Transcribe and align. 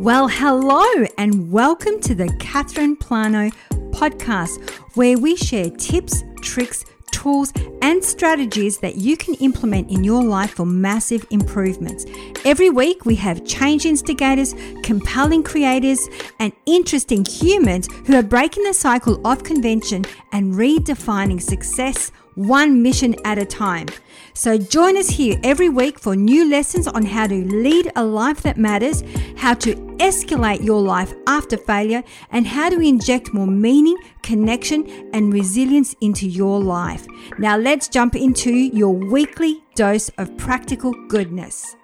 Well, 0.00 0.28
hello, 0.28 1.04
and 1.18 1.52
welcome 1.52 2.00
to 2.00 2.14
the 2.14 2.34
Catherine 2.40 2.96
Plano 2.96 3.50
podcast, 3.90 4.70
where 4.96 5.18
we 5.18 5.36
share 5.36 5.68
tips, 5.68 6.24
tricks, 6.40 6.86
tools, 7.12 7.52
and 7.82 8.02
strategies 8.02 8.78
that 8.78 8.96
you 8.96 9.18
can 9.18 9.34
implement 9.34 9.90
in 9.90 10.02
your 10.02 10.24
life 10.24 10.52
for 10.52 10.64
massive 10.64 11.26
improvements. 11.28 12.06
Every 12.46 12.70
week, 12.70 13.04
we 13.04 13.14
have 13.16 13.44
change 13.44 13.84
instigators, 13.84 14.54
compelling 14.82 15.42
creators, 15.42 16.08
and 16.38 16.54
interesting 16.64 17.22
humans 17.26 17.86
who 18.06 18.16
are 18.16 18.22
breaking 18.22 18.64
the 18.64 18.72
cycle 18.72 19.20
of 19.26 19.44
convention 19.44 20.06
and 20.32 20.54
redefining 20.54 21.42
success 21.42 22.10
one 22.48 22.82
mission 22.82 23.14
at 23.24 23.38
a 23.38 23.44
time. 23.44 23.86
So 24.32 24.56
join 24.56 24.96
us 24.96 25.10
here 25.10 25.38
every 25.44 25.68
week 25.68 25.98
for 25.98 26.16
new 26.16 26.48
lessons 26.48 26.86
on 26.86 27.04
how 27.04 27.26
to 27.26 27.34
lead 27.34 27.92
a 27.96 28.04
life 28.04 28.40
that 28.42 28.56
matters, 28.56 29.02
how 29.36 29.54
to 29.54 29.74
escalate 29.98 30.64
your 30.64 30.80
life 30.80 31.12
after 31.26 31.58
failure, 31.58 32.02
and 32.30 32.46
how 32.46 32.70
to 32.70 32.80
inject 32.80 33.34
more 33.34 33.46
meaning, 33.46 33.98
connection, 34.22 35.10
and 35.12 35.32
resilience 35.34 35.94
into 36.00 36.26
your 36.26 36.60
life. 36.60 37.06
Now 37.38 37.58
let's 37.58 37.88
jump 37.88 38.14
into 38.14 38.50
your 38.50 38.94
weekly 38.94 39.62
dose 39.74 40.08
of 40.16 40.34
practical 40.38 40.94
goodness. 41.08 41.76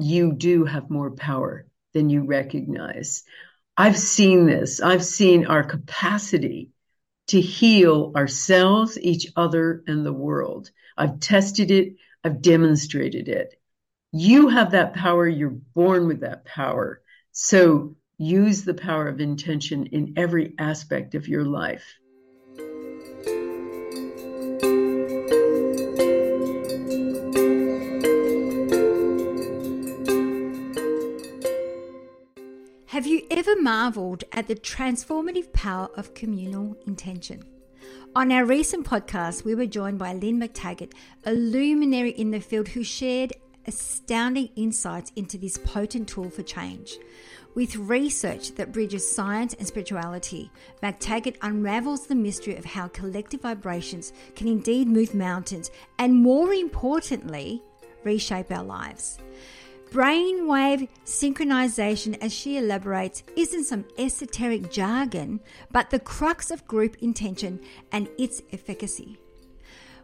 You 0.00 0.32
do 0.32 0.64
have 0.64 0.90
more 0.90 1.10
power 1.10 1.66
than 1.94 2.10
you 2.10 2.24
recognize. 2.24 3.24
I've 3.76 3.98
seen 3.98 4.46
this. 4.46 4.80
I've 4.80 5.04
seen 5.04 5.46
our 5.46 5.62
capacity 5.62 6.70
to 7.28 7.40
heal 7.40 8.12
ourselves, 8.16 8.98
each 9.00 9.28
other, 9.36 9.84
and 9.86 10.04
the 10.04 10.12
world. 10.12 10.70
I've 10.96 11.20
tested 11.20 11.70
it. 11.70 11.96
I've 12.24 12.42
demonstrated 12.42 13.28
it. 13.28 13.54
You 14.12 14.48
have 14.48 14.72
that 14.72 14.94
power. 14.94 15.28
You're 15.28 15.50
born 15.50 16.08
with 16.08 16.20
that 16.20 16.44
power. 16.44 17.02
So 17.32 17.96
use 18.16 18.64
the 18.64 18.74
power 18.74 19.06
of 19.08 19.20
intention 19.20 19.86
in 19.86 20.14
every 20.16 20.54
aspect 20.58 21.14
of 21.14 21.28
your 21.28 21.44
life. 21.44 21.84
Have 32.98 33.06
you 33.06 33.24
ever 33.30 33.54
marveled 33.62 34.24
at 34.32 34.48
the 34.48 34.56
transformative 34.56 35.52
power 35.52 35.88
of 35.94 36.14
communal 36.14 36.76
intention? 36.84 37.44
On 38.16 38.32
our 38.32 38.44
recent 38.44 38.84
podcast, 38.84 39.44
we 39.44 39.54
were 39.54 39.66
joined 39.66 40.00
by 40.00 40.14
Lynne 40.14 40.40
McTaggart, 40.40 40.94
a 41.24 41.32
luminary 41.32 42.10
in 42.10 42.32
the 42.32 42.40
field 42.40 42.66
who 42.66 42.82
shared 42.82 43.34
astounding 43.68 44.50
insights 44.56 45.12
into 45.14 45.38
this 45.38 45.58
potent 45.58 46.08
tool 46.08 46.28
for 46.28 46.42
change. 46.42 46.98
With 47.54 47.76
research 47.76 48.56
that 48.56 48.72
bridges 48.72 49.08
science 49.08 49.54
and 49.54 49.68
spirituality, 49.68 50.50
McTaggart 50.82 51.36
unravels 51.42 52.08
the 52.08 52.16
mystery 52.16 52.56
of 52.56 52.64
how 52.64 52.88
collective 52.88 53.42
vibrations 53.42 54.12
can 54.34 54.48
indeed 54.48 54.88
move 54.88 55.14
mountains 55.14 55.70
and, 56.00 56.16
more 56.16 56.52
importantly, 56.52 57.62
reshape 58.02 58.50
our 58.50 58.64
lives. 58.64 59.18
Brainwave 59.90 60.88
synchronization, 61.06 62.18
as 62.20 62.32
she 62.32 62.58
elaborates, 62.58 63.22
isn't 63.36 63.64
some 63.64 63.86
esoteric 63.96 64.70
jargon, 64.70 65.40
but 65.70 65.90
the 65.90 65.98
crux 65.98 66.50
of 66.50 66.66
group 66.66 66.96
intention 67.00 67.60
and 67.90 68.08
its 68.18 68.42
efficacy. 68.52 69.18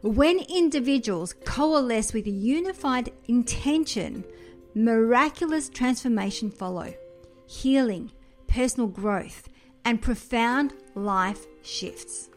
When 0.01 0.39
individuals 0.39 1.35
coalesce 1.45 2.13
with 2.13 2.27
a 2.27 2.31
unified 2.31 3.13
intention, 3.27 4.25
miraculous 4.75 5.69
transformation 5.69 6.51
follow, 6.51 6.95
healing, 7.47 8.11
personal 8.47 8.89
growth, 8.89 9.49
and 9.85 10.01
profound 10.01 10.73
life 10.95 11.47
shifts. 11.63 12.31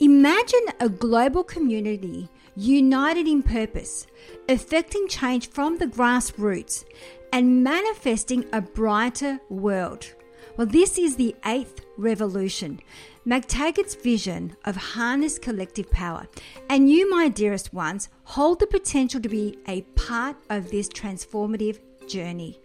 Imagine 0.00 0.66
a 0.80 0.88
global 0.88 1.44
community 1.44 2.28
united 2.56 3.26
in 3.26 3.42
purpose, 3.42 4.06
affecting 4.48 5.08
change 5.08 5.48
from 5.48 5.78
the 5.78 5.86
grassroots 5.86 6.84
and 7.32 7.62
manifesting 7.62 8.44
a 8.52 8.60
brighter 8.60 9.40
world. 9.48 10.14
Well, 10.56 10.66
this 10.66 10.98
is 10.98 11.16
the 11.16 11.34
eighth 11.46 11.84
revolution, 11.96 12.80
McTaggart's 13.26 13.94
vision 13.94 14.56
of 14.64 14.76
harness 14.76 15.38
collective 15.38 15.90
power. 15.90 16.26
And 16.68 16.90
you, 16.90 17.08
my 17.08 17.28
dearest 17.28 17.72
ones, 17.72 18.08
hold 18.24 18.58
the 18.60 18.66
potential 18.66 19.20
to 19.20 19.28
be 19.28 19.58
a 19.68 19.82
part 19.94 20.36
of 20.48 20.70
this 20.70 20.88
transformative 20.88 21.78
journey. 22.08 22.58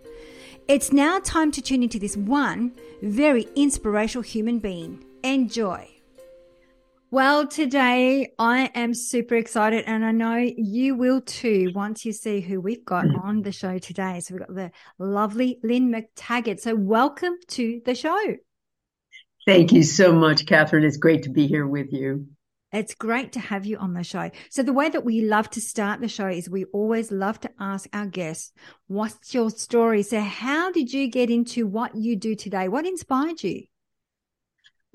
It's 0.68 0.92
now 0.92 1.20
time 1.20 1.52
to 1.52 1.62
tune 1.62 1.84
into 1.84 2.00
this 2.00 2.18
one 2.18 2.74
very 3.02 3.48
inspirational 3.56 4.24
human 4.24 4.60
being. 4.60 5.06
Enjoy. 5.24 5.95
Well, 7.12 7.48
today 7.48 8.34
I 8.40 8.72
am 8.74 8.96
super 8.96 9.36
excited, 9.36 9.86
and 9.86 10.04
I 10.04 10.12
know 10.12 10.38
you 10.38 10.96
will 10.96 11.22
too 11.22 11.72
once 11.76 12.04
you 12.04 12.12
see 12.12 12.42
who 12.42 12.60
we've 12.60 12.84
got 12.84 13.06
mm. 13.06 13.24
on 13.24 13.44
the 13.44 13.52
show 13.52 13.78
today. 13.78 14.20
So, 14.20 14.34
we've 14.34 14.46
got 14.46 14.56
the 14.56 14.72
lovely 14.98 15.60
Lynne 15.64 15.94
McTaggart. 15.94 16.60
So, 16.60 16.74
welcome 16.74 17.36
to 17.50 17.80
the 17.86 17.94
show. 17.94 18.36
Thank 19.46 19.72
you 19.72 19.84
so 19.84 20.14
much, 20.14 20.48
Catherine. 20.48 20.84
It's 20.84 20.98
great 20.98 21.24
to 21.24 21.30
be 21.30 21.46
here 21.46 21.68
with 21.68 21.94
you. 21.94 22.28
It's 22.74 22.96
great 22.96 23.34
to 23.34 23.40
have 23.40 23.68
you 23.68 23.78
on 23.78 23.94
the 23.94 24.04
show. 24.04 24.32
So, 24.50 24.64
the 24.64 24.74
way 24.74 24.90
that 24.90 25.06
we 25.06 25.22
love 25.22 25.52
to 25.52 25.62
start 25.62 26.02
the 26.02 26.08
show 26.08 26.28
is 26.28 26.50
we 26.50 26.66
always 26.66 27.12
love 27.12 27.40
to 27.42 27.52
ask 27.60 27.88
our 27.94 28.08
guests, 28.08 28.52
What's 28.88 29.32
your 29.32 29.52
story? 29.52 30.02
So, 30.02 30.22
how 30.22 30.72
did 30.72 30.92
you 30.92 31.08
get 31.08 31.30
into 31.30 31.68
what 31.68 31.96
you 31.96 32.16
do 32.16 32.34
today? 32.34 32.68
What 32.68 32.88
inspired 32.88 33.44
you? 33.44 33.66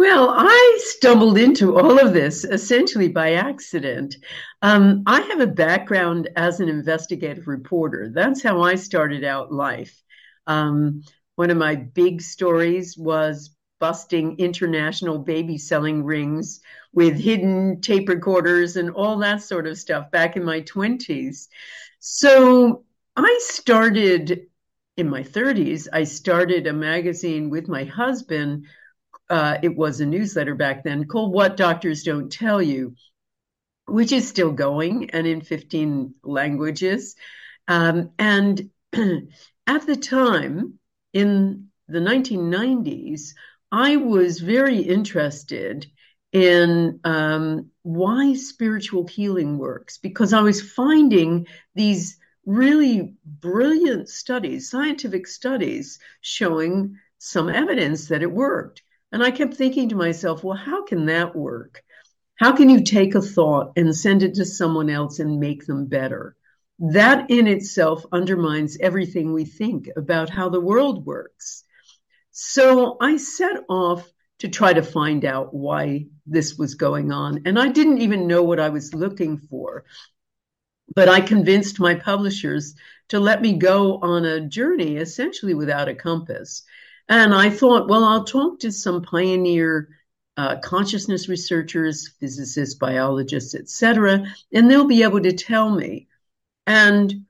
Well, 0.01 0.33
I 0.35 0.79
stumbled 0.81 1.37
into 1.37 1.77
all 1.79 1.99
of 1.99 2.15
this 2.15 2.45
essentially 2.45 3.09
by 3.09 3.35
accident. 3.35 4.17
Um, 4.63 5.03
I 5.07 5.21
have 5.21 5.41
a 5.41 5.47
background 5.47 6.31
as 6.37 6.59
an 6.59 6.71
investigative 6.71 7.47
reporter. 7.47 8.09
That's 8.09 8.43
how 8.43 8.63
I 8.63 8.77
started 8.77 9.25
out 9.25 9.53
life. 9.53 10.03
Um, 10.47 11.03
one 11.37 11.51
of 11.51 11.59
my 11.59 11.75
big 11.75 12.23
stories 12.23 12.97
was 12.97 13.55
busting 13.79 14.39
international 14.39 15.19
baby 15.19 15.59
selling 15.59 16.03
rings 16.03 16.61
with 16.95 17.21
hidden 17.21 17.83
tape 17.83 18.09
recorders 18.09 18.77
and 18.77 18.93
all 18.93 19.19
that 19.19 19.43
sort 19.43 19.67
of 19.67 19.77
stuff 19.77 20.11
back 20.11 20.35
in 20.35 20.43
my 20.43 20.63
20s. 20.63 21.49
So 21.99 22.87
I 23.17 23.39
started 23.43 24.47
in 24.97 25.11
my 25.11 25.25
30s, 25.25 25.89
I 25.93 26.05
started 26.05 26.67
a 26.67 26.73
magazine 26.73 27.51
with 27.51 27.69
my 27.69 27.85
husband 27.85 28.65
uh, 29.31 29.59
it 29.63 29.77
was 29.77 30.01
a 30.01 30.07
newsletter 30.07 30.57
back 30.57 30.83
then 30.83 31.05
called 31.07 31.33
What 31.33 31.57
Doctors 31.57 32.03
Don't 32.03 32.31
Tell 32.31 32.61
You, 32.61 32.95
which 33.87 34.13
is 34.13 34.29
still 34.29 34.53
going 34.53 35.11
and 35.11 35.27
in 35.27 35.41
15 35.41 36.15
languages. 36.25 37.15
Um, 37.69 38.11
and 38.19 38.71
at 38.93 39.87
the 39.87 39.97
time, 39.97 40.79
in 41.13 41.69
the 41.89 42.01
1990s, 42.01 43.35
I 43.73 43.97
was 43.97 44.41
very 44.41 44.79
interested 44.79 45.87
in 46.33 47.01
um, 47.05 47.71
why 47.83 48.35
spiritual 48.35 49.07
healing 49.07 49.59
works 49.59 49.99
because 49.99 50.33
I 50.33 50.41
was 50.41 50.61
finding 50.61 51.47
these 51.75 52.19
really 52.47 53.15
brilliant 53.25 54.09
studies, 54.09 54.71
scientific 54.71 55.27
studies, 55.27 55.99
showing 56.21 56.97
some 57.19 57.49
evidence 57.49 58.09
that 58.09 58.23
it 58.23 58.31
worked. 58.31 58.83
And 59.13 59.23
I 59.23 59.31
kept 59.31 59.55
thinking 59.55 59.89
to 59.89 59.97
myself, 59.97 60.45
well, 60.45 60.57
how 60.57 60.85
can 60.85 61.07
that 61.07 61.35
work? 61.35 61.83
How 62.37 62.53
can 62.53 62.71
you 62.71 62.83
take 62.83 63.15
a 63.15 63.21
thought 63.21 63.73
and 63.77 63.95
send 63.95 64.23
it 64.23 64.35
to 64.35 64.45
someone 64.45 64.89
else 64.89 65.19
and 65.19 65.41
make 65.41 65.67
them 65.67 65.87
better? 65.87 66.37
That 66.79 67.31
in 67.31 67.47
itself 67.47 68.05
undermines 68.13 68.79
everything 68.81 69.33
we 69.33 69.45
think 69.45 69.89
about 69.97 70.31
how 70.31 70.49
the 70.49 70.61
world 70.61 71.05
works. 71.05 71.65
So 72.31 72.97
I 73.01 73.19
set 73.19 73.65
off 73.69 74.11
to 74.39 74.49
try 74.49 74.73
to 74.73 74.83
find 74.83 75.27
out 75.27 75.53
why 75.53 76.07
this 76.27 76.57
was 76.57 76.75
going 76.75 77.13
on. 77.13 77.43
And 77.45 77.59
I 77.59 77.69
didn't 77.69 77.99
even 77.99 78.27
know 78.27 78.43
what 78.43 78.61
I 78.61 78.71
was 78.71 78.95
looking 78.95 79.37
for. 79.37 79.85
But 80.95 81.09
I 81.09 81.21
convinced 81.21 81.79
my 81.79 81.95
publishers 81.95 82.75
to 83.11 83.21
let 83.21 83.43
me 83.43 83.59
go 83.59 83.99
on 83.99 84.25
a 84.25 84.41
journey 84.41 84.97
essentially 84.97 85.53
without 85.53 85.89
a 85.89 85.95
compass 85.95 86.63
and 87.11 87.35
I 87.35 87.51
thought, 87.51 87.89
well, 87.89 88.05
I'll 88.05 88.23
talk 88.23 88.61
to 88.61 88.71
some 88.71 89.03
pioneer 89.03 89.89
uh, 90.37 90.59
consciousness 90.61 91.29
researchers, 91.29 92.09
physicists, 92.21 92.77
biologists, 92.77 93.57
etc., 93.57 94.25
and 94.53 94.71
they'll 94.71 94.87
be 94.87 95.03
able 95.03 95.21
to 95.21 95.33
tell 95.33 95.75
me. 95.75 96.07
And 96.69 97.27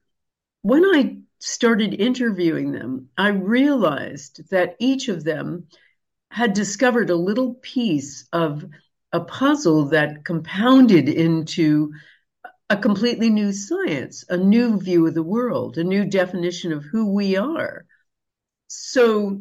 when 0.60 0.84
I 0.84 1.16
started 1.38 1.94
interviewing 1.94 2.72
them, 2.72 3.08
I 3.16 3.28
realized 3.28 4.50
that 4.50 4.76
each 4.78 5.08
of 5.08 5.24
them 5.24 5.66
had 6.30 6.52
discovered 6.52 7.08
a 7.08 7.16
little 7.16 7.54
piece 7.54 8.28
of 8.34 8.66
a 9.14 9.20
puzzle 9.20 9.86
that 9.86 10.26
compounded 10.26 11.08
into 11.08 11.94
a 12.68 12.76
completely 12.76 13.30
new 13.30 13.50
science, 13.50 14.26
a 14.28 14.36
new 14.36 14.78
view 14.78 15.06
of 15.06 15.14
the 15.14 15.22
world, 15.22 15.78
a 15.78 15.84
new 15.84 16.04
definition 16.04 16.70
of 16.72 16.84
who 16.84 17.12
we 17.14 17.36
are. 17.36 17.86
So, 18.68 19.40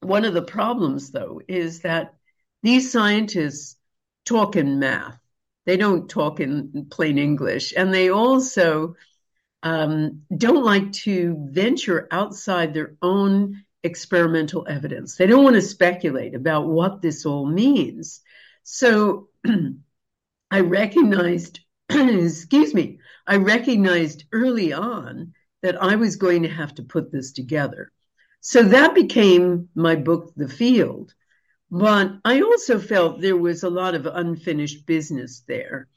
one 0.00 0.24
of 0.24 0.34
the 0.34 0.42
problems, 0.42 1.10
though, 1.10 1.40
is 1.46 1.80
that 1.80 2.14
these 2.62 2.90
scientists 2.90 3.76
talk 4.24 4.56
in 4.56 4.78
math. 4.78 5.18
They 5.66 5.76
don't 5.76 6.08
talk 6.08 6.40
in 6.40 6.86
plain 6.90 7.18
English. 7.18 7.74
And 7.76 7.92
they 7.92 8.10
also 8.10 8.96
um, 9.62 10.22
don't 10.36 10.64
like 10.64 10.92
to 10.92 11.36
venture 11.50 12.08
outside 12.10 12.72
their 12.72 12.94
own 13.02 13.64
experimental 13.82 14.66
evidence. 14.68 15.16
They 15.16 15.26
don't 15.26 15.44
want 15.44 15.56
to 15.56 15.62
speculate 15.62 16.34
about 16.34 16.66
what 16.66 17.02
this 17.02 17.24
all 17.24 17.46
means. 17.46 18.20
So 18.62 19.28
I 20.50 20.60
recognized, 20.60 21.60
excuse 21.90 22.74
me, 22.74 22.98
I 23.26 23.36
recognized 23.36 24.24
early 24.32 24.72
on 24.72 25.34
that 25.62 25.82
I 25.82 25.96
was 25.96 26.16
going 26.16 26.42
to 26.42 26.48
have 26.48 26.74
to 26.76 26.82
put 26.82 27.12
this 27.12 27.32
together. 27.32 27.92
So 28.40 28.62
that 28.62 28.94
became 28.94 29.68
my 29.74 29.96
book, 29.96 30.32
The 30.36 30.48
Field. 30.48 31.14
But 31.70 32.12
I 32.24 32.40
also 32.40 32.78
felt 32.78 33.20
there 33.20 33.36
was 33.36 33.62
a 33.62 33.70
lot 33.70 33.94
of 33.94 34.06
unfinished 34.06 34.86
business 34.86 35.42
there. 35.46 35.88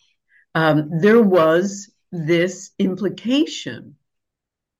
Um, 0.54 1.00
there 1.00 1.22
was 1.22 1.92
this 2.12 2.72
implication 2.78 3.95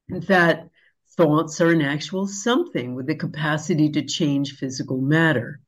that 0.10 0.70
thoughts 1.18 1.62
are 1.62 1.72
an 1.72 1.82
actual 1.82 2.28
something 2.28 2.96
with 2.96 3.08
the 3.08 3.16
capacity 3.16 3.90
to 3.92 4.04
change 4.04 4.58
physical 4.58 5.02
matter. 5.02 5.60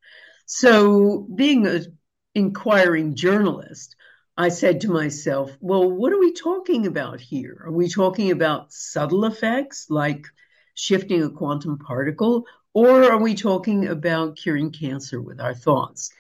So, 0.45 1.27
being 1.33 1.65
an 1.65 1.97
inquiring 2.35 3.15
journalist, 3.15 3.95
I 4.37 4.49
said 4.49 4.81
to 4.81 4.91
myself, 4.91 5.57
well, 5.59 5.89
what 5.89 6.13
are 6.13 6.19
we 6.19 6.33
talking 6.33 6.85
about 6.85 7.19
here? 7.19 7.63
Are 7.65 7.71
we 7.71 7.89
talking 7.89 8.31
about 8.31 8.73
subtle 8.73 9.25
effects 9.25 9.87
like 9.89 10.27
shifting 10.75 11.23
a 11.23 11.29
quantum 11.29 11.79
particle, 11.79 12.45
or 12.73 13.11
are 13.11 13.21
we 13.21 13.33
talking 13.33 13.87
about 13.87 14.35
curing 14.35 14.71
cancer 14.71 15.21
with 15.21 15.39
our 15.39 15.55
thoughts? 15.55 16.11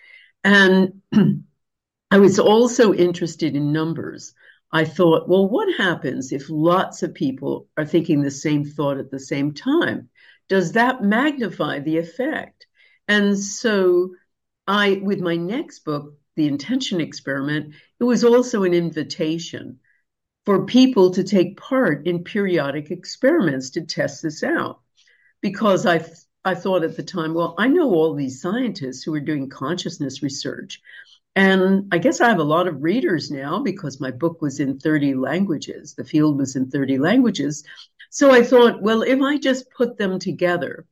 And 0.43 1.01
I 2.11 2.17
was 2.17 2.39
also 2.39 2.93
interested 2.93 3.55
in 3.55 3.73
numbers. 3.73 4.33
I 4.71 4.85
thought, 4.85 5.27
well, 5.27 5.47
what 5.47 5.75
happens 5.77 6.31
if 6.31 6.49
lots 6.49 7.03
of 7.03 7.13
people 7.13 7.67
are 7.77 7.85
thinking 7.85 8.21
the 8.21 8.31
same 8.31 8.65
thought 8.65 8.97
at 8.97 9.11
the 9.11 9.19
same 9.19 9.53
time? 9.53 10.09
Does 10.47 10.73
that 10.73 11.03
magnify 11.03 11.79
the 11.79 11.97
effect? 11.97 12.67
And 13.07 13.37
so 13.37 14.15
I, 14.67 14.99
with 15.03 15.19
my 15.19 15.35
next 15.35 15.79
book, 15.79 16.17
The 16.35 16.47
Intention 16.47 17.01
Experiment, 17.01 17.73
it 17.99 18.03
was 18.03 18.23
also 18.23 18.63
an 18.63 18.73
invitation 18.73 19.79
for 20.45 20.65
people 20.65 21.11
to 21.11 21.23
take 21.23 21.57
part 21.57 22.05
in 22.05 22.23
periodic 22.23 22.91
experiments 22.91 23.71
to 23.71 23.81
test 23.81 24.21
this 24.21 24.43
out. 24.43 24.79
Because 25.41 25.85
I, 25.85 26.05
I 26.43 26.55
thought 26.55 26.83
at 26.83 26.95
the 26.95 27.03
time, 27.03 27.33
well, 27.33 27.55
I 27.57 27.67
know 27.67 27.91
all 27.93 28.13
these 28.13 28.41
scientists 28.41 29.03
who 29.03 29.13
are 29.15 29.19
doing 29.19 29.49
consciousness 29.49 30.21
research. 30.21 30.81
And 31.35 31.87
I 31.91 31.97
guess 31.97 32.21
I 32.21 32.29
have 32.29 32.39
a 32.39 32.43
lot 32.43 32.67
of 32.67 32.81
readers 32.81 33.29
now 33.29 33.59
because 33.59 33.99
my 33.99 34.11
book 34.11 34.41
was 34.41 34.59
in 34.59 34.79
30 34.79 35.15
languages. 35.15 35.93
The 35.93 36.05
field 36.05 36.37
was 36.37 36.55
in 36.55 36.69
30 36.69 36.97
languages. 36.97 37.63
So 38.09 38.31
I 38.31 38.43
thought, 38.43 38.81
well, 38.81 39.01
if 39.01 39.21
I 39.21 39.37
just 39.37 39.69
put 39.71 39.97
them 39.97 40.17
together, 40.19 40.85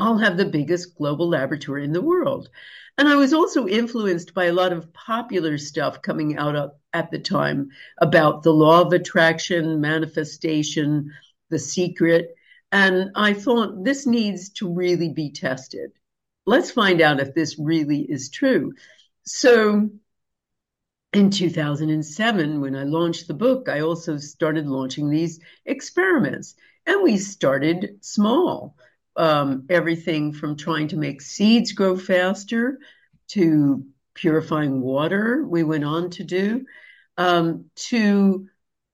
I'll 0.00 0.16
have 0.16 0.38
the 0.38 0.46
biggest 0.46 0.96
global 0.96 1.28
laboratory 1.28 1.84
in 1.84 1.92
the 1.92 2.00
world. 2.00 2.48
And 2.96 3.06
I 3.06 3.16
was 3.16 3.34
also 3.34 3.68
influenced 3.68 4.32
by 4.32 4.46
a 4.46 4.52
lot 4.52 4.72
of 4.72 4.92
popular 4.94 5.58
stuff 5.58 6.00
coming 6.00 6.38
out 6.38 6.76
at 6.94 7.10
the 7.10 7.18
time 7.18 7.68
about 7.98 8.42
the 8.42 8.52
law 8.52 8.80
of 8.80 8.94
attraction, 8.94 9.80
manifestation, 9.82 11.12
the 11.50 11.58
secret. 11.58 12.34
And 12.72 13.10
I 13.14 13.34
thought 13.34 13.84
this 13.84 14.06
needs 14.06 14.48
to 14.54 14.72
really 14.72 15.10
be 15.10 15.32
tested. 15.32 15.90
Let's 16.46 16.70
find 16.70 17.02
out 17.02 17.20
if 17.20 17.34
this 17.34 17.58
really 17.58 18.00
is 18.00 18.30
true. 18.30 18.72
So 19.24 19.90
in 21.12 21.30
2007, 21.30 22.60
when 22.62 22.74
I 22.74 22.84
launched 22.84 23.28
the 23.28 23.34
book, 23.34 23.68
I 23.68 23.80
also 23.80 24.16
started 24.16 24.66
launching 24.66 25.10
these 25.10 25.40
experiments. 25.66 26.54
And 26.86 27.02
we 27.02 27.18
started 27.18 27.98
small 28.00 28.76
um, 29.16 29.66
everything 29.68 30.32
from 30.32 30.56
trying 30.56 30.88
to 30.88 30.96
make 30.96 31.20
seeds 31.20 31.72
grow 31.72 31.96
faster 31.96 32.78
to 33.28 33.84
purifying 34.14 34.80
water, 34.80 35.44
we 35.46 35.62
went 35.62 35.84
on 35.84 36.10
to 36.10 36.24
do, 36.24 36.64
um, 37.16 37.66
to 37.74 38.46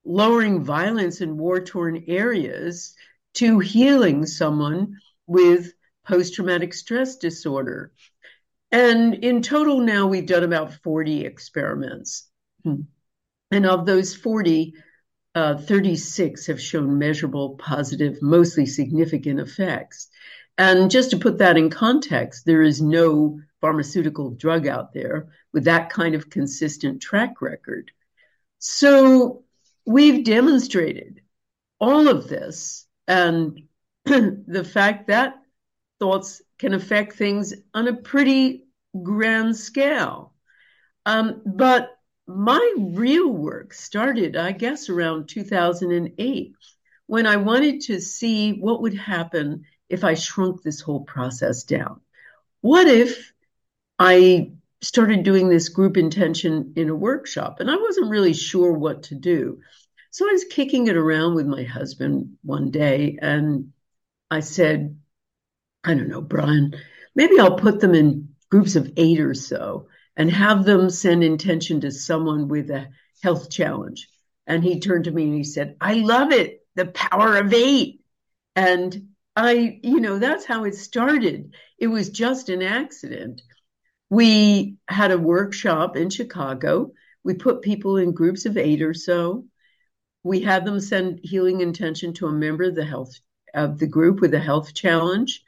lowering 0.04 0.64
violence 0.64 1.20
in 1.20 1.36
war 1.36 1.60
torn 1.60 2.04
areas, 2.06 2.94
to 3.34 3.58
healing 3.58 4.24
someone 4.26 4.96
with 5.26 5.72
post 6.06 6.34
traumatic 6.34 6.72
stress 6.72 7.16
disorder. 7.16 7.92
And 8.72 9.14
in 9.14 9.42
total, 9.42 9.80
now 9.80 10.06
we've 10.06 10.26
done 10.26 10.44
about 10.44 10.74
40 10.82 11.24
experiments. 11.24 12.28
And 13.50 13.66
of 13.66 13.86
those 13.86 14.14
40, 14.14 14.74
uh, 14.76 14.80
36 15.36 16.46
have 16.46 16.60
shown 16.60 16.98
measurable, 16.98 17.56
positive, 17.56 18.22
mostly 18.22 18.64
significant 18.64 19.38
effects. 19.38 20.08
And 20.56 20.90
just 20.90 21.10
to 21.10 21.18
put 21.18 21.38
that 21.38 21.58
in 21.58 21.68
context, 21.68 22.46
there 22.46 22.62
is 22.62 22.80
no 22.80 23.40
pharmaceutical 23.60 24.30
drug 24.30 24.66
out 24.66 24.94
there 24.94 25.28
with 25.52 25.64
that 25.64 25.90
kind 25.90 26.14
of 26.14 26.30
consistent 26.30 27.02
track 27.02 27.42
record. 27.42 27.90
So 28.58 29.44
we've 29.84 30.24
demonstrated 30.24 31.20
all 31.78 32.08
of 32.08 32.28
this 32.28 32.86
and 33.06 33.60
the 34.04 34.64
fact 34.64 35.08
that 35.08 35.34
thoughts 35.98 36.40
can 36.58 36.72
affect 36.72 37.14
things 37.14 37.52
on 37.74 37.88
a 37.88 37.96
pretty 37.96 38.64
grand 39.02 39.56
scale. 39.56 40.32
Um, 41.04 41.42
but 41.44 41.95
my 42.26 42.75
real 42.78 43.31
work 43.31 43.73
started, 43.73 44.37
I 44.37 44.52
guess, 44.52 44.88
around 44.88 45.28
2008 45.28 46.52
when 47.06 47.26
I 47.26 47.37
wanted 47.37 47.82
to 47.82 48.00
see 48.00 48.52
what 48.52 48.82
would 48.82 48.94
happen 48.94 49.64
if 49.88 50.02
I 50.02 50.14
shrunk 50.14 50.62
this 50.62 50.81
whole 50.81 51.05
process 51.05 51.62
down. 51.62 52.00
What 52.61 52.88
if 52.88 53.32
I 53.99 54.52
started 54.83 55.23
doing 55.23 55.49
this 55.49 55.68
group 55.68 55.97
intention 55.97 56.73
in 56.76 56.88
a 56.88 56.95
workshop 56.95 57.61
and 57.61 57.71
I 57.71 57.76
wasn't 57.76 58.11
really 58.11 58.35
sure 58.35 58.73
what 58.73 59.04
to 59.04 59.14
do? 59.14 59.61
So 60.11 60.28
I 60.28 60.33
was 60.33 60.45
kicking 60.45 60.88
it 60.88 60.97
around 60.97 61.35
with 61.35 61.47
my 61.47 61.62
husband 61.62 62.37
one 62.42 62.71
day 62.71 63.18
and 63.23 63.73
I 64.30 64.40
said, 64.40 64.99
I 65.85 65.95
don't 65.95 66.09
know, 66.09 66.23
Brian, 66.23 66.75
maybe 67.14 67.38
I'll 67.38 67.56
put 67.56 67.80
them 67.80 67.95
in 67.95 68.30
groups 68.50 68.75
of 68.75 68.92
eight 68.97 69.21
or 69.21 69.35
so 69.35 69.87
and 70.16 70.30
have 70.30 70.64
them 70.64 70.90
send 70.90 71.23
intention 71.23 71.80
to 71.82 71.90
someone 71.90 72.49
with 72.49 72.70
a 72.70 72.88
health 73.23 73.50
challenge. 73.50 74.08
And 74.46 74.62
he 74.62 74.80
turned 74.80 75.04
to 75.04 75.11
me 75.11 75.25
and 75.25 75.35
he 75.35 75.44
said, 75.44 75.76
I 75.80 75.94
love 75.94 76.32
it. 76.32 76.61
The 76.75 76.87
power 76.87 77.37
of 77.37 77.52
eight. 77.52 78.00
And 78.54 79.08
I, 79.35 79.80
you 79.82 80.00
know, 80.00 80.18
that's 80.18 80.46
how 80.46 80.64
it 80.64 80.75
started. 80.75 81.54
It 81.78 81.88
was 81.88 82.11
just 82.11 82.49
an 82.49 82.62
accident. 82.62 83.42
We 84.08 84.76
had 84.88 85.11
a 85.11 85.18
workshop 85.18 85.96
in 85.96 86.11
Chicago. 86.11 86.92
We 87.25 87.35
put 87.35 87.62
people 87.62 87.96
in 87.96 88.12
groups 88.12 88.46
of 88.46 88.56
eight 88.56 88.82
or 88.82 88.94
so. 88.94 89.44
We 90.23 90.40
had 90.40 90.64
them 90.64 90.80
send 90.80 91.20
healing 91.23 91.61
intention 91.61 92.14
to 92.14 92.28
a 92.28 92.32
member 92.32 92.64
of 92.64 92.75
the 92.75 92.85
health 92.85 93.18
of 93.52 93.78
the 93.78 93.87
group 93.87 94.20
with 94.20 94.32
a 94.35 94.40
health 94.40 94.75
challenge 94.75 95.42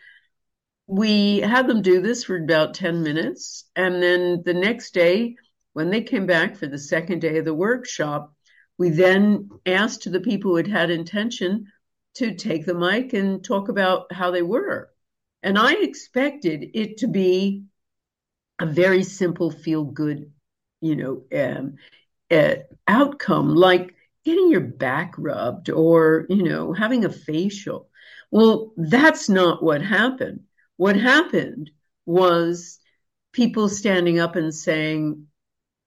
we 0.89 1.41
had 1.41 1.67
them 1.69 1.83
do 1.83 2.01
this 2.01 2.25
for 2.25 2.37
about 2.37 2.73
10 2.73 3.03
minutes. 3.03 3.65
And 3.77 4.03
then 4.03 4.43
the 4.45 4.55
next 4.55 4.95
day, 4.95 5.37
when 5.75 5.91
they 5.91 6.03
came 6.03 6.27
back 6.27 6.57
for 6.57 6.67
the 6.67 6.79
second 6.79 7.21
day 7.21 7.37
of 7.39 7.45
the 7.45 7.55
workshop, 7.55 8.33
we 8.79 8.89
then 8.89 9.51
asked 9.67 10.11
the 10.11 10.21
people 10.21 10.53
who 10.53 10.57
had 10.57 10.67
had 10.67 10.91
intention 10.91 11.67
to 12.15 12.35
take 12.35 12.65
the 12.65 12.75
mic 12.75 13.13
and 13.13 13.45
talk 13.45 13.69
about 13.69 14.13
how 14.13 14.31
they 14.31 14.41
were. 14.41 14.91
And 15.43 15.59
I 15.59 15.75
expected 15.75 16.71
it 16.73 16.99
to 16.99 17.07
be 17.07 17.65
a 18.59 18.65
very 18.65 19.03
simple, 19.03 19.51
feel 19.51 19.85
good, 19.85 20.33
you 20.81 20.97
know, 20.97 21.23
um, 21.39 21.75
uh, 22.31 22.57
outcome 22.87 23.55
like 23.55 23.95
getting 24.25 24.51
your 24.51 24.63
back 24.63 25.15
rubbed 25.19 25.69
or, 25.69 26.25
you 26.31 26.43
know, 26.45 26.73
having 26.73 27.05
a 27.05 27.11
facial. 27.11 27.91
Well, 28.31 28.73
that's 28.77 29.29
not 29.29 29.63
what 29.63 29.83
happened. 29.83 30.45
What 30.79 30.95
happened 30.95 31.73
was 32.07 32.79
people 33.33 33.69
standing 33.69 34.21
up 34.21 34.37
and 34.37 34.55
saying, 34.55 35.27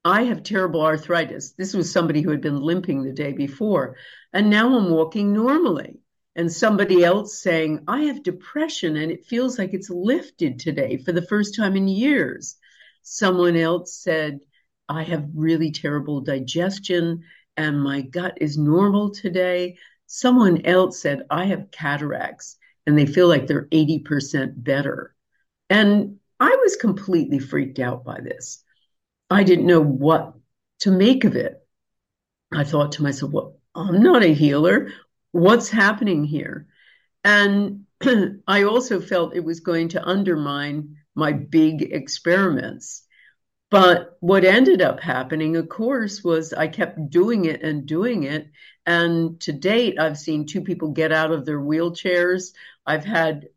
I 0.03 0.23
have 0.23 0.43
terrible 0.43 0.81
arthritis. 0.81 1.53
This 1.53 1.73
was 1.73 1.89
somebody 1.89 2.21
who 2.21 2.29
had 2.29 2.41
been 2.41 2.59
limping 2.59 3.01
the 3.01 3.13
day 3.13 3.31
before, 3.31 3.95
and 4.33 4.49
now 4.49 4.77
I'm 4.77 4.89
walking 4.89 5.31
normally. 5.31 6.01
And 6.35 6.51
somebody 6.51 7.05
else 7.05 7.41
saying, 7.41 7.85
I 7.87 8.01
have 8.03 8.21
depression 8.21 8.97
and 8.97 9.13
it 9.13 9.25
feels 9.25 9.57
like 9.57 9.73
it's 9.73 9.89
lifted 9.89 10.59
today 10.59 10.97
for 10.97 11.13
the 11.13 11.21
first 11.21 11.55
time 11.55 11.77
in 11.77 11.87
years. 11.87 12.57
Someone 13.01 13.55
else 13.55 13.95
said, 13.95 14.41
I 14.89 15.03
have 15.03 15.29
really 15.33 15.71
terrible 15.71 16.19
digestion 16.19 17.23
and 17.55 17.81
my 17.81 18.01
gut 18.01 18.39
is 18.41 18.57
normal 18.57 19.11
today. 19.11 19.77
Someone 20.05 20.65
else 20.65 20.99
said, 20.99 21.25
I 21.29 21.45
have 21.45 21.71
cataracts 21.71 22.57
and 22.85 22.97
they 22.97 23.05
feel 23.05 23.27
like 23.27 23.47
they're 23.47 23.67
80% 23.67 24.53
better. 24.55 25.15
And 25.69 26.17
I 26.39 26.57
was 26.61 26.75
completely 26.75 27.39
freaked 27.39 27.79
out 27.79 28.03
by 28.03 28.19
this. 28.21 28.63
I 29.29 29.43
didn't 29.43 29.67
know 29.67 29.81
what 29.81 30.33
to 30.79 30.91
make 30.91 31.23
of 31.23 31.35
it. 31.35 31.65
I 32.53 32.63
thought 32.63 32.93
to 32.93 33.03
myself, 33.03 33.31
well, 33.31 33.59
I'm 33.75 34.01
not 34.01 34.23
a 34.23 34.33
healer. 34.33 34.91
What's 35.31 35.69
happening 35.69 36.25
here? 36.25 36.67
And 37.23 37.85
I 38.47 38.63
also 38.63 38.99
felt 38.99 39.35
it 39.35 39.43
was 39.45 39.59
going 39.59 39.89
to 39.89 40.05
undermine 40.05 40.97
my 41.15 41.31
big 41.31 41.81
experiments. 41.81 43.03
But 43.71 44.17
what 44.19 44.43
ended 44.43 44.81
up 44.81 44.99
happening, 44.99 45.55
of 45.55 45.69
course, 45.69 46.23
was 46.23 46.51
I 46.53 46.67
kept 46.67 47.09
doing 47.09 47.45
it 47.45 47.63
and 47.63 47.85
doing 47.87 48.23
it. 48.23 48.49
And 48.85 49.39
to 49.41 49.53
date, 49.53 49.97
I've 49.97 50.17
seen 50.17 50.45
two 50.45 50.61
people 50.61 50.91
get 50.91 51.13
out 51.13 51.31
of 51.31 51.45
their 51.45 51.59
wheelchairs. 51.59 52.53
I've 52.85 53.05
had 53.05 53.47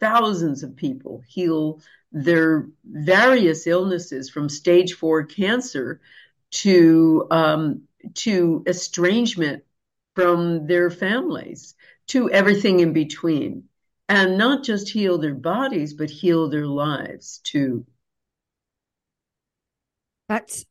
thousands 0.00 0.64
of 0.64 0.76
people 0.76 1.22
heal 1.28 1.80
their 2.10 2.68
various 2.84 3.66
illnesses 3.66 4.28
from 4.28 4.48
stage 4.48 4.94
four 4.94 5.24
cancer 5.24 6.00
to 6.50 7.26
um, 7.30 7.82
to 8.14 8.64
estrangement 8.66 9.64
from 10.16 10.66
their 10.66 10.90
families 10.90 11.74
to 12.08 12.30
everything 12.30 12.80
in 12.80 12.92
between 12.92 13.68
and 14.08 14.38
not 14.38 14.64
just 14.64 14.88
heal 14.88 15.18
their 15.18 15.34
bodies 15.34 15.94
but 15.94 16.10
heal 16.10 16.48
their 16.48 16.66
lives 16.66 17.40
too 17.44 17.84
that's 20.28 20.64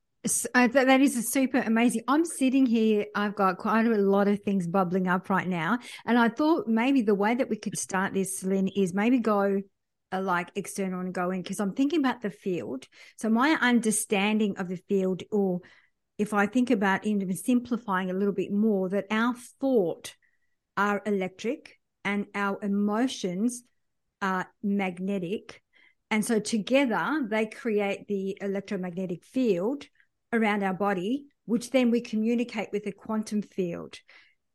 uh, 0.53 0.67
that 0.67 1.01
is 1.01 1.31
super 1.31 1.59
amazing. 1.59 2.01
I'm 2.07 2.25
sitting 2.25 2.65
here. 2.65 3.05
I've 3.15 3.35
got 3.35 3.57
quite 3.57 3.85
a 3.85 3.89
lot 3.97 4.27
of 4.27 4.41
things 4.41 4.67
bubbling 4.67 5.07
up 5.07 5.29
right 5.29 5.47
now, 5.47 5.79
and 6.05 6.17
I 6.17 6.29
thought 6.29 6.67
maybe 6.67 7.01
the 7.01 7.15
way 7.15 7.35
that 7.35 7.49
we 7.49 7.55
could 7.55 7.77
start 7.77 8.13
this, 8.13 8.43
Lynne, 8.43 8.67
is 8.69 8.93
maybe 8.93 9.19
go 9.19 9.61
uh, 10.11 10.21
like 10.21 10.51
external 10.55 10.99
and 10.99 11.13
go 11.13 11.31
in 11.31 11.41
because 11.41 11.59
I'm 11.59 11.73
thinking 11.73 11.99
about 11.99 12.21
the 12.21 12.29
field. 12.29 12.87
So 13.17 13.29
my 13.29 13.57
understanding 13.61 14.57
of 14.57 14.67
the 14.67 14.77
field, 14.77 15.23
or 15.31 15.61
if 16.17 16.33
I 16.33 16.45
think 16.45 16.71
about 16.71 17.05
even 17.05 17.33
simplifying 17.35 18.09
a 18.09 18.13
little 18.13 18.33
bit 18.33 18.51
more, 18.51 18.89
that 18.89 19.05
our 19.11 19.33
thought 19.59 20.15
are 20.75 21.01
electric 21.05 21.79
and 22.03 22.25
our 22.35 22.57
emotions 22.61 23.63
are 24.21 24.47
magnetic. 24.63 25.61
And 26.09 26.23
so 26.23 26.39
together 26.39 27.25
they 27.29 27.45
create 27.47 28.07
the 28.07 28.37
electromagnetic 28.41 29.23
field 29.23 29.85
around 30.31 30.63
our 30.63 30.73
body, 30.73 31.25
which 31.45 31.71
then 31.71 31.91
we 31.91 32.01
communicate 32.01 32.69
with 32.71 32.85
a 32.87 32.91
quantum 32.91 33.41
field. 33.41 33.99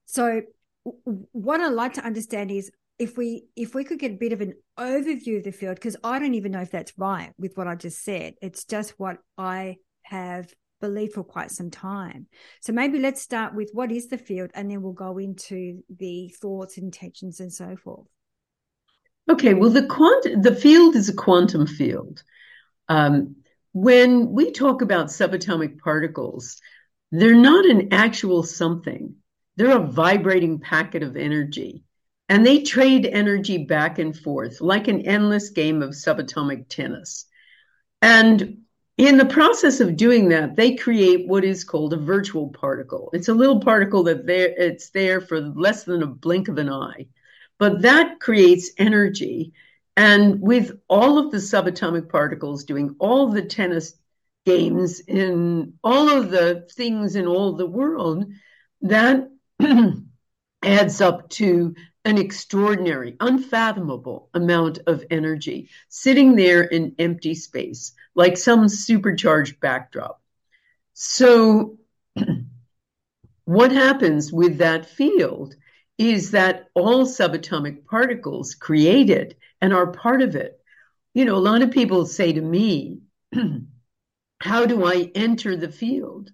So 0.06 0.42
what 0.84 1.60
I 1.60 1.68
like 1.68 1.94
to 1.94 2.04
understand 2.04 2.50
is 2.50 2.70
if 2.98 3.16
we 3.16 3.46
if 3.56 3.74
we 3.74 3.84
could 3.84 3.98
get 3.98 4.12
a 4.12 4.16
bit 4.16 4.32
of 4.32 4.40
an 4.40 4.54
overview 4.78 5.38
of 5.38 5.44
the 5.44 5.52
field, 5.52 5.76
because 5.76 5.96
I 6.04 6.18
don't 6.18 6.34
even 6.34 6.52
know 6.52 6.60
if 6.60 6.70
that's 6.70 6.92
right 6.96 7.32
with 7.38 7.56
what 7.56 7.66
I 7.66 7.74
just 7.74 8.02
said. 8.04 8.34
It's 8.40 8.64
just 8.64 8.98
what 8.98 9.18
I 9.36 9.76
have 10.02 10.52
believed 10.80 11.14
for 11.14 11.24
quite 11.24 11.50
some 11.50 11.70
time. 11.70 12.26
So 12.60 12.72
maybe 12.72 12.98
let's 12.98 13.22
start 13.22 13.54
with 13.54 13.70
what 13.72 13.92
is 13.92 14.08
the 14.08 14.18
field 14.18 14.50
and 14.54 14.70
then 14.70 14.82
we'll 14.82 14.92
go 14.92 15.18
into 15.18 15.82
the 15.88 16.34
thoughts, 16.40 16.76
intentions, 16.76 17.40
and 17.40 17.52
so 17.52 17.76
forth. 17.76 18.08
Okay, 19.30 19.54
well 19.54 19.70
the 19.70 19.86
quant 19.86 20.42
the 20.42 20.54
field 20.54 20.96
is 20.96 21.08
a 21.08 21.14
quantum 21.14 21.66
field. 21.66 22.22
Um, 22.88 23.36
when 23.72 24.32
we 24.32 24.50
talk 24.50 24.82
about 24.82 25.06
subatomic 25.06 25.78
particles, 25.78 26.60
they're 27.10 27.34
not 27.34 27.64
an 27.64 27.92
actual 27.92 28.42
something. 28.42 29.14
They're 29.56 29.76
a 29.76 29.86
vibrating 29.86 30.58
packet 30.60 31.02
of 31.02 31.16
energy. 31.16 31.84
And 32.28 32.46
they 32.46 32.62
trade 32.62 33.06
energy 33.06 33.58
back 33.58 33.98
and 33.98 34.16
forth 34.16 34.60
like 34.60 34.88
an 34.88 35.02
endless 35.02 35.50
game 35.50 35.82
of 35.82 35.90
subatomic 35.90 36.68
tennis. 36.68 37.26
And 38.00 38.58
in 38.96 39.18
the 39.18 39.26
process 39.26 39.80
of 39.80 39.96
doing 39.96 40.30
that, 40.30 40.56
they 40.56 40.74
create 40.74 41.28
what 41.28 41.44
is 41.44 41.64
called 41.64 41.92
a 41.92 41.98
virtual 41.98 42.48
particle. 42.48 43.10
It's 43.12 43.28
a 43.28 43.34
little 43.34 43.60
particle 43.60 44.04
that 44.04 44.28
it's 44.28 44.90
there 44.90 45.20
for 45.20 45.40
less 45.40 45.84
than 45.84 46.02
a 46.02 46.06
blink 46.06 46.48
of 46.48 46.58
an 46.58 46.70
eye. 46.70 47.06
But 47.62 47.82
that 47.82 48.18
creates 48.18 48.72
energy 48.76 49.52
and 49.96 50.40
with 50.40 50.80
all 50.88 51.16
of 51.16 51.30
the 51.30 51.36
subatomic 51.36 52.08
particles 52.08 52.64
doing 52.64 52.96
all 52.98 53.28
the 53.28 53.42
tennis 53.42 53.94
games 54.44 54.98
in 54.98 55.74
all 55.84 56.08
of 56.08 56.32
the 56.32 56.66
things 56.72 57.14
in 57.14 57.28
all 57.28 57.52
the 57.52 57.68
world, 57.68 58.26
that 58.80 59.30
adds 60.64 61.00
up 61.00 61.28
to 61.38 61.76
an 62.04 62.18
extraordinary, 62.18 63.14
unfathomable 63.20 64.28
amount 64.34 64.80
of 64.88 65.04
energy 65.08 65.70
sitting 65.88 66.34
there 66.34 66.64
in 66.64 66.96
empty 66.98 67.36
space, 67.36 67.92
like 68.16 68.36
some 68.36 68.68
supercharged 68.68 69.60
backdrop. 69.60 70.20
So, 70.94 71.78
what 73.44 73.70
happens 73.70 74.32
with 74.32 74.58
that 74.58 74.86
field 74.86 75.54
is 75.98 76.30
that 76.32 76.68
all 76.74 77.06
subatomic 77.06 77.86
particles 77.86 78.54
created 78.54 79.36
and 79.60 79.72
are 79.72 79.92
part 79.92 80.22
of 80.22 80.34
it. 80.36 80.60
You 81.14 81.24
know, 81.24 81.36
a 81.36 81.38
lot 81.38 81.62
of 81.62 81.70
people 81.70 82.06
say 82.06 82.32
to 82.32 82.40
me, 82.40 83.00
How 84.40 84.66
do 84.66 84.84
I 84.84 85.10
enter 85.14 85.56
the 85.56 85.70
field? 85.70 86.32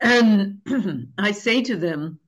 And 0.00 0.60
I 1.18 1.32
say 1.32 1.62
to 1.62 1.76
them, 1.76 2.20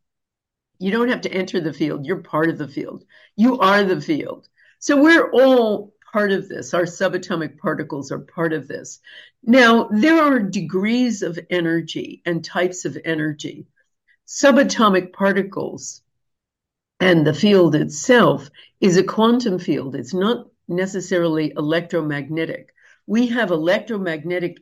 You 0.79 0.91
don't 0.91 1.09
have 1.09 1.21
to 1.23 1.33
enter 1.33 1.61
the 1.61 1.73
field. 1.73 2.05
You're 2.05 2.23
part 2.23 2.49
of 2.49 2.59
the 2.59 2.67
field. 2.67 3.05
You 3.37 3.59
are 3.61 3.85
the 3.85 4.01
field. 4.01 4.49
So 4.81 5.01
we're 5.01 5.31
all 5.31 5.95
part 6.13 6.33
of 6.33 6.49
this. 6.49 6.75
Our 6.75 6.83
subatomic 6.83 7.59
particles 7.59 8.11
are 8.11 8.19
part 8.19 8.53
of 8.53 8.67
this. 8.67 8.99
Now, 9.45 9.89
there 9.93 10.21
are 10.21 10.41
degrees 10.41 11.23
of 11.23 11.39
energy 11.49 12.23
and 12.27 12.45
types 12.45 12.85
of 12.85 12.99
energy. 13.05 13.67
Subatomic 14.27 15.13
particles 15.13 16.03
and 17.01 17.27
the 17.27 17.35
field 17.35 17.75
itself 17.75 18.51
is 18.81 18.97
a 18.99 19.03
quantum 19.03 19.59
field. 19.59 19.97
It's 19.97 20.15
not 20.15 20.47
necessarily 20.69 21.53
electromagnetic. 21.57 22.75
We 23.07 23.29
have 23.29 23.51
electromagnetic 23.51 24.59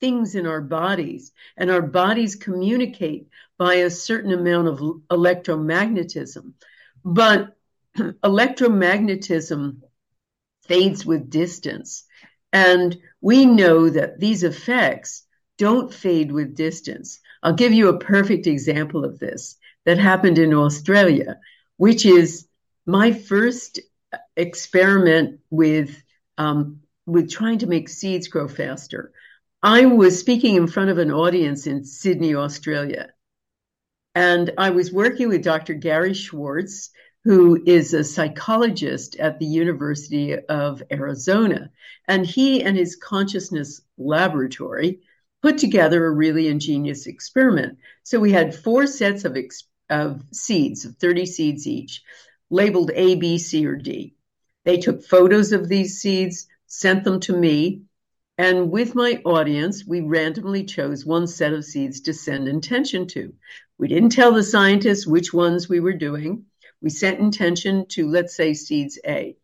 things 0.00 0.34
in 0.34 0.46
our 0.46 0.60
bodies, 0.60 1.32
and 1.56 1.70
our 1.70 1.80
bodies 1.80 2.34
communicate 2.34 3.28
by 3.56 3.74
a 3.74 3.90
certain 3.90 4.32
amount 4.32 4.68
of 4.68 4.78
electromagnetism. 5.10 6.52
But 7.04 7.56
electromagnetism 7.96 9.80
fades 10.66 11.06
with 11.06 11.30
distance. 11.30 12.04
And 12.52 12.98
we 13.20 13.46
know 13.46 13.88
that 13.88 14.18
these 14.18 14.42
effects 14.42 15.22
don't 15.56 15.94
fade 15.94 16.32
with 16.32 16.56
distance. 16.56 17.20
I'll 17.42 17.54
give 17.54 17.72
you 17.72 17.88
a 17.88 17.98
perfect 17.98 18.46
example 18.46 19.04
of 19.04 19.18
this 19.18 19.56
that 19.84 19.98
happened 19.98 20.38
in 20.38 20.52
Australia 20.52 21.38
which 21.76 22.06
is 22.06 22.46
my 22.86 23.12
first 23.12 23.80
experiment 24.36 25.40
with 25.50 26.02
um, 26.38 26.80
with 27.06 27.30
trying 27.30 27.58
to 27.58 27.66
make 27.66 27.88
seeds 27.88 28.28
grow 28.28 28.48
faster. 28.48 29.12
I 29.62 29.86
was 29.86 30.18
speaking 30.18 30.56
in 30.56 30.66
front 30.66 30.90
of 30.90 30.98
an 30.98 31.10
audience 31.10 31.66
in 31.66 31.84
Sydney, 31.84 32.34
Australia, 32.34 33.10
and 34.14 34.52
I 34.58 34.70
was 34.70 34.92
working 34.92 35.28
with 35.28 35.44
Dr. 35.44 35.74
Gary 35.74 36.14
Schwartz, 36.14 36.90
who 37.24 37.62
is 37.64 37.92
a 37.92 38.04
psychologist 38.04 39.16
at 39.16 39.38
the 39.38 39.46
University 39.46 40.38
of 40.38 40.82
Arizona, 40.92 41.70
and 42.06 42.24
he 42.24 42.62
and 42.62 42.76
his 42.76 42.96
consciousness 42.96 43.80
laboratory 43.98 45.00
put 45.42 45.58
together 45.58 46.04
a 46.04 46.10
really 46.10 46.48
ingenious 46.48 47.06
experiment. 47.06 47.78
So 48.02 48.20
we 48.20 48.32
had 48.32 48.54
four 48.54 48.86
sets 48.86 49.24
of 49.24 49.36
experiments 49.36 49.72
of 49.88 50.22
seeds, 50.32 50.84
of 50.84 50.96
30 50.96 51.26
seeds 51.26 51.66
each, 51.66 52.02
labeled 52.50 52.90
A, 52.94 53.14
B, 53.14 53.38
C, 53.38 53.66
or 53.66 53.76
D. 53.76 54.14
They 54.64 54.78
took 54.78 55.04
photos 55.04 55.52
of 55.52 55.68
these 55.68 56.00
seeds, 56.00 56.46
sent 56.66 57.04
them 57.04 57.20
to 57.20 57.36
me, 57.36 57.82
and 58.38 58.70
with 58.70 58.94
my 58.94 59.22
audience, 59.24 59.86
we 59.86 60.00
randomly 60.00 60.64
chose 60.64 61.06
one 61.06 61.26
set 61.26 61.54
of 61.54 61.64
seeds 61.64 62.00
to 62.02 62.12
send 62.12 62.48
intention 62.48 63.06
to. 63.08 63.32
We 63.78 63.88
didn't 63.88 64.10
tell 64.10 64.32
the 64.32 64.42
scientists 64.42 65.06
which 65.06 65.32
ones 65.32 65.68
we 65.68 65.80
were 65.80 65.94
doing. 65.94 66.44
We 66.82 66.90
sent 66.90 67.18
intention 67.18 67.86
to, 67.90 68.08
let's 68.08 68.36
say, 68.36 68.52
seeds 68.52 68.98
A. 69.06 69.36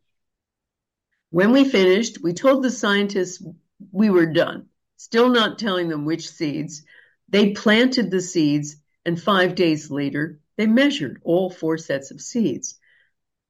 When 1.31 1.51
we 1.51 1.63
finished, 1.67 2.21
we 2.21 2.33
told 2.33 2.63
the 2.63 2.69
scientists 2.69 3.43
we 3.91 4.11
were 4.11 4.27
done, 4.27 4.67
still 4.97 5.29
not 5.29 5.57
telling 5.57 5.89
them 5.89 6.05
which 6.05 6.29
seeds. 6.29 6.83
They 7.29 7.53
planted 7.53 8.11
the 8.11 8.21
seeds 8.21 8.75
and 9.05 9.21
five 9.21 9.55
days 9.55 9.91
later, 9.91 10.39
they 10.57 10.67
measured 10.67 11.21
all 11.23 11.49
four 11.49 11.77
sets 11.77 12.11
of 12.11 12.21
seeds. 12.21 12.75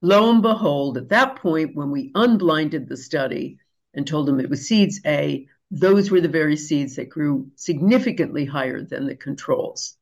Lo 0.02 0.30
and 0.30 0.42
behold, 0.42 0.98
at 0.98 1.10
that 1.10 1.38
point, 1.38 1.76
when 1.76 1.92
we 1.92 2.12
unblinded 2.16 2.88
the 2.88 2.98
study 2.98 3.60
and 3.94 4.06
told 4.06 4.28
them 4.28 4.40
it 4.40 4.50
was 4.50 4.68
seeds 4.68 5.00
A, 5.06 5.48
those 5.72 6.12
were 6.12 6.22
the 6.22 6.28
very 6.28 6.56
seeds 6.56 6.98
that 6.98 7.10
grew 7.10 7.50
significantly 7.56 8.46
higher 8.46 8.82
than 8.84 9.08
the 9.08 9.16
controls. 9.16 9.96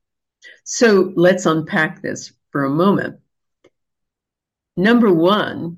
So 0.63 1.13
let's 1.15 1.45
unpack 1.45 2.01
this 2.01 2.33
for 2.51 2.65
a 2.65 2.69
moment. 2.69 3.19
Number 4.75 5.13
one, 5.13 5.77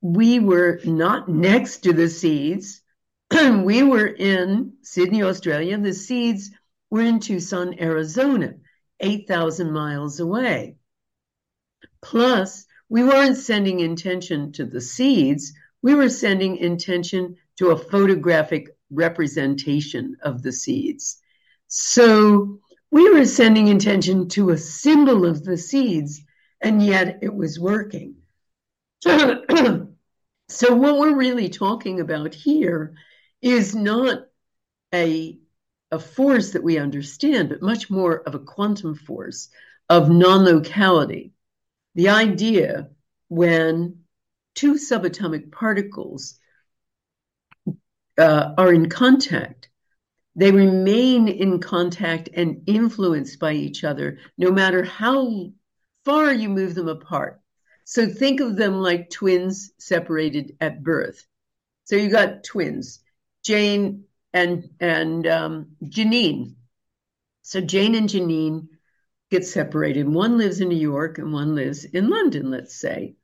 we 0.00 0.40
were 0.40 0.80
not 0.84 1.28
next 1.28 1.78
to 1.80 1.92
the 1.92 2.08
seeds. 2.08 2.82
we 3.30 3.82
were 3.82 4.06
in 4.06 4.74
Sydney, 4.82 5.22
Australia. 5.22 5.78
The 5.78 5.92
seeds 5.92 6.50
were 6.92 7.00
in 7.00 7.20
Tucson, 7.20 7.80
Arizona, 7.80 8.52
8,000 9.00 9.72
miles 9.72 10.20
away. 10.20 10.76
Plus, 12.02 12.66
we 12.90 13.02
weren't 13.02 13.38
sending 13.38 13.80
intention 13.80 14.52
to 14.52 14.66
the 14.66 14.82
seeds, 14.82 15.54
we 15.80 15.94
were 15.94 16.10
sending 16.10 16.58
intention 16.58 17.36
to 17.56 17.70
a 17.70 17.78
photographic 17.78 18.76
representation 18.90 20.18
of 20.22 20.42
the 20.42 20.52
seeds. 20.52 21.18
So 21.66 22.60
we 22.90 23.08
were 23.10 23.24
sending 23.24 23.68
intention 23.68 24.28
to 24.28 24.50
a 24.50 24.58
symbol 24.58 25.24
of 25.24 25.44
the 25.44 25.56
seeds, 25.56 26.20
and 26.60 26.84
yet 26.84 27.20
it 27.22 27.34
was 27.34 27.58
working. 27.58 28.16
so, 29.02 29.86
what 30.74 30.98
we're 30.98 31.16
really 31.16 31.48
talking 31.48 32.00
about 32.00 32.34
here 32.34 32.94
is 33.40 33.74
not 33.74 34.26
a, 34.92 35.38
a 35.92 35.98
force 35.98 36.52
that 36.52 36.64
we 36.64 36.78
understand, 36.78 37.50
but 37.50 37.62
much 37.62 37.90
more 37.90 38.22
of 38.22 38.34
a 38.34 38.38
quantum 38.40 38.94
force 38.94 39.50
of 39.90 40.10
non 40.10 40.44
locality. 40.44 41.32
The 41.94 42.08
idea 42.08 42.88
when 43.28 44.00
two 44.54 44.74
subatomic 44.74 45.52
particles 45.52 46.38
uh, 48.18 48.54
are 48.56 48.72
in 48.72 48.88
contact, 48.88 49.68
they 50.34 50.50
remain 50.50 51.28
in 51.28 51.60
contact 51.60 52.30
and 52.32 52.62
influenced 52.66 53.38
by 53.38 53.52
each 53.52 53.84
other, 53.84 54.18
no 54.38 54.50
matter 54.50 54.82
how 54.82 55.52
far 56.06 56.32
you 56.32 56.48
move 56.48 56.74
them 56.74 56.88
apart. 56.88 57.40
So 57.84 58.08
think 58.08 58.40
of 58.40 58.56
them 58.56 58.80
like 58.80 59.10
twins 59.10 59.72
separated 59.78 60.56
at 60.58 60.82
birth. 60.82 61.26
So 61.84 61.96
you 61.96 62.08
got 62.08 62.44
twins, 62.44 63.00
Jane 63.44 64.04
and 64.32 64.70
and 64.80 65.26
um, 65.26 65.76
Janine. 65.82 66.54
So 67.42 67.60
Jane 67.60 67.94
and 67.94 68.08
Janine 68.08 68.68
get 69.30 69.44
separated. 69.44 70.08
One 70.08 70.38
lives 70.38 70.60
in 70.60 70.68
New 70.68 70.76
York 70.76 71.18
and 71.18 71.32
one 71.32 71.54
lives 71.54 71.84
in 71.84 72.10
London, 72.10 72.50
let's 72.50 72.78
say. 72.78 73.14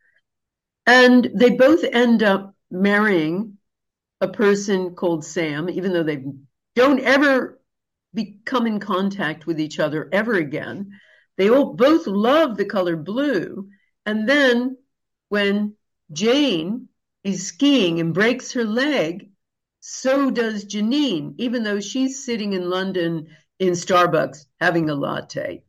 And 0.87 1.31
they 1.35 1.51
both 1.51 1.85
end 1.85 2.23
up 2.23 2.55
marrying 2.71 3.59
a 4.21 4.29
person 4.29 4.95
called 4.95 5.25
Sam, 5.25 5.69
even 5.69 5.93
though 5.93 6.03
they 6.03 6.25
don't 6.75 7.01
ever 7.01 7.61
become 8.15 8.67
in 8.67 8.81
contact 8.81 9.47
with 9.47 9.61
each 9.61 9.79
other 9.79 10.09
ever 10.13 10.35
again. 10.35 10.99
They 11.37 11.51
all 11.51 11.75
both 11.75 12.07
love 12.07 12.57
the 12.57 12.65
color 12.65 12.97
blue. 12.97 13.69
And 14.07 14.29
then 14.29 14.79
when 15.29 15.75
Jane 16.13 16.89
is 17.23 17.47
skiing 17.47 18.01
and 18.01 18.15
breaks 18.15 18.53
her 18.53 18.65
leg, 18.65 19.31
so 19.91 20.31
does 20.31 20.67
Janine, 20.67 21.35
even 21.39 21.63
though 21.63 21.81
she's 21.81 22.23
sitting 22.23 22.53
in 22.53 22.69
London 22.69 23.27
in 23.59 23.71
Starbucks 23.71 24.45
having 24.61 24.91
a 24.91 24.95
latte. 24.95 25.63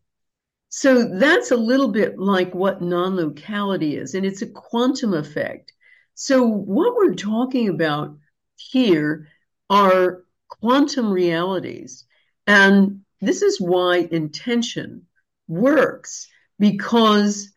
So 0.68 1.06
that's 1.06 1.52
a 1.52 1.56
little 1.56 1.88
bit 1.88 2.20
like 2.20 2.54
what 2.54 2.82
non 2.82 3.16
locality 3.16 3.96
is, 3.96 4.16
and 4.16 4.26
it's 4.26 4.42
a 4.42 4.48
quantum 4.48 5.14
effect. 5.14 5.72
So, 6.16 6.46
what 6.46 6.98
we're 6.98 7.16
talking 7.16 7.70
about 7.70 8.18
here 8.58 9.30
are 9.70 10.26
quantum 10.50 11.12
realities. 11.12 12.06
And 12.46 13.06
this 13.22 13.42
is 13.42 13.62
why 13.62 14.10
intention 14.12 15.08
works 15.48 16.28
because 16.60 17.54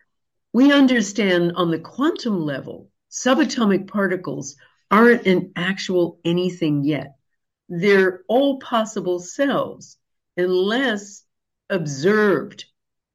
we 0.52 0.70
understand 0.70 1.54
on 1.56 1.72
the 1.72 1.80
quantum 1.80 2.40
level, 2.40 2.88
subatomic 3.10 3.88
particles 3.88 4.54
aren't 4.92 5.26
an 5.26 5.52
actual 5.56 6.20
anything 6.24 6.84
yet. 6.84 7.16
They're 7.68 8.20
all 8.28 8.58
possible 8.58 9.18
selves 9.18 9.96
unless 10.36 11.24
observed 11.70 12.66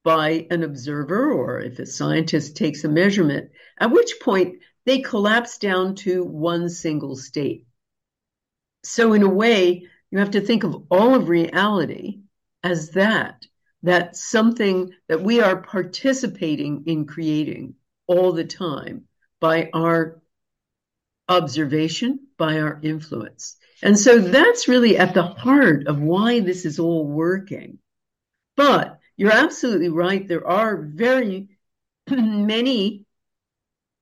by 0.03 0.47
an 0.49 0.63
observer 0.63 1.31
or 1.31 1.59
if 1.59 1.77
a 1.77 1.85
scientist 1.85 2.57
takes 2.57 2.83
a 2.83 2.89
measurement, 2.89 3.51
at 3.79 3.91
which 3.91 4.19
point 4.21 4.59
they 4.85 4.99
collapse 4.99 5.59
down 5.59 5.93
to 5.93 6.23
one 6.23 6.69
single 6.69 7.15
state. 7.15 7.67
So, 8.83 9.13
in 9.13 9.21
a 9.21 9.29
way, 9.29 9.85
you 10.11 10.19
have 10.19 10.31
to 10.31 10.41
think 10.41 10.63
of 10.63 10.85
all 10.89 11.13
of 11.13 11.29
reality 11.29 12.21
as 12.63 12.91
that, 12.91 13.45
that 13.83 14.15
something 14.15 14.91
that 15.09 15.21
we 15.21 15.41
are 15.41 15.61
participating 15.61 16.83
in 16.87 17.05
creating 17.05 17.75
all 18.07 18.31
the 18.31 18.45
time 18.45 19.03
by 19.39 19.69
our 19.73 20.21
observation, 21.29 22.19
by 22.37 22.59
our 22.59 22.79
influence. 22.83 23.57
And 23.81 23.97
so 23.97 24.19
that's 24.19 24.67
really 24.67 24.97
at 24.97 25.13
the 25.13 25.23
heart 25.23 25.87
of 25.87 25.99
why 25.99 26.39
this 26.39 26.65
is 26.65 26.79
all 26.79 27.05
working. 27.05 27.79
But 28.55 28.99
you're 29.17 29.31
absolutely 29.31 29.89
right. 29.89 30.27
There 30.27 30.47
are 30.47 30.77
very 30.77 31.49
many 32.09 33.05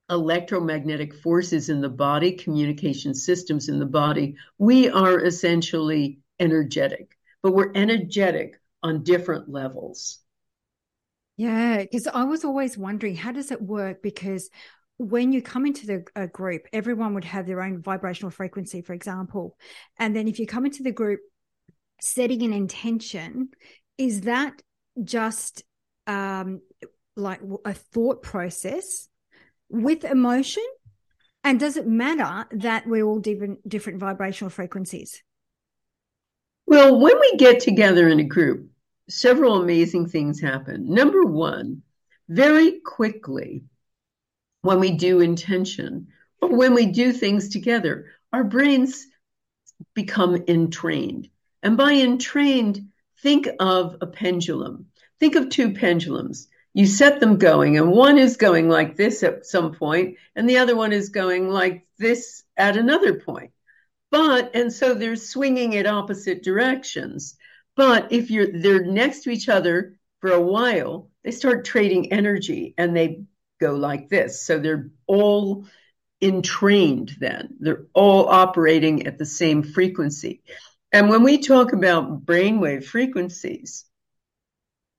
electromagnetic 0.10 1.14
forces 1.16 1.70
in 1.70 1.82
the 1.82 1.90
body, 1.90 2.34
communication 2.34 3.14
systems 3.14 3.70
in 3.70 3.80
the 3.80 3.86
body. 3.86 4.36
We 4.58 4.90
are 4.90 5.20
essentially 5.20 6.20
energetic, 6.40 7.18
but 7.42 7.54
we're 7.54 7.72
energetic 7.74 8.60
on 8.84 9.04
different 9.04 9.50
levels. 9.50 10.20
Yeah, 11.38 11.80
because 11.80 12.08
I 12.08 12.24
was 12.24 12.46
always 12.46 12.78
wondering 12.78 13.16
how 13.16 13.32
does 13.32 13.52
it 13.52 13.62
work? 13.62 14.02
Because 14.02 14.50
when 14.98 15.34
you 15.34 15.42
come 15.42 15.66
into 15.66 15.86
the 15.86 16.06
a 16.16 16.28
group, 16.28 16.68
everyone 16.72 17.14
would 17.14 17.26
have 17.26 17.46
their 17.46 17.62
own 17.62 17.82
vibrational 17.82 18.32
frequency, 18.32 18.82
for 18.82 18.94
example. 18.94 19.58
And 19.98 20.16
then 20.16 20.28
if 20.28 20.40
you 20.40 20.48
come 20.48 20.66
into 20.66 20.84
the 20.84 20.92
group 20.92 21.20
setting 22.02 22.44
an 22.44 22.54
intention, 22.54 23.50
is 23.98 24.22
that 24.22 24.62
just 25.04 25.64
um, 26.08 26.62
like 27.16 27.42
a 27.66 27.74
thought 27.74 28.24
process 28.24 29.08
with 29.70 30.06
emotion? 30.06 30.64
And 31.44 31.60
does 31.60 31.78
it 31.78 31.88
matter 31.88 32.48
that 32.52 32.88
we're 32.88 33.06
all 33.06 33.20
different 33.20 33.68
different 33.68 34.00
vibrational 34.00 34.50
frequencies? 34.50 35.22
Well, 36.66 37.00
when 37.00 37.20
we 37.20 37.38
get 37.38 37.60
together 37.60 38.08
in 38.08 38.20
a 38.20 38.24
group, 38.24 38.68
several 39.08 39.62
amazing 39.62 40.08
things 40.08 40.42
happen. 40.42 40.92
Number 40.92 41.24
one, 41.24 41.84
very 42.28 42.80
quickly, 42.80 43.64
when 44.66 44.80
we 44.80 44.92
do 44.92 45.22
intention 45.22 46.08
or 46.42 46.50
when 46.50 46.74
we 46.74 46.88
do 46.88 47.14
things 47.14 47.50
together, 47.50 48.12
our 48.34 48.44
brains 48.44 49.08
become 49.94 50.44
entrained. 50.48 51.30
And 51.64 51.78
by 51.78 51.94
entrained, 51.94 52.90
think 53.22 53.48
of 53.60 53.98
a 54.02 54.08
pendulum. 54.08 54.88
Think 55.20 55.36
of 55.36 55.50
two 55.50 55.74
pendulums. 55.74 56.48
You 56.74 56.88
set 56.88 57.20
them 57.20 57.38
going, 57.38 57.78
and 57.78 57.92
one 57.92 58.18
is 58.18 58.36
going 58.38 58.68
like 58.68 58.98
this 58.98 59.24
at 59.24 59.46
some 59.46 59.74
point, 59.74 60.18
and 60.36 60.50
the 60.50 60.58
other 60.58 60.76
one 60.76 60.92
is 60.92 61.10
going 61.10 61.50
like 61.50 61.88
this 61.98 62.44
at 62.58 62.76
another 62.76 63.20
point. 63.20 63.52
But, 64.12 64.56
and 64.56 64.74
so 64.74 64.94
they're 64.94 65.16
swinging 65.16 65.74
in 65.74 65.88
opposite 65.88 66.44
directions. 66.44 67.38
But 67.76 68.12
if 68.12 68.30
you're 68.30 68.52
they're 68.52 68.84
next 68.84 69.22
to 69.22 69.30
each 69.30 69.48
other 69.48 69.98
for 70.20 70.32
a 70.32 70.42
while, 70.42 71.10
they 71.24 71.32
start 71.32 71.66
trading 71.66 72.12
energy 72.12 72.74
and 72.78 72.96
they 72.96 73.26
go 73.60 73.76
like 73.76 74.10
this. 74.10 74.42
So 74.46 74.60
they're 74.60 74.90
all 75.08 75.66
entrained 76.22 77.16
then. 77.20 77.56
They're 77.60 77.86
all 77.94 78.28
operating 78.28 79.08
at 79.08 79.18
the 79.18 79.26
same 79.26 79.64
frequency. 79.64 80.44
And 80.92 81.10
when 81.10 81.24
we 81.24 81.40
talk 81.40 81.74
about 81.74 82.26
brainwave 82.26 82.86
frequencies, 82.86 83.86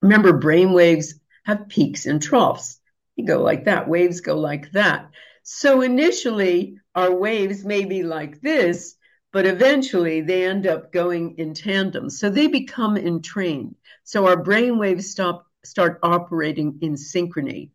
remember 0.03 0.35
brain 0.35 0.73
waves 0.73 1.15
have 1.45 1.69
peaks 1.69 2.07
and 2.07 2.21
troughs. 2.21 2.79
You 3.17 3.27
go 3.27 3.41
like 3.43 3.65
that, 3.65 3.89
waves 3.89 4.21
go 4.21 4.39
like 4.39 4.73
that. 4.73 5.11
So 5.43 5.81
initially, 5.81 6.79
our 6.95 7.15
waves 7.15 7.65
may 7.65 7.85
be 7.85 8.03
like 8.03 8.41
this, 8.41 8.97
but 9.33 9.47
eventually 9.47 10.21
they 10.21 10.45
end 10.45 10.67
up 10.67 10.93
going 10.93 11.37
in 11.39 11.55
tandem. 11.55 12.11
So 12.11 12.31
they 12.31 12.47
become 12.47 12.97
entrained. 12.97 13.77
So 14.05 14.27
our 14.27 14.43
brain 14.43 14.79
waves 14.79 15.11
stop, 15.11 15.47
start 15.65 15.99
operating 16.03 16.79
in 16.83 16.95
synchrony. 16.95 17.71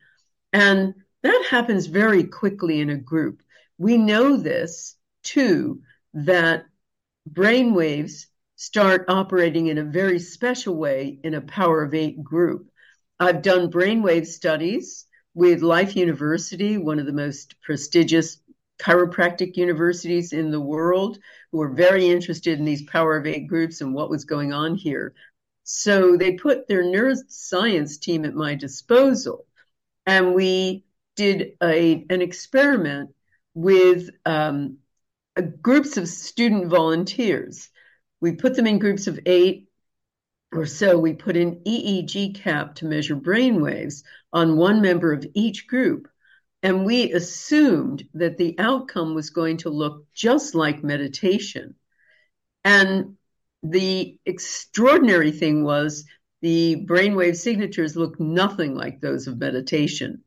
And 0.54 0.96
that 1.24 1.46
happens 1.50 1.86
very 1.86 2.24
quickly 2.24 2.82
in 2.82 2.90
a 2.90 2.98
group. 2.98 3.42
We 3.78 3.98
know 3.98 4.38
this 4.38 4.96
too, 5.24 5.82
that 6.14 6.66
brain 7.26 7.74
waves 7.74 8.28
start 8.56 9.06
operating 9.08 9.68
in 9.68 9.78
a 9.78 9.84
very 9.84 10.20
special 10.20 10.76
way 10.76 11.20
in 11.24 11.34
a 11.34 11.42
power 11.42 11.84
of 11.84 11.94
eight 11.94 12.24
group. 12.24 12.70
I've 13.20 13.42
done 13.42 13.72
brainwave 13.72 14.28
studies 14.28 15.06
with 15.34 15.62
Life 15.62 15.96
University, 15.96 16.78
one 16.78 17.00
of 17.00 17.06
the 17.06 17.14
most 17.14 17.56
prestigious 17.62 18.40
chiropractic 18.80 19.58
universities 19.58 20.34
in 20.34 20.50
the 20.50 20.60
world 20.60 21.20
who 21.52 21.60
were 21.60 21.70
very 21.70 22.10
interested 22.10 22.58
in 22.58 22.66
these 22.66 22.84
power 22.84 23.16
of 23.16 23.28
eight 23.28 23.48
groups 23.48 23.82
and 23.82 23.94
what 23.94 24.10
was 24.10 24.26
going 24.26 24.54
on 24.54 24.76
here. 24.76 25.14
So 25.64 26.18
they 26.18 26.34
put 26.34 26.68
their 26.68 26.84
neuroscience 26.84 28.00
team 28.00 28.26
at 28.26 28.34
my 28.34 28.56
disposal, 28.56 29.46
and 30.06 30.34
we 30.34 30.86
did 31.16 31.54
a, 31.62 32.06
an 32.10 32.22
experiment 32.22 33.12
with 33.54 34.10
um, 34.26 34.78
groups 35.62 35.98
of 35.98 36.08
student 36.08 36.68
volunteers. 36.68 37.70
We 38.20 38.34
put 38.34 38.56
them 38.56 38.68
in 38.68 38.80
groups 38.80 39.08
of 39.08 39.20
eight 39.26 39.68
or 40.52 40.66
so. 40.66 40.98
We 40.98 41.14
put 41.14 41.38
an 41.38 41.62
EEG 41.66 42.36
cap 42.36 42.76
to 42.76 42.86
measure 42.86 43.16
brain 43.16 43.62
waves 43.62 44.04
on 44.34 44.58
one 44.58 44.82
member 44.82 45.14
of 45.14 45.26
each 45.34 45.68
group. 45.68 46.08
And 46.64 46.86
we 46.86 47.12
assumed 47.14 48.08
that 48.14 48.38
the 48.38 48.56
outcome 48.60 49.16
was 49.16 49.32
going 49.32 49.58
to 49.58 49.70
look 49.70 50.06
just 50.14 50.54
like 50.54 50.84
meditation. 50.84 51.76
And 52.64 53.18
the 53.64 54.20
extraordinary 54.26 55.32
thing 55.32 55.64
was 55.64 56.06
the 56.41 56.86
brainwave 56.88 57.36
signatures 57.36 57.95
look 57.95 58.19
nothing 58.19 58.75
like 58.75 58.99
those 58.99 59.27
of 59.27 59.39
meditation. 59.39 60.23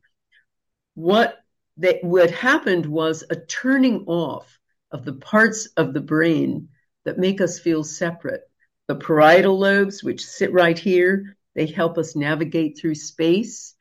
What 0.94 1.38
they, 1.76 1.98
what 2.02 2.30
happened 2.30 2.86
was 2.86 3.24
a 3.28 3.36
turning 3.36 4.04
off 4.06 4.58
of 4.92 5.04
the 5.04 5.14
parts 5.14 5.66
of 5.76 5.92
the 5.92 6.00
brain 6.00 6.68
that 7.04 7.18
make 7.18 7.40
us 7.40 7.58
feel 7.58 7.82
separate. 7.82 8.42
The 8.86 8.94
parietal 8.94 9.58
lobes, 9.58 10.04
which 10.04 10.24
sit 10.24 10.52
right 10.52 10.78
here, 10.78 11.36
they 11.54 11.66
help 11.66 11.98
us 11.98 12.14
navigate 12.14 12.78
through 12.78 12.94
space. 12.94 13.74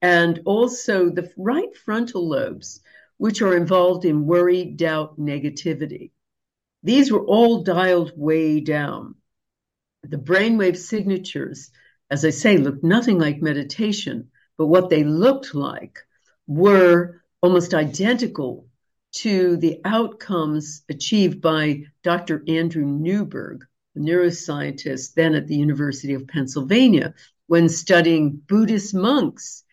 And 0.00 0.40
also 0.44 1.10
the 1.10 1.30
right 1.36 1.76
frontal 1.76 2.28
lobes, 2.28 2.80
which 3.18 3.42
are 3.42 3.56
involved 3.56 4.04
in 4.04 4.26
worry, 4.26 4.64
doubt, 4.64 5.18
negativity. 5.18 6.12
These 6.82 7.10
were 7.10 7.24
all 7.24 7.62
dialed 7.62 8.12
way 8.16 8.60
down. 8.60 9.16
The 10.08 10.18
brainwave 10.18 10.76
signatures, 10.76 11.70
as 12.10 12.24
I 12.24 12.30
say, 12.30 12.58
looked 12.58 12.84
nothing 12.84 13.18
like 13.18 13.40
meditation, 13.40 14.30
but 14.58 14.66
what 14.66 14.90
they 14.90 15.02
looked 15.04 15.54
like 15.54 15.98
were 16.46 17.22
almost 17.40 17.74
identical 17.74 18.66
to 19.12 19.56
the 19.56 19.80
outcomes 19.84 20.82
achieved 20.88 21.40
by 21.40 21.84
Dr. 22.02 22.42
Andrew 22.48 22.84
Newberg, 22.84 23.64
a 23.96 23.98
neuroscientist 24.00 25.14
then 25.14 25.34
at 25.34 25.46
the 25.46 25.56
University 25.56 26.14
of 26.14 26.26
Pennsylvania, 26.26 27.14
when 27.46 27.68
studying 27.68 28.42
Buddhist 28.46 28.94
monks 28.94 29.64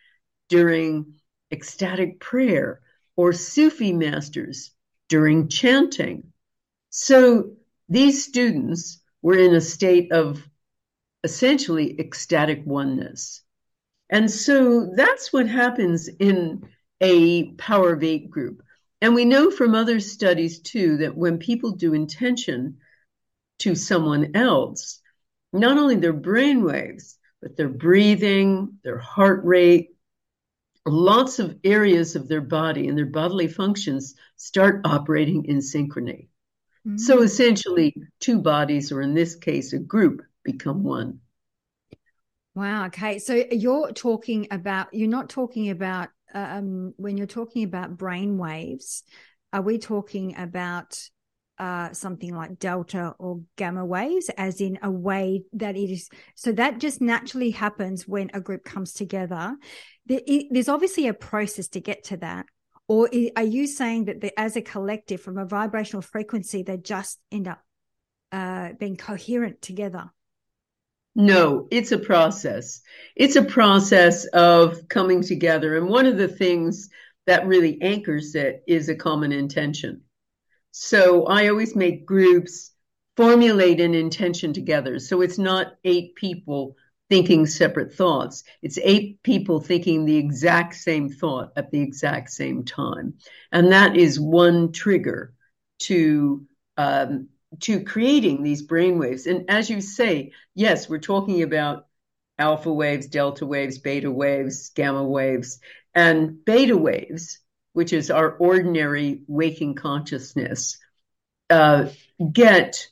during 0.47 1.15
ecstatic 1.51 2.19
prayer 2.19 2.81
or 3.15 3.33
Sufi 3.33 3.91
masters 3.93 4.71
during 5.09 5.47
chanting. 5.49 6.31
So 6.89 7.57
these 7.89 8.23
students 8.25 9.00
were 9.21 9.37
in 9.37 9.53
a 9.53 9.61
state 9.61 10.11
of 10.11 10.47
essentially 11.23 11.99
ecstatic 11.99 12.63
oneness. 12.65 13.41
And 14.09 14.29
so 14.29 14.91
that's 14.95 15.31
what 15.31 15.47
happens 15.47 16.07
in 16.07 16.67
a 16.99 17.51
power 17.53 17.93
of 17.93 18.03
eight 18.03 18.29
group. 18.29 18.61
And 19.01 19.15
we 19.15 19.25
know 19.25 19.49
from 19.49 19.73
other 19.73 19.99
studies 19.99 20.59
too 20.59 20.97
that 20.97 21.17
when 21.17 21.37
people 21.37 21.71
do 21.71 21.93
intention 21.93 22.77
to 23.59 23.75
someone 23.75 24.35
else, 24.35 24.99
not 25.53 25.77
only 25.77 25.95
their 25.95 26.13
brain 26.13 26.63
waves, 26.63 27.17
but 27.41 27.57
their 27.57 27.69
breathing, 27.69 28.77
their 28.83 28.99
heart 28.99 29.43
rate, 29.43 29.95
lots 30.85 31.39
of 31.39 31.57
areas 31.63 32.15
of 32.15 32.27
their 32.27 32.41
body 32.41 32.87
and 32.87 32.97
their 32.97 33.05
bodily 33.05 33.47
functions 33.47 34.15
start 34.35 34.81
operating 34.85 35.45
in 35.45 35.57
synchrony. 35.57 36.27
Mm-hmm. 36.87 36.97
So 36.97 37.21
essentially, 37.21 37.95
two 38.19 38.39
bodies, 38.39 38.91
or 38.91 39.01
in 39.01 39.13
this 39.13 39.35
case, 39.35 39.73
a 39.73 39.79
group, 39.79 40.21
become 40.43 40.83
one. 40.83 41.19
Wow. 42.55 42.87
Okay. 42.87 43.19
So 43.19 43.43
you're 43.51 43.91
talking 43.91 44.47
about, 44.51 44.93
you're 44.93 45.07
not 45.07 45.29
talking 45.29 45.69
about, 45.69 46.09
um, 46.33 46.93
when 46.97 47.17
you're 47.17 47.27
talking 47.27 47.63
about 47.63 47.97
brain 47.97 48.37
waves, 48.37 49.03
are 49.53 49.61
we 49.61 49.77
talking 49.77 50.35
about 50.37 50.97
uh, 51.61 51.93
something 51.93 52.33
like 52.35 52.57
delta 52.57 53.13
or 53.19 53.41
gamma 53.55 53.85
waves, 53.85 54.29
as 54.35 54.59
in 54.61 54.79
a 54.81 54.89
way 54.89 55.43
that 55.53 55.77
it 55.77 55.91
is. 55.91 56.09
So 56.33 56.51
that 56.53 56.79
just 56.79 57.01
naturally 57.01 57.51
happens 57.51 58.07
when 58.07 58.31
a 58.33 58.41
group 58.41 58.63
comes 58.63 58.93
together. 58.93 59.55
There, 60.07 60.21
it, 60.25 60.47
there's 60.49 60.69
obviously 60.69 61.07
a 61.07 61.13
process 61.13 61.67
to 61.69 61.79
get 61.79 62.05
to 62.05 62.17
that. 62.17 62.47
Or 62.91 63.07
are 63.37 63.43
you 63.43 63.67
saying 63.67 64.05
that 64.05 64.19
the, 64.19 64.37
as 64.37 64.57
a 64.57 64.61
collective, 64.61 65.21
from 65.21 65.37
a 65.37 65.45
vibrational 65.45 66.01
frequency, 66.01 66.61
they 66.61 66.75
just 66.75 67.21
end 67.31 67.47
up 67.47 67.63
uh, 68.33 68.73
being 68.77 68.97
coherent 68.97 69.61
together? 69.61 70.11
No, 71.15 71.69
it's 71.71 71.93
a 71.93 71.97
process. 71.97 72.81
It's 73.15 73.37
a 73.37 73.45
process 73.45 74.25
of 74.25 74.89
coming 74.89 75.23
together. 75.23 75.77
And 75.77 75.87
one 75.87 76.05
of 76.05 76.17
the 76.17 76.27
things 76.27 76.89
that 77.27 77.47
really 77.47 77.81
anchors 77.81 78.35
it 78.35 78.61
is 78.67 78.89
a 78.89 78.95
common 78.95 79.31
intention. 79.31 80.01
So 80.71 81.23
I 81.27 81.47
always 81.47 81.77
make 81.77 82.05
groups 82.05 82.71
formulate 83.15 83.79
an 83.79 83.95
intention 83.95 84.51
together. 84.51 84.99
So 84.99 85.21
it's 85.21 85.37
not 85.37 85.75
eight 85.85 86.15
people 86.15 86.75
thinking 87.11 87.45
separate 87.45 87.93
thoughts. 87.93 88.45
It's 88.61 88.79
eight 88.81 89.21
people 89.21 89.59
thinking 89.59 90.05
the 90.05 90.15
exact 90.15 90.75
same 90.75 91.09
thought 91.09 91.51
at 91.57 91.69
the 91.69 91.81
exact 91.81 92.29
same 92.29 92.63
time. 92.63 93.15
And 93.51 93.73
that 93.73 93.97
is 93.97 94.17
one 94.17 94.71
trigger 94.71 95.33
to, 95.79 96.47
um, 96.77 97.27
to 97.59 97.83
creating 97.83 98.43
these 98.43 98.61
brain 98.61 98.97
waves. 98.97 99.25
And 99.27 99.49
as 99.49 99.69
you 99.69 99.81
say, 99.81 100.31
yes, 100.55 100.87
we're 100.87 100.99
talking 100.99 101.43
about 101.43 101.85
alpha 102.39 102.71
waves, 102.71 103.07
delta 103.07 103.45
waves, 103.45 103.77
beta 103.77 104.09
waves, 104.09 104.69
gamma 104.69 105.03
waves, 105.03 105.59
and 105.93 106.45
beta 106.45 106.77
waves, 106.77 107.41
which 107.73 107.91
is 107.91 108.09
our 108.09 108.31
ordinary 108.37 109.23
waking 109.27 109.75
consciousness, 109.75 110.77
uh, 111.49 111.89
get 112.31 112.87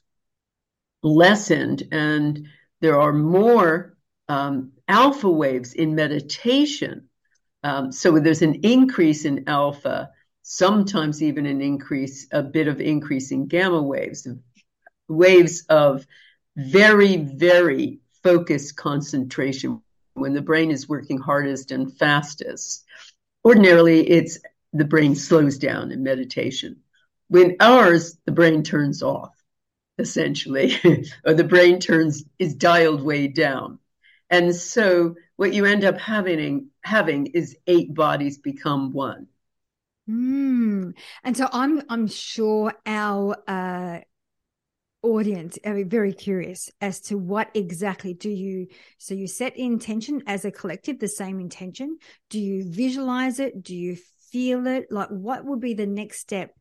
lessened 1.03 1.83
and 1.93 2.49
there 2.81 2.99
are 2.99 3.13
more 3.13 3.95
um, 4.29 4.71
alpha 4.87 5.29
waves 5.29 5.73
in 5.73 5.95
meditation. 5.95 7.09
Um, 7.63 7.91
so 7.91 8.19
there's 8.19 8.43
an 8.43 8.61
increase 8.63 9.25
in 9.25 9.49
alpha, 9.49 10.11
sometimes 10.43 11.21
even 11.21 11.45
an 11.45 11.61
increase, 11.61 12.27
a 12.31 12.41
bit 12.41 12.67
of 12.67 12.79
increase 12.79 13.31
in 13.31 13.47
gamma 13.47 13.81
waves, 13.81 14.27
waves 15.09 15.65
of 15.67 16.05
very, 16.55 17.17
very 17.17 17.99
focused 18.23 18.77
concentration 18.77 19.81
when 20.13 20.33
the 20.33 20.41
brain 20.41 20.71
is 20.71 20.87
working 20.87 21.17
hardest 21.17 21.71
and 21.71 21.97
fastest. 21.97 22.85
Ordinarily, 23.43 24.07
it's 24.07 24.39
the 24.73 24.85
brain 24.85 25.15
slows 25.15 25.57
down 25.57 25.91
in 25.91 26.03
meditation. 26.03 26.77
When 27.29 27.55
ours, 27.59 28.17
the 28.25 28.31
brain 28.31 28.63
turns 28.63 29.01
off, 29.01 29.35
essentially, 29.97 30.75
or 31.25 31.33
the 31.33 31.43
brain 31.43 31.79
turns 31.79 32.23
is 32.37 32.53
dialed 32.53 33.01
way 33.01 33.27
down. 33.27 33.79
And 34.29 34.55
so 34.55 35.15
what 35.37 35.53
you 35.53 35.65
end 35.65 35.83
up 35.83 35.99
having 35.99 36.69
having 36.83 37.27
is 37.27 37.57
eight 37.67 37.93
bodies 37.93 38.37
become 38.37 38.93
one. 38.93 39.27
Mm. 40.09 40.93
And 41.23 41.37
so 41.37 41.47
I'm 41.51 41.81
I'm 41.89 42.07
sure 42.07 42.73
our 42.85 43.37
uh, 43.47 43.99
audience 45.01 45.57
are 45.65 45.83
very 45.85 46.13
curious 46.13 46.69
as 46.81 46.99
to 46.99 47.17
what 47.17 47.49
exactly 47.53 48.13
do 48.13 48.29
you 48.29 48.67
so 48.97 49.13
you 49.13 49.27
set 49.27 49.55
intention 49.55 50.21
as 50.27 50.43
a 50.43 50.51
collective 50.51 50.99
the 50.99 51.07
same 51.07 51.39
intention 51.39 51.97
do 52.29 52.37
you 52.37 52.69
visualize 52.69 53.39
it 53.39 53.63
do 53.63 53.73
you 53.73 53.97
feel 54.29 54.67
it 54.67 54.87
like 54.91 55.07
what 55.07 55.45
would 55.45 55.61
be 55.61 55.73
the 55.73 55.85
next 55.85 56.19
step 56.19 56.51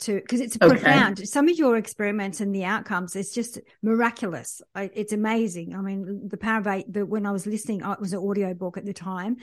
to 0.00 0.14
because 0.14 0.40
it's 0.40 0.56
okay. 0.60 0.68
profound. 0.68 1.28
Some 1.28 1.48
of 1.48 1.58
your 1.58 1.76
experiments 1.76 2.40
and 2.40 2.54
the 2.54 2.64
outcomes 2.64 3.16
it's 3.16 3.34
just 3.34 3.58
miraculous. 3.82 4.62
It's 4.74 5.12
amazing. 5.12 5.74
I 5.74 5.80
mean 5.80 6.28
the 6.28 6.36
power 6.36 6.60
of 6.60 6.66
eight 6.66 6.92
the, 6.92 7.04
when 7.04 7.26
i 7.26 7.30
was 7.30 7.46
listening 7.46 7.82
it 7.82 8.00
was 8.00 8.12
an 8.12 8.20
audio 8.20 8.54
book 8.54 8.76
at 8.76 8.84
the 8.84 8.92
time 8.92 9.36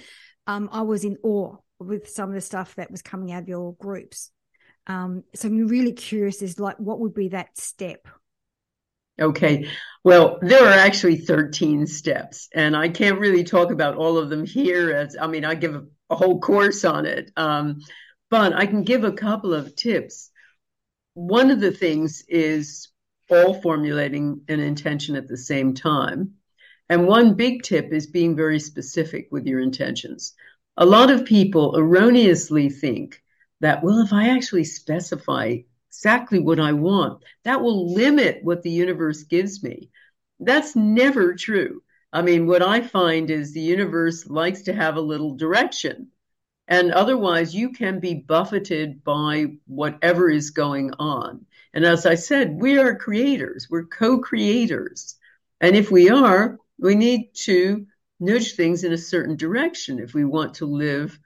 um, 0.48 0.70
i 0.72 0.82
was 0.82 1.04
in 1.04 1.18
awe 1.24 1.56
with 1.80 2.10
some 2.10 2.30
of 2.30 2.36
the 2.36 2.42
stuff 2.42 2.76
that 2.76 2.92
was 2.92 3.02
coming 3.02 3.32
out 3.32 3.44
of 3.44 3.50
your 3.50 3.74
groups. 3.76 4.32
Um, 4.88 5.24
so 5.34 5.48
i'm 5.48 5.68
really 5.68 5.94
curious 5.94 6.42
is 6.42 6.60
like 6.60 6.78
what 6.80 7.00
would 7.00 7.14
be 7.14 7.30
that 7.30 7.58
step? 7.58 8.08
Okay. 9.20 9.68
Well 10.04 10.40
there 10.42 10.66
are 10.66 10.74
actually 10.74 11.18
13 11.18 11.88
steps 11.88 12.48
and 12.54 12.76
i 12.78 12.90
can't 12.90 13.20
really 13.20 13.44
talk 13.44 13.72
about 13.72 13.96
all 13.96 14.18
of 14.18 14.30
them 14.30 14.46
here 14.46 14.92
as 14.92 15.18
i 15.20 15.28
mean 15.28 15.44
i 15.44 15.56
give 15.56 15.74
a, 15.74 15.84
a 16.10 16.16
whole 16.16 16.40
course 16.40 16.86
on 16.86 17.06
it 17.06 17.32
um, 17.36 17.82
but 18.30 18.54
i 18.54 18.68
can 18.68 18.84
give 18.84 19.04
a 19.04 19.12
couple 19.12 19.54
of 19.54 19.76
tips 19.76 20.30
one 21.16 21.50
of 21.50 21.62
the 21.62 21.72
things 21.72 22.24
is 22.28 22.90
all 23.32 23.60
formulating 23.62 24.42
an 24.48 24.60
intention 24.60 25.16
at 25.16 25.28
the 25.28 25.38
same 25.38 25.74
time. 25.74 26.36
And 26.90 27.08
one 27.08 27.34
big 27.34 27.64
tip 27.64 27.92
is 27.92 28.06
being 28.06 28.36
very 28.36 28.60
specific 28.60 29.30
with 29.32 29.48
your 29.48 29.60
intentions. 29.60 30.34
A 30.78 30.86
lot 30.86 31.10
of 31.10 31.26
people 31.26 31.76
erroneously 31.78 32.70
think 32.70 33.24
that, 33.62 33.82
well, 33.82 34.00
if 34.02 34.14
I 34.14 34.30
actually 34.30 34.66
specify 34.66 35.58
exactly 35.90 36.40
what 36.40 36.60
I 36.60 36.74
want, 36.74 37.24
that 37.46 37.62
will 37.62 37.94
limit 37.94 38.44
what 38.44 38.62
the 38.62 38.70
universe 38.70 39.24
gives 39.24 39.64
me. 39.64 39.90
That's 40.40 40.76
never 40.76 41.34
true. 41.34 41.82
I 42.12 42.22
mean, 42.22 42.46
what 42.46 42.62
I 42.62 42.82
find 42.82 43.32
is 43.32 43.54
the 43.54 43.62
universe 43.62 44.28
likes 44.28 44.64
to 44.64 44.74
have 44.74 44.98
a 44.98 45.02
little 45.02 45.36
direction. 45.36 46.12
And 46.68 46.92
otherwise, 46.92 47.54
you 47.54 47.72
can 47.72 48.00
be 48.00 48.16
buffeted 48.16 49.04
by 49.04 49.58
whatever 49.68 50.30
is 50.30 50.50
going 50.50 50.92
on. 50.98 51.46
And 51.74 51.86
as 51.86 52.06
I 52.06 52.16
said, 52.16 52.60
we 52.60 52.80
are 52.80 52.96
creators, 52.96 53.68
we're 53.70 53.86
co 53.86 54.20
creators. 54.20 55.16
And 55.62 55.76
if 55.76 55.92
we 55.92 56.10
are, 56.10 56.58
we 56.80 56.96
need 56.96 57.32
to 57.44 57.86
nudge 58.20 58.56
things 58.56 58.84
in 58.84 58.94
a 58.94 58.98
certain 58.98 59.36
direction 59.36 60.00
if 60.00 60.14
we 60.14 60.26
want 60.26 60.56
to 60.56 60.66
live 60.66 61.20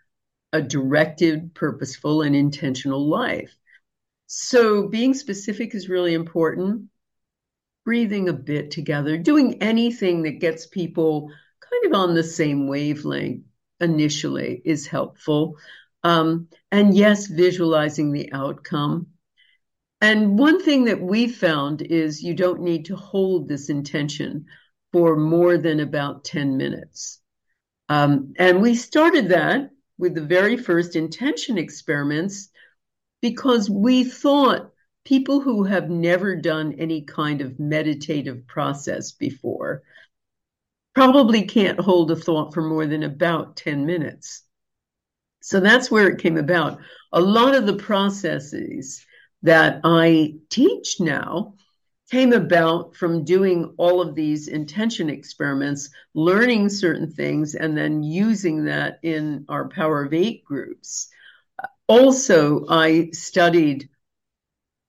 a 0.52 0.62
directed, 0.62 1.54
purposeful, 1.54 2.24
and 2.24 2.36
intentional 2.36 3.08
life. 3.08 3.56
So 4.28 4.88
being 4.88 5.14
specific 5.14 5.74
is 5.74 5.90
really 5.90 6.14
important. 6.14 6.90
Breathing 7.86 8.30
a 8.30 8.34
bit 8.34 8.72
together, 8.72 9.18
doing 9.18 9.62
anything 9.62 10.24
that 10.24 10.40
gets 10.40 10.68
people 10.68 11.32
kind 11.62 11.86
of 11.86 12.00
on 12.00 12.14
the 12.14 12.24
same 12.24 12.68
wavelength 12.68 13.44
initially 13.80 14.62
is 14.66 14.88
helpful. 14.88 15.58
Um, 16.04 16.48
and 16.72 16.96
yes, 16.96 17.28
visualizing 17.28 18.12
the 18.12 18.32
outcome. 18.34 19.08
And 20.02 20.40
one 20.40 20.64
thing 20.64 20.86
that 20.86 21.02
we 21.02 21.28
found 21.28 21.82
is 21.82 22.24
you 22.24 22.34
don't 22.34 22.62
need 22.62 22.86
to 22.86 22.96
hold 22.96 23.48
this 23.48 23.70
intention 23.70 24.46
for 24.94 25.16
more 25.18 25.58
than 25.58 25.80
about 25.80 26.24
10 26.24 26.58
minutes. 26.58 27.20
Um, 27.90 28.34
and 28.38 28.62
we 28.62 28.76
started 28.76 29.30
that 29.30 29.72
with 29.98 30.16
the 30.16 30.26
very 30.26 30.56
first 30.56 30.96
intention 30.96 31.58
experiments 31.58 32.50
because 33.22 33.70
we 33.70 34.04
thought 34.04 34.72
people 35.04 35.42
who 35.42 35.64
have 35.64 35.90
never 35.90 36.36
done 36.36 36.74
any 36.78 37.02
kind 37.02 37.42
of 37.42 37.60
meditative 37.60 38.48
process 38.48 39.12
before 39.12 39.82
probably 40.94 41.44
can't 41.44 41.80
hold 41.80 42.12
a 42.12 42.16
thought 42.16 42.54
for 42.54 42.62
more 42.62 42.86
than 42.86 43.04
about 43.04 43.56
10 43.56 43.86
minutes. 43.86 44.44
So 45.42 45.60
that's 45.60 45.90
where 45.90 46.10
it 46.10 46.20
came 46.20 46.38
about. 46.38 46.80
A 47.14 47.22
lot 47.22 47.56
of 47.56 47.66
the 47.66 47.76
processes 47.76 49.06
that 49.42 49.82
I 49.84 50.36
teach 50.50 51.00
now 51.00 51.56
came 52.12 52.34
about 52.34 52.96
from 52.96 53.24
doing 53.24 53.74
all 53.78 54.02
of 54.02 54.16
these 54.16 54.48
intention 54.48 55.10
experiments, 55.10 55.90
learning 56.14 56.70
certain 56.70 57.12
things, 57.12 57.56
and 57.56 57.78
then 57.78 58.04
using 58.04 58.66
that 58.66 59.00
in 59.04 59.46
our 59.48 59.70
Power 59.70 60.04
of 60.04 60.14
Eight 60.14 60.44
groups. 60.44 61.10
Also, 61.88 62.66
I 62.68 63.10
studied 63.14 63.90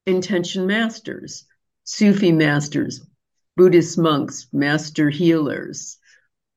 intention 0.07 0.67
masters, 0.67 1.45
Sufi 1.85 2.33
masters, 2.33 3.07
Buddhist 3.57 3.99
monks, 3.99 4.47
master 4.53 5.11
healers, 5.11 5.99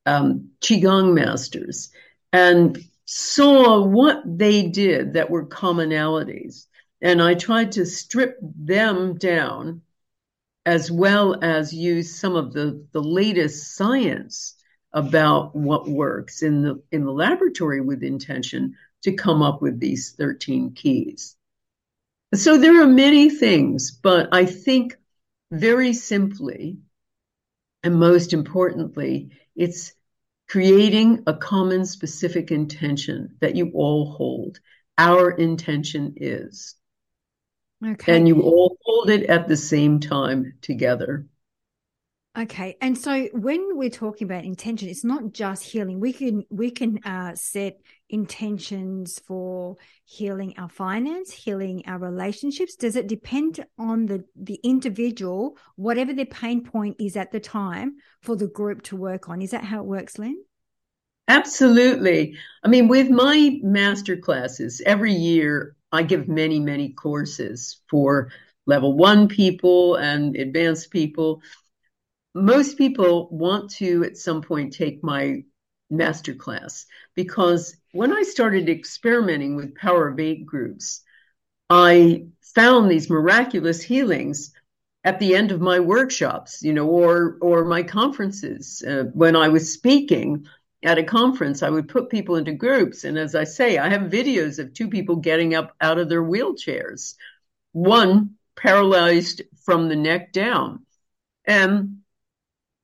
um, 0.06 0.50
Qigong 0.60 1.14
masters, 1.14 1.90
and 2.32 2.78
saw 3.04 3.84
what 3.84 4.22
they 4.26 4.66
did 4.68 5.14
that 5.14 5.30
were 5.30 5.46
commonalities. 5.46 6.66
And 7.00 7.20
I 7.20 7.34
tried 7.34 7.72
to 7.72 7.84
strip 7.84 8.38
them 8.40 9.18
down 9.18 9.82
as 10.66 10.90
well 10.90 11.36
as 11.42 11.74
use 11.74 12.18
some 12.18 12.36
of 12.36 12.52
the, 12.52 12.86
the 12.92 13.02
latest 13.02 13.76
science 13.76 14.54
about 14.92 15.54
what 15.54 15.88
works 15.88 16.42
in 16.42 16.62
the 16.62 16.80
in 16.92 17.04
the 17.04 17.12
laboratory 17.12 17.80
with 17.80 18.02
intention 18.02 18.74
to 19.02 19.12
come 19.12 19.42
up 19.42 19.60
with 19.60 19.80
these 19.80 20.12
13 20.12 20.72
keys. 20.72 21.36
So 22.32 22.56
there 22.56 22.80
are 22.80 22.86
many 22.86 23.28
things, 23.28 23.90
but 23.90 24.28
I 24.32 24.46
think 24.46 24.96
very 25.50 25.92
simply 25.92 26.78
and 27.84 28.00
most 28.00 28.32
importantly, 28.32 29.30
it's 29.54 29.92
creating 30.48 31.22
a 31.26 31.34
common 31.34 31.84
specific 31.84 32.50
intention 32.50 33.36
that 33.40 33.54
you 33.54 33.70
all 33.74 34.10
hold. 34.10 34.58
Our 34.96 35.30
intention 35.30 36.14
is. 36.16 36.76
Okay. 37.84 38.16
And 38.16 38.26
you 38.26 38.40
all 38.40 38.78
hold 38.82 39.10
it 39.10 39.24
at 39.24 39.48
the 39.48 39.56
same 39.56 40.00
time 40.00 40.54
together. 40.62 41.26
Okay, 42.36 42.76
and 42.80 42.98
so 42.98 43.28
when 43.32 43.76
we're 43.76 43.90
talking 43.90 44.24
about 44.26 44.44
intention, 44.44 44.88
it's 44.88 45.04
not 45.04 45.32
just 45.32 45.62
healing. 45.62 46.00
We 46.00 46.12
can 46.12 46.44
we 46.50 46.72
can 46.72 46.98
uh, 47.04 47.36
set 47.36 47.78
intentions 48.10 49.20
for 49.20 49.76
healing 50.04 50.54
our 50.58 50.68
finance, 50.68 51.30
healing 51.30 51.84
our 51.86 51.98
relationships. 51.98 52.74
Does 52.74 52.96
it 52.96 53.06
depend 53.06 53.64
on 53.78 54.06
the 54.06 54.24
the 54.34 54.58
individual, 54.64 55.56
whatever 55.76 56.12
their 56.12 56.26
pain 56.26 56.64
point 56.64 56.96
is 56.98 57.16
at 57.16 57.30
the 57.30 57.38
time, 57.38 57.98
for 58.20 58.34
the 58.34 58.48
group 58.48 58.82
to 58.84 58.96
work 58.96 59.28
on? 59.28 59.40
Is 59.40 59.52
that 59.52 59.62
how 59.62 59.78
it 59.78 59.86
works, 59.86 60.18
Lynne? 60.18 60.42
Absolutely. 61.28 62.36
I 62.64 62.68
mean, 62.68 62.88
with 62.88 63.10
my 63.10 63.58
master 63.62 64.16
classes, 64.16 64.82
every 64.84 65.12
year 65.12 65.76
I 65.92 66.02
give 66.02 66.26
many, 66.26 66.58
many 66.58 66.88
courses 66.90 67.80
for 67.88 68.32
level 68.66 68.96
one 68.96 69.28
people 69.28 69.94
and 69.96 70.34
advanced 70.34 70.90
people. 70.90 71.42
Most 72.34 72.78
people 72.78 73.28
want 73.30 73.70
to 73.72 74.04
at 74.04 74.16
some 74.16 74.42
point 74.42 74.72
take 74.72 75.02
my 75.02 75.44
master 75.90 76.34
class 76.34 76.86
because 77.14 77.76
when 77.92 78.12
I 78.12 78.22
started 78.22 78.68
experimenting 78.68 79.56
with 79.56 79.76
Power 79.76 80.08
of 80.08 80.18
Eight 80.18 80.44
groups, 80.44 81.02
I 81.70 82.26
found 82.54 82.90
these 82.90 83.08
miraculous 83.08 83.82
healings 83.82 84.52
at 85.04 85.20
the 85.20 85.36
end 85.36 85.52
of 85.52 85.60
my 85.60 85.80
workshops, 85.80 86.62
you 86.62 86.72
know, 86.72 86.86
or 86.88 87.38
or 87.40 87.64
my 87.64 87.82
conferences. 87.82 88.82
Uh, 88.86 89.04
when 89.12 89.36
I 89.36 89.48
was 89.48 89.72
speaking, 89.72 90.46
at 90.84 90.98
a 90.98 91.02
conference, 91.02 91.62
I 91.62 91.70
would 91.70 91.88
put 91.88 92.10
people 92.10 92.36
into 92.36 92.52
groups. 92.52 93.04
And 93.04 93.18
as 93.18 93.34
I 93.34 93.44
say, 93.44 93.78
I 93.78 93.88
have 93.88 94.02
videos 94.02 94.58
of 94.58 94.74
two 94.74 94.88
people 94.88 95.16
getting 95.16 95.54
up 95.54 95.74
out 95.80 95.98
of 95.98 96.08
their 96.08 96.22
wheelchairs, 96.22 97.14
one 97.72 98.34
paralyzed 98.54 99.42
from 99.64 99.88
the 99.88 99.96
neck 99.96 100.32
down. 100.32 100.84
And 101.46 101.98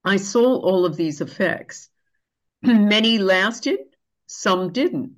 I 0.04 0.16
saw 0.16 0.56
all 0.56 0.84
of 0.84 0.96
these 0.96 1.20
effects. 1.20 1.88
Many 2.62 3.18
lasted, 3.18 3.78
some 4.26 4.72
didn't. 4.72 5.16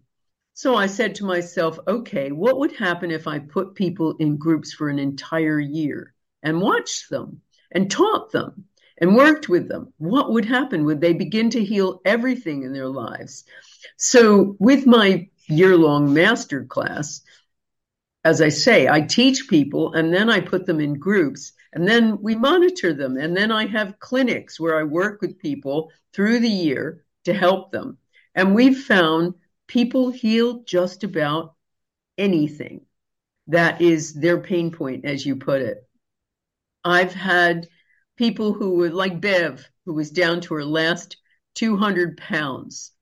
So 0.55 0.75
I 0.75 0.87
said 0.87 1.15
to 1.17 1.25
myself, 1.25 1.79
okay, 1.87 2.31
what 2.31 2.59
would 2.59 2.73
happen 2.73 3.11
if 3.11 3.27
I 3.27 3.39
put 3.39 3.75
people 3.75 4.17
in 4.19 4.37
groups 4.37 4.73
for 4.73 4.89
an 4.89 4.99
entire 4.99 5.59
year 5.59 6.15
and 6.43 6.61
watched 6.61 7.09
them 7.09 7.41
and 7.71 7.91
taught 7.91 8.33
them 8.33 8.67
and 8.99 9.17
worked 9.17 9.49
with 9.49 9.69
them, 9.69 9.93
what 9.97 10.31
would 10.33 10.45
happen? 10.45 10.85
Would 10.85 11.01
they 11.01 11.15
begin 11.15 11.51
to 11.51 11.65
heal 11.65 12.01
everything 12.05 12.65
in 12.65 12.73
their 12.73 12.89
lives? 12.89 13.45
So, 13.97 14.57
with 14.59 14.87
my 14.87 15.29
year 15.49 15.77
long 15.77 16.13
master 16.13 16.65
class, 16.65 17.23
as 18.25 18.41
I 18.41 18.51
say, 18.51 18.89
I 18.89 19.01
teach 19.01 19.49
people 19.49 19.95
and 19.95 20.13
then 20.13 20.29
I 20.31 20.41
put 20.41 20.67
them 20.67 20.81
in 20.81 20.95
groups 20.95 21.53
and 21.73 21.89
then 21.89 22.21
we 22.21 22.35
monitor 22.35 22.93
them. 22.93 23.17
And 23.17 23.37
then 23.37 23.51
I 23.51 23.67
have 23.67 23.99
clinics 23.99 24.61
where 24.61 24.79
I 24.79 24.83
work 24.83 25.21
with 25.21 25.39
people 25.39 25.91
through 26.13 26.41
the 26.41 26.49
year 26.49 27.05
to 27.25 27.33
help 27.33 27.73
them. 27.73 27.99
And 28.35 28.55
we've 28.55 28.79
found 28.79 29.35
people 29.67 30.11
heal 30.11 30.63
just 30.65 31.05
about 31.05 31.55
anything 32.19 32.83
that 33.49 33.81
is 33.81 34.15
their 34.15 34.41
pain 34.41 34.71
point, 34.71 35.05
as 35.05 35.25
you 35.25 35.37
put 35.37 35.63
it. 35.63 35.87
I've 36.85 37.15
had 37.15 37.69
people 38.17 38.53
who 38.53 38.75
were 38.75 38.91
like 38.91 39.21
Bev, 39.21 39.67
who 39.85 39.95
was 39.95 40.11
down 40.11 40.41
to 40.43 40.55
her 40.55 40.65
last 40.65 41.17
200 41.55 42.17
pounds. 42.19 42.93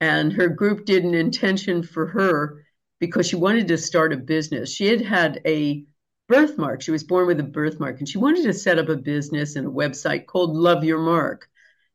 And 0.00 0.32
her 0.32 0.48
group 0.48 0.84
did 0.84 1.04
an 1.04 1.14
intention 1.14 1.82
for 1.82 2.06
her 2.06 2.64
because 3.00 3.28
she 3.28 3.36
wanted 3.36 3.68
to 3.68 3.78
start 3.78 4.12
a 4.12 4.16
business. 4.16 4.72
She 4.72 4.86
had 4.86 5.00
had 5.00 5.40
a 5.46 5.84
birthmark. 6.28 6.82
She 6.82 6.90
was 6.90 7.04
born 7.04 7.26
with 7.26 7.40
a 7.40 7.44
birthmark 7.44 7.98
and 7.98 8.08
she 8.08 8.18
wanted 8.18 8.44
to 8.44 8.52
set 8.52 8.78
up 8.78 8.88
a 8.88 8.96
business 8.96 9.56
and 9.56 9.66
a 9.66 9.70
website 9.70 10.26
called 10.26 10.56
Love 10.56 10.84
Your 10.84 11.00
Mark 11.00 11.48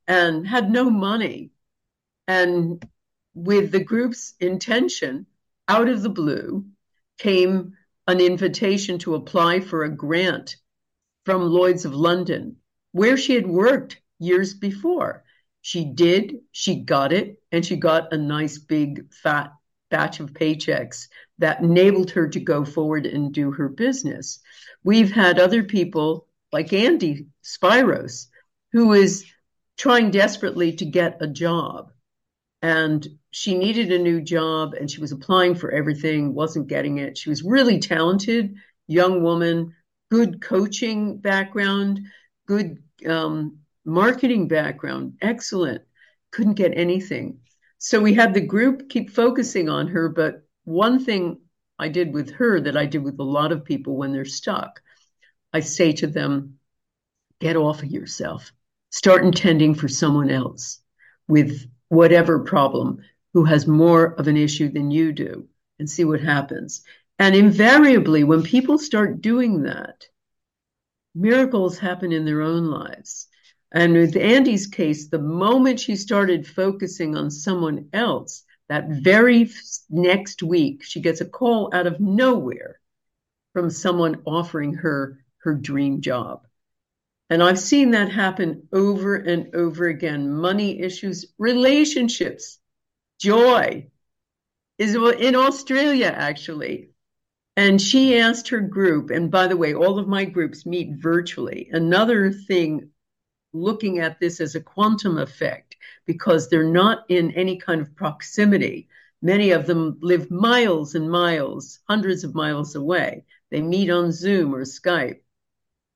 and 0.06 0.46
had 0.46 0.70
no 0.70 0.90
money. 0.90 1.50
And 2.26 2.84
with 3.34 3.72
the 3.72 3.82
group's 3.82 4.34
intention, 4.40 5.26
out 5.68 5.88
of 5.88 6.02
the 6.02 6.08
blue 6.08 6.66
came 7.18 7.76
an 8.06 8.20
invitation 8.20 8.98
to 8.98 9.14
apply 9.14 9.60
for 9.60 9.84
a 9.84 9.94
grant 9.94 10.56
from 11.24 11.42
Lloyd's 11.42 11.84
of 11.84 11.94
London 11.94 12.56
where 12.92 13.16
she 13.16 13.34
had 13.34 13.46
worked 13.46 14.00
years 14.18 14.54
before. 14.54 15.24
She 15.62 15.84
did, 15.84 16.38
she 16.52 16.80
got 16.80 17.12
it, 17.12 17.40
and 17.52 17.64
she 17.64 17.76
got 17.76 18.12
a 18.12 18.16
nice 18.16 18.58
big 18.58 19.12
fat 19.12 19.52
batch 19.90 20.20
of 20.20 20.32
paychecks 20.32 21.08
that 21.38 21.60
enabled 21.60 22.10
her 22.12 22.28
to 22.28 22.40
go 22.40 22.64
forward 22.64 23.06
and 23.06 23.32
do 23.34 23.50
her 23.52 23.68
business. 23.68 24.40
We've 24.84 25.12
had 25.12 25.38
other 25.38 25.62
people 25.64 26.26
like 26.52 26.72
Andy 26.72 27.26
Spiros, 27.44 28.26
who 28.72 28.92
is 28.92 29.26
trying 29.78 30.10
desperately 30.10 30.72
to 30.74 30.84
get 30.86 31.22
a 31.22 31.26
job. 31.26 31.92
and 32.62 33.06
she 33.30 33.56
needed 33.56 33.92
a 33.92 33.98
new 33.98 34.20
job 34.20 34.74
and 34.74 34.90
she 34.90 35.00
was 35.00 35.12
applying 35.12 35.54
for 35.54 35.70
everything, 35.70 36.34
wasn't 36.34 36.66
getting 36.68 36.98
it. 36.98 37.16
She 37.16 37.30
was 37.30 37.42
really 37.42 37.78
talented, 37.78 38.56
young 38.88 39.22
woman, 39.22 39.74
good 40.10 40.40
coaching 40.42 41.18
background, 41.18 42.00
good 42.46 42.82
um, 43.08 43.58
marketing 43.84 44.48
background, 44.48 45.14
excellent. 45.22 45.82
Couldn't 46.32 46.54
get 46.54 46.72
anything. 46.76 47.40
So 47.82 47.98
we 47.98 48.12
had 48.12 48.34
the 48.34 48.42
group 48.42 48.90
keep 48.90 49.08
focusing 49.08 49.70
on 49.70 49.88
her. 49.88 50.10
But 50.10 50.46
one 50.64 51.02
thing 51.02 51.40
I 51.78 51.88
did 51.88 52.12
with 52.12 52.30
her 52.32 52.60
that 52.60 52.76
I 52.76 52.84
did 52.84 53.02
with 53.02 53.18
a 53.18 53.24
lot 53.24 53.52
of 53.52 53.64
people 53.64 53.96
when 53.96 54.12
they're 54.12 54.26
stuck, 54.26 54.82
I 55.54 55.60
say 55.60 55.92
to 55.94 56.06
them, 56.06 56.58
get 57.40 57.56
off 57.56 57.82
of 57.82 57.90
yourself, 57.90 58.52
start 58.90 59.24
intending 59.24 59.74
for 59.74 59.88
someone 59.88 60.30
else 60.30 60.80
with 61.26 61.66
whatever 61.88 62.40
problem 62.40 62.98
who 63.32 63.44
has 63.44 63.66
more 63.66 64.14
of 64.14 64.28
an 64.28 64.36
issue 64.36 64.70
than 64.70 64.90
you 64.90 65.10
do 65.12 65.48
and 65.78 65.88
see 65.88 66.04
what 66.04 66.20
happens. 66.20 66.82
And 67.18 67.34
invariably, 67.34 68.24
when 68.24 68.42
people 68.42 68.76
start 68.76 69.22
doing 69.22 69.62
that, 69.62 70.04
miracles 71.14 71.78
happen 71.78 72.12
in 72.12 72.26
their 72.26 72.42
own 72.42 72.66
lives. 72.66 73.26
And 73.72 73.94
with 73.94 74.16
Andy's 74.16 74.66
case, 74.66 75.08
the 75.08 75.18
moment 75.18 75.80
she 75.80 75.96
started 75.96 76.46
focusing 76.46 77.16
on 77.16 77.30
someone 77.30 77.88
else, 77.92 78.44
that 78.68 78.88
very 78.88 79.50
next 79.88 80.42
week, 80.42 80.82
she 80.84 81.00
gets 81.00 81.20
a 81.20 81.24
call 81.24 81.70
out 81.72 81.86
of 81.86 82.00
nowhere 82.00 82.80
from 83.52 83.70
someone 83.70 84.22
offering 84.26 84.74
her 84.74 85.18
her 85.38 85.54
dream 85.54 86.00
job. 86.00 86.46
And 87.30 87.42
I've 87.42 87.58
seen 87.58 87.92
that 87.92 88.10
happen 88.10 88.68
over 88.72 89.16
and 89.16 89.54
over 89.54 89.86
again. 89.86 90.32
Money 90.32 90.80
issues, 90.80 91.26
relationships, 91.38 92.58
joy 93.20 93.88
is 94.78 94.94
in 94.94 95.36
Australia, 95.36 96.12
actually. 96.14 96.90
And 97.56 97.80
she 97.80 98.18
asked 98.18 98.48
her 98.48 98.60
group, 98.60 99.10
and 99.10 99.30
by 99.30 99.46
the 99.46 99.56
way, 99.56 99.74
all 99.74 99.98
of 99.98 100.08
my 100.08 100.24
groups 100.24 100.66
meet 100.66 100.94
virtually. 100.96 101.68
Another 101.72 102.32
thing, 102.32 102.90
looking 103.52 103.98
at 103.98 104.20
this 104.20 104.40
as 104.40 104.54
a 104.54 104.60
quantum 104.60 105.18
effect, 105.18 105.76
because 106.06 106.48
they're 106.48 106.64
not 106.64 107.04
in 107.08 107.32
any 107.32 107.56
kind 107.58 107.80
of 107.80 107.94
proximity. 107.96 108.88
Many 109.22 109.50
of 109.50 109.66
them 109.66 109.98
live 110.00 110.30
miles 110.30 110.94
and 110.94 111.10
miles, 111.10 111.80
hundreds 111.88 112.24
of 112.24 112.34
miles 112.34 112.74
away. 112.74 113.24
They 113.50 113.60
meet 113.60 113.90
on 113.90 114.12
Zoom 114.12 114.54
or 114.54 114.62
Skype. 114.62 115.20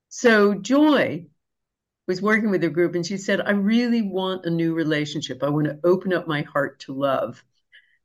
So 0.08 0.54
Joy 0.54 1.26
was 2.06 2.20
working 2.20 2.50
with 2.50 2.64
a 2.64 2.68
group 2.68 2.94
and 2.94 3.06
she 3.06 3.16
said, 3.16 3.40
I 3.40 3.52
really 3.52 4.02
want 4.02 4.44
a 4.44 4.50
new 4.50 4.74
relationship. 4.74 5.42
I 5.42 5.48
want 5.48 5.66
to 5.66 5.80
open 5.84 6.12
up 6.12 6.28
my 6.28 6.42
heart 6.42 6.80
to 6.80 6.92
love. 6.92 7.42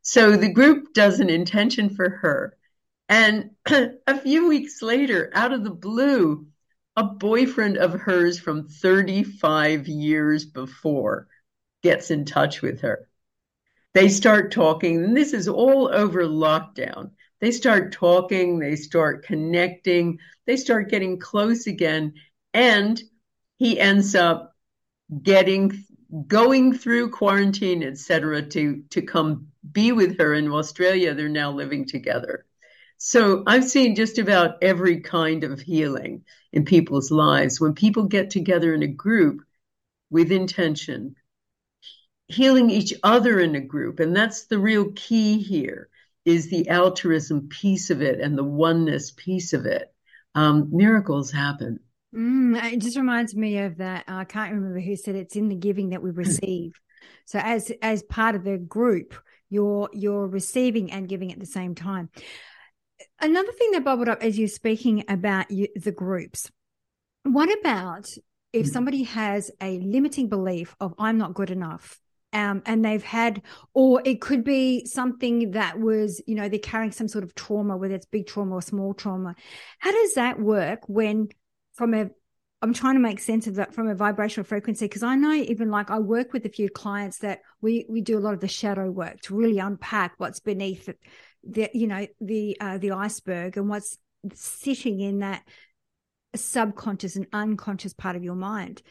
So 0.01 0.37
the 0.37 0.53
group 0.53 0.93
does 0.93 1.19
an 1.19 1.29
intention 1.29 1.89
for 1.89 2.09
her. 2.09 2.57
And 3.09 3.51
a 3.65 4.19
few 4.19 4.47
weeks 4.47 4.81
later, 4.81 5.29
out 5.33 5.51
of 5.51 5.63
the 5.63 5.71
blue, 5.71 6.47
a 6.95 7.03
boyfriend 7.03 7.77
of 7.77 7.93
hers 7.93 8.39
from 8.39 8.67
35 8.67 9.87
years 9.87 10.45
before 10.45 11.27
gets 11.81 12.11
in 12.11 12.25
touch 12.25 12.61
with 12.61 12.81
her. 12.81 13.07
They 13.93 14.09
start 14.09 14.51
talking, 14.51 15.03
and 15.03 15.17
this 15.17 15.33
is 15.33 15.47
all 15.47 15.89
over 15.91 16.23
lockdown. 16.23 17.11
They 17.39 17.51
start 17.51 17.93
talking, 17.93 18.59
they 18.59 18.75
start 18.75 19.23
connecting, 19.23 20.19
they 20.45 20.57
start 20.57 20.89
getting 20.89 21.19
close 21.19 21.67
again, 21.67 22.13
and 22.53 23.01
he 23.57 23.79
ends 23.79 24.13
up 24.15 24.55
getting 25.23 25.85
going 26.27 26.73
through 26.73 27.11
quarantine, 27.11 27.83
etc., 27.83 28.41
to 28.49 28.83
to 28.89 29.01
come 29.01 29.47
be 29.71 29.91
with 29.91 30.17
her 30.19 30.33
in 30.33 30.51
Australia. 30.51 31.13
They're 31.13 31.29
now 31.29 31.51
living 31.51 31.85
together. 31.85 32.45
So 32.99 33.43
I've 33.47 33.63
seen 33.63 33.95
just 33.95 34.17
about 34.17 34.61
every 34.61 34.99
kind 34.99 35.45
of 35.45 35.61
healing 35.61 36.25
in 36.51 36.65
people's 36.65 37.11
lives 37.11 37.59
when 37.59 37.73
people 37.73 38.03
get 38.03 38.29
together 38.29 38.73
in 38.73 38.83
a 38.83 38.87
group 38.87 39.41
with 40.09 40.33
intention, 40.33 41.15
healing 42.27 42.69
each 42.69 42.93
other 43.01 43.39
in 43.39 43.55
a 43.55 43.61
group, 43.61 44.01
and 44.01 44.13
that's 44.13 44.47
the 44.47 44.59
real 44.59 44.91
key 44.97 45.41
here 45.41 45.87
is 46.25 46.49
the 46.49 46.67
altruism 46.67 47.47
piece 47.47 47.89
of 47.89 48.01
it 48.01 48.19
and 48.19 48.37
the 48.37 48.43
oneness 48.43 49.11
piece 49.11 49.53
of 49.53 49.65
it. 49.65 49.93
Um, 50.35 50.67
miracles 50.69 51.31
happen. 51.31 51.79
Mm, 52.13 52.61
it 52.73 52.81
just 52.81 52.97
reminds 52.97 53.33
me 53.33 53.59
of 53.59 53.77
that. 53.77 54.03
I 54.09 54.25
can't 54.25 54.53
remember 54.53 54.81
who 54.81 54.97
said 54.97 55.15
it's 55.15 55.37
in 55.37 55.47
the 55.47 55.55
giving 55.55 55.91
that 55.91 56.03
we 56.03 56.11
receive. 56.11 56.73
so 57.25 57.39
as 57.39 57.71
as 57.81 58.03
part 58.03 58.35
of 58.35 58.43
the 58.43 58.57
group, 58.57 59.15
you're 59.49 59.89
you're 59.93 60.27
receiving 60.27 60.91
and 60.91 61.07
giving 61.07 61.31
at 61.31 61.39
the 61.39 61.45
same 61.45 61.75
time. 61.75 62.09
Another 63.21 63.51
thing 63.51 63.71
that 63.71 63.83
bubbled 63.83 64.09
up 64.09 64.23
as 64.23 64.37
you're 64.37 64.47
speaking 64.47 65.03
about 65.07 65.51
you, 65.51 65.67
the 65.75 65.91
groups. 65.91 66.49
What 67.23 67.49
about 67.59 68.07
if 68.53 68.65
mm. 68.65 68.69
somebody 68.69 69.03
has 69.03 69.51
a 69.61 69.79
limiting 69.79 70.29
belief 70.29 70.75
of 70.79 70.93
I'm 70.97 71.17
not 71.17 71.33
good 71.33 71.51
enough? 71.51 71.99
um, 72.33 72.61
and 72.65 72.85
they've 72.85 73.03
had, 73.03 73.41
or 73.73 74.01
it 74.05 74.21
could 74.21 74.43
be 74.43 74.85
something 74.85 75.51
that 75.51 75.79
was, 75.79 76.21
you 76.27 76.35
know, 76.35 76.47
they're 76.47 76.59
carrying 76.59 76.91
some 76.91 77.07
sort 77.07 77.23
of 77.23 77.33
trauma, 77.33 77.75
whether 77.77 77.95
it's 77.95 78.05
big 78.05 78.27
trauma 78.27 78.55
or 78.55 78.61
small 78.61 78.93
trauma. 78.93 79.35
How 79.79 79.91
does 79.91 80.13
that 80.13 80.39
work 80.39 80.81
when, 80.87 81.29
from 81.73 81.93
a, 81.93 82.09
I'm 82.61 82.73
trying 82.73 82.95
to 82.95 82.99
make 82.99 83.19
sense 83.19 83.47
of 83.47 83.55
that 83.55 83.73
from 83.73 83.87
a 83.87 83.95
vibrational 83.95 84.45
frequency 84.45 84.85
because 84.85 85.01
I 85.01 85.15
know 85.15 85.33
even 85.33 85.71
like 85.71 85.89
I 85.89 85.99
work 85.99 86.33
with 86.33 86.45
a 86.45 86.49
few 86.49 86.69
clients 86.69 87.19
that 87.19 87.39
we 87.61 87.85
we 87.87 88.01
do 88.01 88.17
a 88.17 88.19
lot 88.19 88.33
of 88.33 88.41
the 88.41 88.49
shadow 88.49 88.91
work 88.91 89.21
to 89.21 89.35
really 89.35 89.59
unpack 89.59 90.15
what's 90.17 90.41
beneath 90.41 90.89
the 91.43 91.69
you 91.73 91.87
know 91.87 92.07
the 92.21 92.57
uh, 92.59 92.77
the 92.77 92.91
iceberg 92.91 93.57
and 93.57 93.69
what's 93.69 93.97
sitting 94.33 94.99
in 94.99 95.19
that 95.19 95.43
subconscious 96.35 97.15
and 97.15 97.27
unconscious 97.33 97.93
part 97.93 98.15
of 98.15 98.23
your 98.23 98.35
mind. 98.35 98.81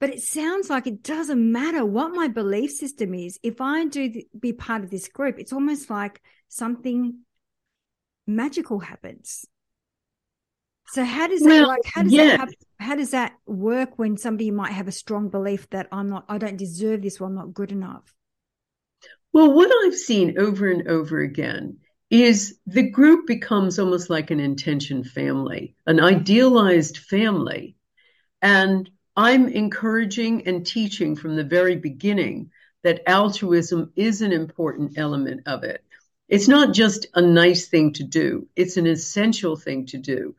But 0.00 0.10
it 0.10 0.22
sounds 0.22 0.68
like 0.68 0.86
it 0.86 1.02
doesn't 1.02 1.52
matter 1.52 1.84
what 1.84 2.12
my 2.12 2.28
belief 2.28 2.72
system 2.72 3.14
is. 3.14 3.38
If 3.42 3.60
I 3.60 3.86
do 3.86 4.10
th- 4.10 4.26
be 4.38 4.52
part 4.52 4.84
of 4.84 4.90
this 4.90 5.08
group, 5.08 5.38
it's 5.38 5.52
almost 5.52 5.88
like 5.88 6.20
something 6.48 7.20
magical 8.26 8.80
happens. 8.80 9.46
So 10.88 11.04
how 11.04 11.26
does 11.26 11.42
well, 11.42 11.62
that 11.62 11.68
like 11.68 11.80
how 11.86 12.02
does 12.02 12.12
yeah. 12.12 12.24
that 12.24 12.40
happen, 12.40 12.54
how 12.78 12.96
does 12.96 13.10
that 13.12 13.32
work 13.46 13.98
when 13.98 14.16
somebody 14.16 14.50
might 14.50 14.72
have 14.72 14.88
a 14.88 14.92
strong 14.92 15.28
belief 15.28 15.68
that 15.70 15.88
I'm 15.90 16.10
not 16.10 16.24
I 16.28 16.38
don't 16.38 16.56
deserve 16.56 17.02
this 17.02 17.20
or 17.20 17.26
I'm 17.26 17.34
not 17.34 17.54
good 17.54 17.72
enough? 17.72 18.14
Well, 19.34 19.52
what 19.52 19.68
I've 19.84 19.96
seen 19.96 20.38
over 20.38 20.70
and 20.70 20.86
over 20.86 21.18
again 21.18 21.78
is 22.08 22.56
the 22.68 22.88
group 22.88 23.26
becomes 23.26 23.80
almost 23.80 24.08
like 24.08 24.30
an 24.30 24.38
intention 24.38 25.02
family, 25.02 25.74
an 25.88 25.98
idealized 25.98 26.98
family. 26.98 27.74
And 28.40 28.88
I'm 29.16 29.48
encouraging 29.48 30.46
and 30.46 30.64
teaching 30.64 31.16
from 31.16 31.34
the 31.34 31.42
very 31.42 31.74
beginning 31.74 32.52
that 32.84 33.02
altruism 33.08 33.92
is 33.96 34.22
an 34.22 34.30
important 34.30 34.98
element 34.98 35.48
of 35.48 35.64
it. 35.64 35.82
It's 36.28 36.46
not 36.46 36.72
just 36.72 37.08
a 37.14 37.20
nice 37.20 37.66
thing 37.66 37.92
to 37.94 38.04
do, 38.04 38.46
it's 38.54 38.76
an 38.76 38.86
essential 38.86 39.56
thing 39.56 39.86
to 39.86 39.98
do. 39.98 40.36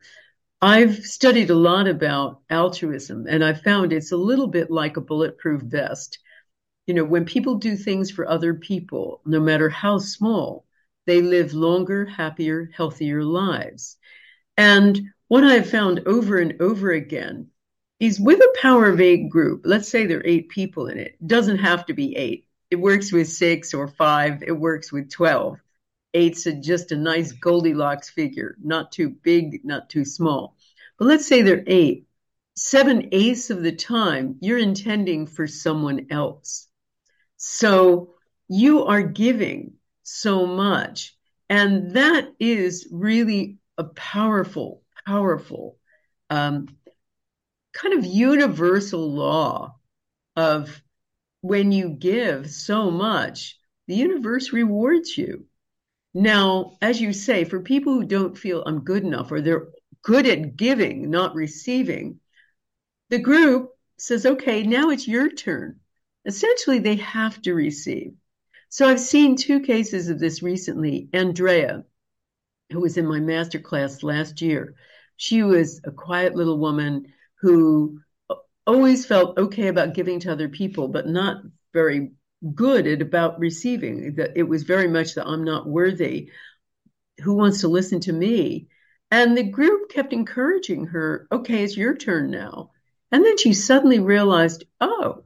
I've 0.62 1.04
studied 1.04 1.50
a 1.50 1.54
lot 1.54 1.86
about 1.86 2.40
altruism 2.48 3.26
and 3.28 3.44
I 3.44 3.52
found 3.52 3.92
it's 3.92 4.12
a 4.12 4.16
little 4.16 4.46
bit 4.46 4.70
like 4.70 4.96
a 4.96 5.02
bulletproof 5.02 5.60
vest. 5.60 6.18
You 6.86 6.94
know, 6.94 7.04
when 7.04 7.24
people 7.24 7.56
do 7.56 7.76
things 7.76 8.10
for 8.10 8.28
other 8.28 8.54
people, 8.54 9.20
no 9.24 9.40
matter 9.40 9.68
how 9.68 9.98
small, 9.98 10.64
they 11.06 11.20
live 11.20 11.52
longer, 11.54 12.04
happier, 12.04 12.70
healthier 12.74 13.22
lives. 13.22 13.96
And 14.56 15.00
what 15.28 15.44
I've 15.44 15.68
found 15.68 16.00
over 16.06 16.38
and 16.38 16.60
over 16.60 16.92
again 16.92 17.50
is 17.98 18.20
with 18.20 18.38
a 18.40 18.58
power 18.60 18.88
of 18.88 19.00
eight 19.00 19.28
group, 19.28 19.62
let's 19.64 19.88
say 19.88 20.06
there 20.06 20.18
are 20.18 20.26
eight 20.26 20.48
people 20.48 20.86
in 20.88 20.98
it, 20.98 21.16
doesn't 21.26 21.58
have 21.58 21.86
to 21.86 21.94
be 21.94 22.16
eight. 22.16 22.46
It 22.70 22.76
works 22.76 23.12
with 23.12 23.28
six 23.28 23.74
or 23.74 23.88
five, 23.88 24.42
it 24.42 24.52
works 24.52 24.92
with 24.92 25.10
12. 25.10 25.58
Eight's 26.14 26.46
a, 26.46 26.52
just 26.52 26.92
a 26.92 26.96
nice 26.96 27.32
Goldilocks 27.32 28.10
figure, 28.10 28.56
not 28.62 28.92
too 28.92 29.10
big, 29.10 29.64
not 29.64 29.90
too 29.90 30.04
small. 30.04 30.56
But 30.98 31.06
let's 31.06 31.26
say 31.26 31.42
there 31.42 31.58
are 31.58 31.64
eight. 31.66 32.06
Seven 32.56 33.08
eighths 33.12 33.50
of 33.50 33.62
the 33.62 33.72
time, 33.72 34.36
you're 34.40 34.58
intending 34.58 35.26
for 35.26 35.46
someone 35.46 36.06
else. 36.10 36.68
So 37.36 38.14
you 38.48 38.84
are 38.84 39.02
giving 39.02 39.74
so 40.02 40.46
much. 40.46 41.16
And 41.48 41.92
that 41.92 42.32
is 42.40 42.88
really 42.90 43.58
a 43.78 43.84
powerful, 43.84 44.82
powerful 45.06 45.78
um, 46.30 46.68
kind 47.72 47.94
of 47.94 48.04
universal 48.04 49.12
law 49.12 49.76
of 50.34 50.82
when 51.42 51.70
you 51.72 51.90
give 51.90 52.50
so 52.50 52.90
much, 52.90 53.58
the 53.86 53.94
universe 53.94 54.52
rewards 54.52 55.16
you. 55.16 55.46
Now, 56.14 56.78
as 56.80 57.00
you 57.00 57.12
say, 57.12 57.44
for 57.44 57.60
people 57.60 57.92
who 57.92 58.04
don't 58.04 58.36
feel 58.36 58.64
I'm 58.64 58.80
good 58.80 59.04
enough 59.04 59.30
or 59.30 59.40
they're 59.40 59.68
good 60.02 60.26
at 60.26 60.56
giving, 60.56 61.10
not 61.10 61.34
receiving, 61.34 62.20
the 63.10 63.18
group 63.18 63.70
says, 63.98 64.26
okay, 64.26 64.62
now 64.62 64.90
it's 64.90 65.06
your 65.06 65.30
turn. 65.30 65.78
Essentially, 66.26 66.80
they 66.80 66.96
have 66.96 67.40
to 67.42 67.54
receive. 67.54 68.12
So 68.68 68.88
I've 68.88 69.00
seen 69.00 69.36
two 69.36 69.60
cases 69.60 70.08
of 70.08 70.18
this 70.18 70.42
recently. 70.42 71.08
Andrea, 71.12 71.84
who 72.72 72.80
was 72.80 72.96
in 72.96 73.06
my 73.06 73.20
master 73.20 73.60
class 73.60 74.02
last 74.02 74.42
year, 74.42 74.74
she 75.16 75.42
was 75.42 75.80
a 75.84 75.92
quiet 75.92 76.34
little 76.34 76.58
woman 76.58 77.06
who 77.40 78.00
always 78.66 79.06
felt 79.06 79.38
okay 79.38 79.68
about 79.68 79.94
giving 79.94 80.18
to 80.20 80.32
other 80.32 80.48
people, 80.48 80.88
but 80.88 81.06
not 81.06 81.42
very 81.72 82.10
good 82.54 82.86
at 82.88 83.02
about 83.02 83.38
receiving. 83.38 84.16
That 84.16 84.32
it 84.34 84.42
was 84.42 84.64
very 84.64 84.88
much 84.88 85.14
that 85.14 85.28
I'm 85.28 85.44
not 85.44 85.68
worthy. 85.68 86.30
Who 87.22 87.34
wants 87.34 87.60
to 87.60 87.68
listen 87.68 88.00
to 88.00 88.12
me? 88.12 88.66
And 89.12 89.36
the 89.38 89.44
group 89.44 89.90
kept 89.90 90.12
encouraging 90.12 90.86
her, 90.86 91.28
okay, 91.30 91.62
it's 91.62 91.76
your 91.76 91.96
turn 91.96 92.32
now. 92.32 92.72
And 93.12 93.24
then 93.24 93.38
she 93.38 93.54
suddenly 93.54 94.00
realized, 94.00 94.64
oh, 94.80 95.22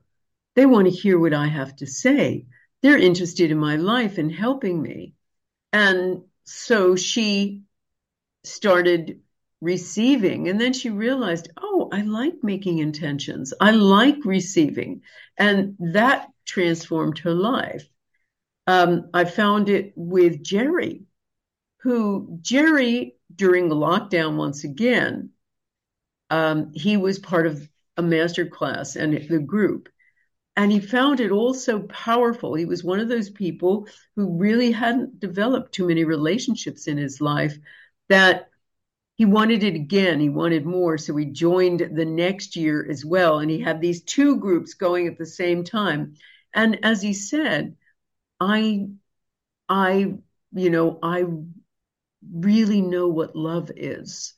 they 0.57 0.67
want 0.67 0.87
to 0.87 0.91
hear 0.91 1.19
what 1.19 1.35
I 1.35 1.47
have 1.47 1.77
to 1.77 1.87
say. 1.87 2.47
They're 2.83 2.99
interested 2.99 3.51
in 3.51 3.59
my 3.59 3.77
life 3.77 4.19
and 4.19 4.33
helping 4.33 4.81
me. 4.81 5.15
And 5.73 6.23
so 6.45 6.97
she 6.97 7.63
started 8.45 9.21
receiving. 9.61 10.49
And 10.49 10.61
then 10.61 10.73
she 10.73 10.91
realized, 10.91 11.51
oh, 11.57 11.89
I 11.93 12.03
like 12.03 12.43
making 12.43 12.79
intentions. 12.79 13.53
I 13.61 13.73
like 13.73 14.25
receiving. 14.25 15.03
And 15.37 15.77
that 15.79 16.29
transformed 16.47 17.19
her 17.21 17.35
life. 17.35 17.89
Um, 18.67 19.11
I 19.13 19.25
found 19.25 19.69
it 19.69 19.93
with 19.97 20.43
Jerry, 20.43 21.03
who 21.83 22.39
Jerry, 22.41 23.17
during 23.35 23.69
the 23.69 23.77
lockdown 23.77 24.37
once 24.37 24.65
again, 24.65 25.31
um, 26.31 26.73
he 26.75 26.97
was 26.97 27.19
part 27.19 27.47
of 27.47 27.69
a 27.97 28.03
master 28.03 28.47
class 28.47 28.97
and 28.97 29.29
the 29.29 29.39
group. 29.39 29.89
And 30.61 30.71
he 30.71 30.79
found 30.79 31.21
it 31.21 31.31
all 31.31 31.55
so 31.55 31.81
powerful. 31.85 32.53
He 32.53 32.67
was 32.67 32.85
one 32.85 33.01
of 33.01 33.09
those 33.09 33.31
people 33.31 33.89
who 34.15 34.37
really 34.37 34.73
hadn't 34.73 35.19
developed 35.19 35.73
too 35.73 35.87
many 35.87 36.05
relationships 36.05 36.87
in 36.87 36.99
his 36.99 37.19
life 37.19 37.57
that 38.11 38.51
he 39.17 39.25
wanted 39.25 39.63
it 39.63 39.75
again. 39.75 40.21
He 40.21 40.29
wanted 40.29 40.67
more. 40.67 40.99
So 40.99 41.17
he 41.17 41.25
joined 41.25 41.89
the 41.95 42.05
next 42.05 42.57
year 42.57 42.87
as 42.91 43.07
well. 43.07 43.39
And 43.39 43.51
he 43.51 43.59
had 43.59 43.81
these 43.81 44.03
two 44.03 44.37
groups 44.37 44.75
going 44.75 45.07
at 45.07 45.17
the 45.17 45.25
same 45.25 45.65
time. 45.65 46.17
And 46.53 46.85
as 46.85 47.01
he 47.01 47.15
said, 47.15 47.75
I, 48.39 48.87
I, 49.67 50.13
you 50.53 50.69
know, 50.69 50.99
I 51.03 51.25
really 52.31 52.83
know 52.83 53.09
what 53.09 53.35
love 53.35 53.71
is. 53.77 54.35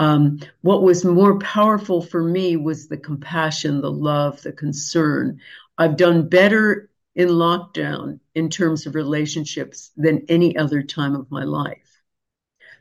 Um, 0.00 0.40
what 0.62 0.82
was 0.82 1.04
more 1.04 1.38
powerful 1.40 2.00
for 2.00 2.24
me 2.24 2.56
was 2.56 2.88
the 2.88 2.96
compassion, 2.96 3.82
the 3.82 3.92
love, 3.92 4.40
the 4.40 4.50
concern. 4.50 5.40
I've 5.76 5.98
done 5.98 6.26
better 6.26 6.90
in 7.14 7.28
lockdown 7.28 8.18
in 8.34 8.48
terms 8.48 8.86
of 8.86 8.94
relationships 8.94 9.90
than 9.98 10.24
any 10.30 10.56
other 10.56 10.82
time 10.82 11.14
of 11.14 11.30
my 11.30 11.44
life. 11.44 12.00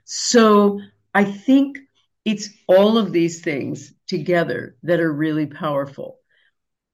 So 0.06 0.80
I 1.14 1.26
think 1.26 1.80
it's 2.24 2.52
all 2.68 2.98
of 2.98 3.12
these 3.12 3.42
things 3.42 3.94
together 4.08 4.78
that 4.84 5.02
are 5.02 5.12
really 5.12 5.46
powerful. 5.46 6.20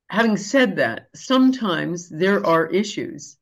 Having 0.10 0.38
said 0.38 0.78
that, 0.78 1.10
sometimes 1.14 2.10
there 2.10 2.44
are 2.44 2.66
issues, 2.66 3.38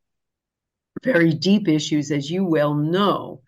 very 1.02 1.34
deep 1.34 1.70
issues, 1.70 2.12
as 2.12 2.30
you 2.30 2.44
well 2.44 2.74
know, 2.74 3.43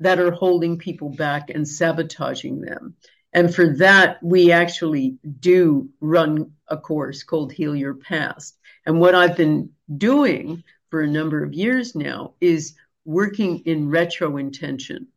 that 0.00 0.18
are 0.18 0.32
holding 0.32 0.78
people 0.78 1.08
back 1.10 1.50
and 1.50 1.66
sabotaging 1.66 2.60
them. 2.60 2.94
And 3.32 3.52
for 3.52 3.76
that, 3.78 4.22
we 4.22 4.52
actually 4.52 5.18
do 5.40 5.90
run 6.00 6.52
a 6.68 6.76
course 6.76 7.22
called 7.24 7.52
Heal 7.52 7.74
Your 7.74 7.94
Past. 7.94 8.56
And 8.86 9.00
what 9.00 9.14
I've 9.14 9.36
been 9.36 9.70
doing 9.96 10.62
for 10.90 11.00
a 11.00 11.08
number 11.08 11.42
of 11.42 11.52
years 11.52 11.94
now 11.94 12.34
is 12.40 12.74
working 13.04 13.60
in 13.60 13.90
retro 13.90 14.36
intention 14.36 15.08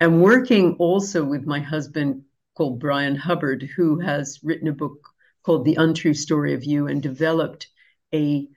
and 0.00 0.22
working 0.22 0.76
also 0.78 1.24
with 1.24 1.46
my 1.46 1.60
husband 1.60 2.24
called 2.56 2.78
Bryan 2.78 3.16
Hubbard, 3.16 3.62
who 3.62 3.98
has 3.98 4.38
written 4.42 4.68
a 4.68 4.72
book 4.72 5.08
called 5.42 5.64
The 5.64 5.76
Untrue 5.76 6.14
Story 6.14 6.54
of 6.54 6.64
You 6.64 6.86
and 6.86 7.02
developed 7.02 7.68
a 8.14 8.48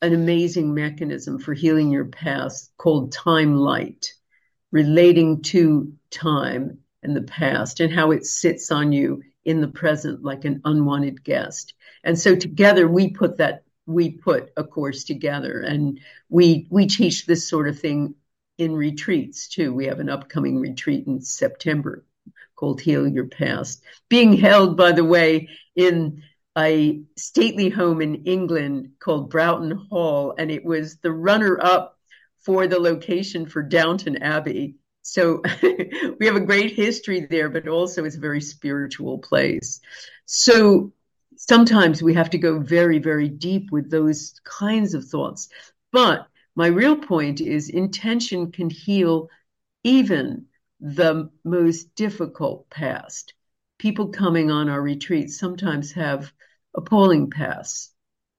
an 0.00 0.14
amazing 0.14 0.74
mechanism 0.74 1.40
for 1.40 1.54
healing 1.54 1.90
your 1.90 2.04
past 2.04 2.70
called 2.76 3.10
time 3.10 3.56
light, 3.56 4.14
relating 4.70 5.42
to 5.42 5.92
time 6.10 6.78
and 7.02 7.16
the 7.16 7.22
past 7.22 7.80
and 7.80 7.92
how 7.92 8.10
it 8.10 8.26
sits 8.26 8.70
on 8.70 8.92
you 8.92 9.22
in 9.44 9.60
the 9.60 9.68
present 9.68 10.22
like 10.22 10.44
an 10.44 10.60
unwanted 10.64 11.22
guest. 11.24 11.74
And 12.04 12.18
so 12.18 12.36
together 12.36 12.88
we 12.88 13.10
put 13.10 13.38
that 13.38 13.62
we 13.86 14.10
put 14.10 14.52
a 14.56 14.64
course 14.64 15.04
together 15.04 15.60
and 15.60 15.98
we 16.28 16.66
we 16.70 16.86
teach 16.86 17.24
this 17.24 17.48
sort 17.48 17.68
of 17.68 17.78
thing 17.78 18.14
in 18.58 18.74
retreats 18.74 19.48
too. 19.48 19.72
We 19.72 19.86
have 19.86 20.00
an 20.00 20.10
upcoming 20.10 20.58
retreat 20.58 21.06
in 21.06 21.22
September 21.22 22.04
called 22.54 22.80
Heal 22.80 23.06
Your 23.06 23.26
Past, 23.26 23.82
being 24.08 24.32
held, 24.34 24.76
by 24.76 24.92
the 24.92 25.04
way, 25.04 25.48
in 25.76 26.22
a 26.56 27.00
stately 27.16 27.68
home 27.68 28.02
in 28.02 28.24
England 28.24 28.90
called 28.98 29.30
Broughton 29.30 29.70
Hall, 29.70 30.34
and 30.36 30.50
it 30.50 30.64
was 30.64 30.96
the 30.96 31.12
runner 31.12 31.58
up 31.62 31.97
for 32.40 32.66
the 32.66 32.78
location 32.78 33.46
for 33.46 33.62
Downton 33.62 34.22
Abbey. 34.22 34.76
So 35.02 35.42
we 35.62 36.26
have 36.26 36.36
a 36.36 36.40
great 36.40 36.72
history 36.72 37.26
there, 37.28 37.48
but 37.48 37.68
also 37.68 38.04
it's 38.04 38.16
a 38.16 38.20
very 38.20 38.40
spiritual 38.40 39.18
place. 39.18 39.80
So 40.26 40.92
sometimes 41.36 42.02
we 42.02 42.14
have 42.14 42.30
to 42.30 42.38
go 42.38 42.58
very, 42.58 42.98
very 42.98 43.28
deep 43.28 43.70
with 43.70 43.90
those 43.90 44.40
kinds 44.44 44.94
of 44.94 45.04
thoughts. 45.04 45.48
But 45.92 46.26
my 46.54 46.66
real 46.66 46.96
point 46.96 47.40
is 47.40 47.70
intention 47.70 48.52
can 48.52 48.68
heal 48.68 49.28
even 49.84 50.46
the 50.80 51.30
most 51.44 51.94
difficult 51.94 52.68
past. 52.70 53.34
People 53.78 54.08
coming 54.08 54.50
on 54.50 54.68
our 54.68 54.80
retreats 54.80 55.38
sometimes 55.38 55.92
have 55.92 56.32
appalling 56.74 57.30
pasts, 57.30 57.92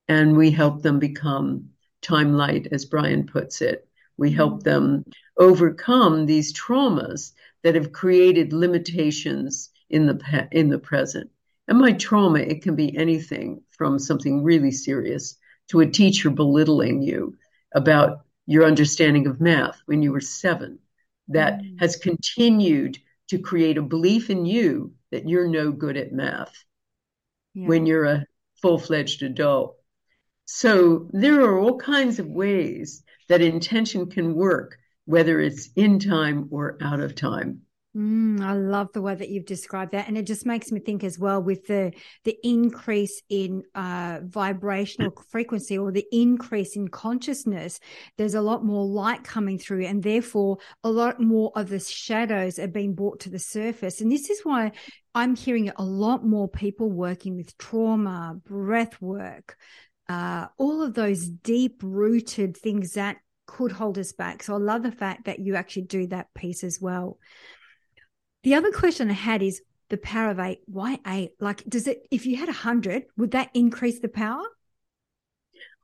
and 0.08 0.36
we 0.36 0.52
help 0.52 0.82
them 0.82 1.00
become 1.00 1.70
time 2.02 2.34
light, 2.34 2.68
as 2.72 2.86
Bryan 2.86 3.26
puts 3.26 3.62
it. 3.62 3.88
We 4.20 4.32
help 4.32 4.64
them 4.64 5.06
overcome 5.38 6.26
these 6.26 6.54
traumas 6.54 7.32
that 7.64 7.76
have 7.76 7.92
created 7.92 8.54
limitations 8.54 9.70
in 9.90 10.06
the 10.06 10.48
in 10.52 10.70
the 10.70 10.80
present. 10.80 11.30
And 11.68 11.80
my 11.80 11.94
trauma, 11.94 12.40
it 12.40 12.62
can 12.62 12.76
be 12.76 12.96
anything 12.98 13.62
from 13.70 13.98
something 14.00 14.44
really 14.44 14.72
serious 14.72 15.38
to 15.70 15.80
a 15.80 15.90
teacher 15.90 16.30
belittling 16.30 17.02
you 17.02 17.38
about 17.74 18.26
your 18.46 18.66
understanding 18.66 19.28
of 19.28 19.40
math 19.40 19.80
when 19.86 20.02
you 20.02 20.12
were 20.12 20.22
seven 20.22 20.80
that 21.28 21.62
mm. 21.62 21.80
has 21.80 21.96
continued 21.96 22.98
to 23.28 23.38
create 23.38 23.78
a 23.78 23.82
belief 23.82 24.30
in 24.30 24.46
you 24.46 24.92
that 25.12 25.30
you're 25.30 25.48
no 25.48 25.72
good 25.72 25.96
at 25.96 26.12
math 26.12 26.66
yeah. 27.54 27.68
when 27.68 27.86
you're 27.86 28.06
a 28.06 28.26
full 28.62 28.80
fledged 28.80 29.22
adult. 29.22 29.78
So 30.46 31.08
there 31.14 31.42
are 31.42 31.60
all 31.60 31.78
kinds 31.78 32.18
of 32.18 32.28
ways 32.28 33.04
that 33.30 33.42
intention 33.42 34.10
can 34.10 34.36
work, 34.36 34.78
whether 35.06 35.40
it's 35.40 35.70
in 35.76 36.00
time 36.00 36.50
or 36.52 36.78
out 36.82 37.00
of 37.00 37.16
time. 37.16 37.62
Mm, 37.98 38.40
I 38.42 38.54
love 38.54 38.90
the 38.94 39.02
way 39.02 39.16
that 39.16 39.30
you've 39.30 39.48
described 39.48 39.94
that, 39.94 40.08
and 40.08 40.16
it 40.16 40.28
just 40.28 40.46
makes 40.46 40.72
me 40.72 40.80
think 40.80 41.04
as 41.04 41.18
well 41.18 41.42
with 41.42 41.66
the 41.66 41.92
the 42.24 42.38
increase 42.44 43.20
in 43.30 43.64
uh, 43.74 44.20
vibrational 44.22 45.12
frequency 45.30 45.76
or 45.76 45.92
the 45.92 46.06
increase 46.12 46.76
in 46.76 46.90
consciousness. 46.90 47.80
There's 48.16 48.36
a 48.36 48.42
lot 48.42 48.64
more 48.64 48.86
light 48.86 49.24
coming 49.24 49.58
through, 49.58 49.86
and 49.86 50.04
therefore 50.04 50.60
a 50.84 50.92
lot 50.92 51.20
more 51.20 51.52
of 51.56 51.70
the 51.70 51.80
shadows 51.80 52.60
are 52.60 52.68
being 52.68 52.94
brought 52.94 53.22
to 53.22 53.32
the 53.32 53.40
surface. 53.40 54.02
And 54.02 54.12
this 54.12 54.30
is 54.30 54.42
why 54.44 54.74
I'm 55.16 55.36
hearing 55.36 55.72
a 55.76 55.84
lot 55.84 56.24
more 56.24 56.48
people 56.48 56.92
working 56.92 57.36
with 57.36 57.58
trauma, 57.58 58.40
breath 58.46 59.02
work, 59.02 59.58
uh, 60.10 60.48
all 60.58 60.82
of 60.82 60.96
those 60.96 61.28
deep 61.28 61.82
rooted 61.84 62.58
things 62.58 62.94
that 62.94 63.18
could 63.46 63.72
hold 63.72 63.98
us 63.98 64.12
back. 64.12 64.44
So 64.44 64.56
I 64.56 64.58
love 64.58 64.84
the 64.84 64.92
fact 64.92 65.26
that 65.26 65.40
you 65.40 65.56
actually 65.56 65.84
do 65.84 66.08
that 66.08 66.34
piece 66.34 66.64
as 66.64 66.82
well. 66.82 67.20
The 68.44 68.56
other 68.56 68.72
question 68.72 69.10
I 69.10 69.14
had 69.14 69.42
is 69.42 69.62
the 69.90 69.98
power 69.98 70.32
of 70.32 70.40
eight. 70.40 70.60
Why 70.66 71.00
eight? 71.06 71.32
Like, 71.40 71.64
does 71.66 71.88
it, 71.88 72.08
if 72.12 72.26
you 72.26 72.38
had 72.38 72.50
a 72.50 72.54
hundred, 72.54 73.04
would 73.18 73.32
that 73.32 73.50
increase 73.54 74.00
the 74.00 74.08
power? 74.08 74.44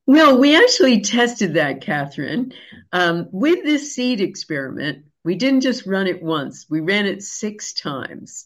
Well, 0.08 0.38
we 0.40 0.56
actually 0.56 1.02
tested 1.02 1.56
that, 1.56 1.82
Catherine. 1.82 2.54
Um, 2.92 3.28
with 3.32 3.64
this 3.64 3.96
seed 3.96 4.22
experiment, 4.22 5.06
we 5.24 5.36
didn't 5.36 5.62
just 5.62 5.88
run 5.88 6.06
it 6.06 6.22
once, 6.22 6.68
we 6.70 6.80
ran 6.80 7.08
it 7.08 7.24
six 7.24 7.74
times. 7.74 8.46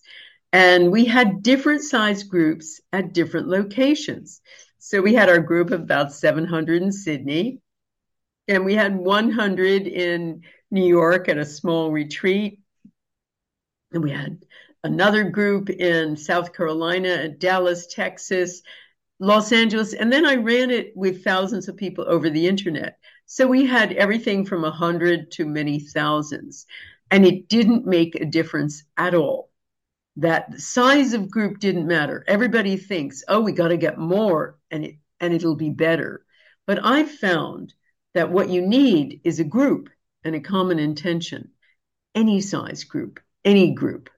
And 0.52 0.92
we 0.92 1.06
had 1.06 1.44
different 1.44 1.84
size 1.84 2.24
groups 2.24 2.82
at 2.92 3.14
different 3.14 3.50
locations. 3.50 4.42
So 4.80 5.02
we 5.02 5.14
had 5.14 5.30
our 5.30 5.40
group 5.40 5.72
of 5.72 5.82
about 5.82 6.14
700 6.14 6.82
in 6.82 6.92
Sydney, 6.94 7.60
and 8.48 8.64
we 8.64 8.76
had 8.76 8.96
100 8.96 9.88
in 9.88 10.42
New 10.72 10.86
York 10.86 11.28
at 11.28 11.38
a 11.38 11.46
small 11.46 11.92
retreat. 11.92 12.62
And 13.92 14.02
we 14.02 14.12
had 14.12 14.46
another 14.84 15.26
group 15.26 15.70
in 15.70 16.16
South 16.16 16.54
Carolina, 16.54 17.28
Dallas, 17.28 17.88
Texas, 17.88 18.62
Los 19.20 19.52
Angeles. 19.52 19.94
And 19.94 20.12
then 20.14 20.26
I 20.26 20.36
ran 20.36 20.72
it 20.72 20.96
with 20.96 21.26
thousands 21.26 21.68
of 21.68 21.76
people 21.76 22.06
over 22.08 22.30
the 22.30 22.48
internet. 22.48 23.00
So 23.26 23.48
we 23.48 23.66
had 23.66 23.92
everything 23.92 24.46
from 24.46 24.64
a 24.64 24.72
hundred 24.72 25.32
to 25.32 25.46
many 25.46 25.82
thousands, 25.82 26.66
and 27.12 27.26
it 27.26 27.50
didn't 27.50 27.86
make 27.86 28.16
a 28.16 28.26
difference 28.26 28.86
at 28.96 29.14
all. 29.14 29.49
That 30.18 30.60
size 30.60 31.14
of 31.14 31.32
group 31.32 31.60
didn't 31.60 31.88
matter. 31.88 32.26
Everybody 32.28 32.78
thinks, 32.78 33.24
oh, 33.28 33.42
we 33.42 33.52
got 33.52 33.70
to 33.70 33.78
get 33.78 33.98
more 33.98 34.58
and 34.70 34.86
it, 34.86 34.96
and 35.20 35.34
it'll 35.34 35.56
be 35.56 35.70
better. 35.70 36.26
But 36.68 36.84
I've 36.84 37.12
found 37.12 37.74
that 38.14 38.32
what 38.32 38.50
you 38.50 38.62
need 38.62 39.22
is 39.24 39.40
a 39.40 39.44
group 39.44 39.90
and 40.24 40.36
a 40.36 40.40
common 40.40 40.80
intention, 40.80 41.52
any 42.16 42.42
size 42.42 42.84
group, 42.84 43.20
any 43.46 43.72
group. 43.72 44.10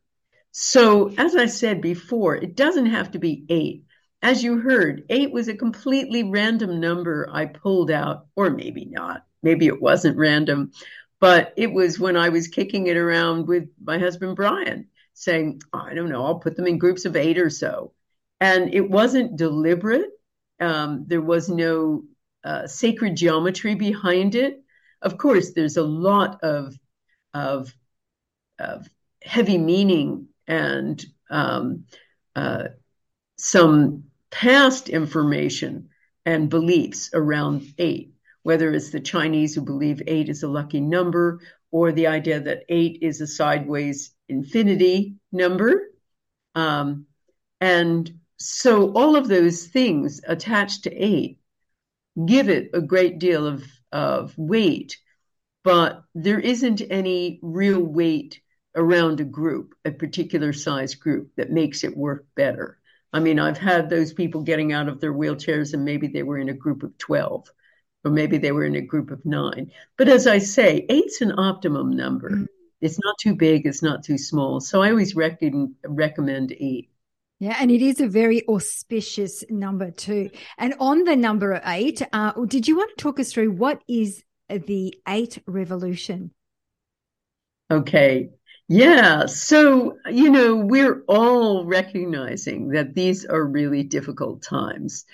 So, 0.51 1.13
as 1.17 1.35
I 1.35 1.45
said 1.45 1.81
before, 1.81 2.35
it 2.35 2.55
doesn't 2.55 2.87
have 2.87 3.11
to 3.11 3.19
be 3.19 3.45
eight. 3.49 3.85
As 4.21 4.43
you 4.43 4.59
heard, 4.59 5.05
eight 5.09 5.31
was 5.31 5.47
a 5.47 5.55
completely 5.55 6.23
random 6.23 6.79
number 6.79 7.27
I 7.31 7.45
pulled 7.45 7.89
out, 7.89 8.27
or 8.35 8.49
maybe 8.49 8.85
not. 8.85 9.25
Maybe 9.41 9.67
it 9.67 9.81
wasn't 9.81 10.17
random, 10.17 10.71
but 11.19 11.53
it 11.57 11.71
was 11.71 11.99
when 11.99 12.17
I 12.17 12.29
was 12.29 12.47
kicking 12.47 12.87
it 12.87 12.97
around 12.97 13.47
with 13.47 13.69
my 13.81 13.97
husband, 13.97 14.35
Bryan, 14.35 14.87
saying, 15.21 15.61
I 15.71 15.93
don't 15.93 16.09
know, 16.09 16.25
I'll 16.25 16.39
put 16.39 16.55
them 16.55 16.65
in 16.65 16.79
groups 16.79 17.05
of 17.05 17.15
eight 17.15 17.37
or 17.37 17.51
so. 17.51 17.93
And 18.39 18.73
it 18.73 18.89
wasn't 18.89 19.37
deliberate. 19.37 20.09
Um, 20.59 21.05
there 21.05 21.21
was 21.21 21.47
no 21.47 22.03
uh, 22.43 22.65
sacred 22.65 23.15
geometry 23.17 23.75
behind 23.75 24.33
it. 24.33 24.63
Of 24.99 25.19
course, 25.19 25.53
there's 25.53 25.77
a 25.77 25.83
lot 25.83 26.43
of, 26.43 26.75
of, 27.35 27.71
of 28.57 28.87
heavy 29.21 29.59
meaning 29.59 30.27
and 30.47 31.05
um, 31.29 31.85
uh, 32.35 32.69
some 33.37 34.05
past 34.31 34.89
information 34.89 35.89
and 36.25 36.49
beliefs 36.49 37.11
around 37.13 37.61
eight, 37.77 38.15
whether 38.41 38.73
it's 38.73 38.89
the 38.89 38.99
Chinese 38.99 39.53
who 39.53 39.61
believe 39.61 40.01
eight 40.07 40.29
is 40.29 40.41
a 40.41 40.47
lucky 40.47 40.79
number, 40.79 41.41
or 41.71 41.91
the 41.91 42.07
idea 42.07 42.39
that 42.39 42.63
eight 42.69 42.99
is 43.01 43.21
a 43.21 43.27
sideways 43.27 44.11
infinity 44.27 45.15
number. 45.31 45.89
Um, 46.55 47.05
and 47.59 48.11
so 48.37 48.91
all 48.93 49.15
of 49.15 49.27
those 49.27 49.67
things 49.67 50.21
attached 50.27 50.83
to 50.83 50.93
eight 50.93 51.39
give 52.25 52.49
it 52.49 52.71
a 52.73 52.81
great 52.81 53.19
deal 53.19 53.47
of, 53.47 53.63
of 53.91 54.37
weight, 54.37 54.97
but 55.63 56.03
there 56.13 56.39
isn't 56.39 56.81
any 56.89 57.39
real 57.41 57.81
weight 57.81 58.41
around 58.75 59.19
a 59.19 59.25
group, 59.25 59.75
a 59.85 59.91
particular 59.91 60.53
size 60.53 60.95
group 60.95 61.31
that 61.37 61.51
makes 61.51 61.83
it 61.83 61.95
work 61.95 62.25
better. 62.35 62.79
I 63.13 63.19
mean, 63.19 63.39
I've 63.39 63.57
had 63.57 63.89
those 63.89 64.13
people 64.13 64.41
getting 64.41 64.71
out 64.73 64.87
of 64.87 64.99
their 64.99 65.13
wheelchairs 65.13 65.73
and 65.73 65.83
maybe 65.83 66.07
they 66.07 66.23
were 66.23 66.37
in 66.37 66.49
a 66.49 66.53
group 66.53 66.83
of 66.83 66.97
12 66.97 67.49
or 68.03 68.11
maybe 68.11 68.37
they 68.37 68.51
were 68.51 68.65
in 68.65 68.75
a 68.75 68.81
group 68.81 69.11
of 69.11 69.25
nine. 69.25 69.71
But 69.97 70.09
as 70.09 70.27
I 70.27 70.39
say, 70.39 70.85
eight's 70.89 71.21
an 71.21 71.37
optimum 71.37 71.91
number. 71.91 72.29
Mm. 72.31 72.47
It's 72.81 72.99
not 73.03 73.15
too 73.19 73.35
big, 73.35 73.65
it's 73.65 73.83
not 73.83 74.03
too 74.03 74.17
small. 74.17 74.59
So 74.59 74.81
I 74.81 74.89
always 74.89 75.15
rec- 75.15 75.41
recommend 75.85 76.51
eight. 76.59 76.89
Yeah, 77.39 77.57
and 77.59 77.71
it 77.71 77.81
is 77.81 77.99
a 77.99 78.07
very 78.07 78.47
auspicious 78.47 79.43
number 79.49 79.91
too. 79.91 80.29
And 80.57 80.75
on 80.79 81.03
the 81.05 81.15
number 81.15 81.59
eight, 81.65 82.01
uh, 82.13 82.33
did 82.45 82.67
you 82.67 82.77
want 82.77 82.91
to 82.95 83.01
talk 83.01 83.19
us 83.19 83.33
through 83.33 83.51
what 83.51 83.81
is 83.87 84.23
the 84.49 84.93
eight 85.07 85.39
revolution? 85.47 86.31
Okay. 87.71 88.29
Yeah. 88.67 89.25
So, 89.25 89.97
you 90.09 90.29
know, 90.29 90.55
we're 90.55 91.03
all 91.07 91.65
recognizing 91.65 92.69
that 92.69 92.93
these 92.93 93.25
are 93.25 93.43
really 93.43 93.83
difficult 93.83 94.43
times. 94.43 95.05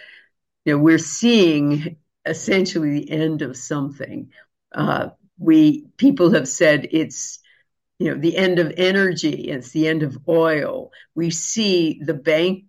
You 0.66 0.74
know, 0.74 0.80
we're 0.80 0.98
seeing 0.98 1.98
essentially 2.28 3.00
the 3.00 3.12
end 3.12 3.42
of 3.42 3.58
something. 3.58 4.32
Uh, 4.74 5.10
we 5.40 5.88
people 5.98 6.32
have 6.32 6.48
said 6.48 6.88
it's 6.92 7.40
you 8.00 8.12
know 8.12 8.20
the 8.20 8.36
end 8.36 8.60
of 8.60 8.74
energy, 8.78 9.50
it's 9.50 9.72
the 9.72 9.88
end 9.88 10.04
of 10.04 10.18
oil. 10.28 10.92
We 11.16 11.30
see 11.30 12.02
the 12.04 12.14
bank 12.14 12.66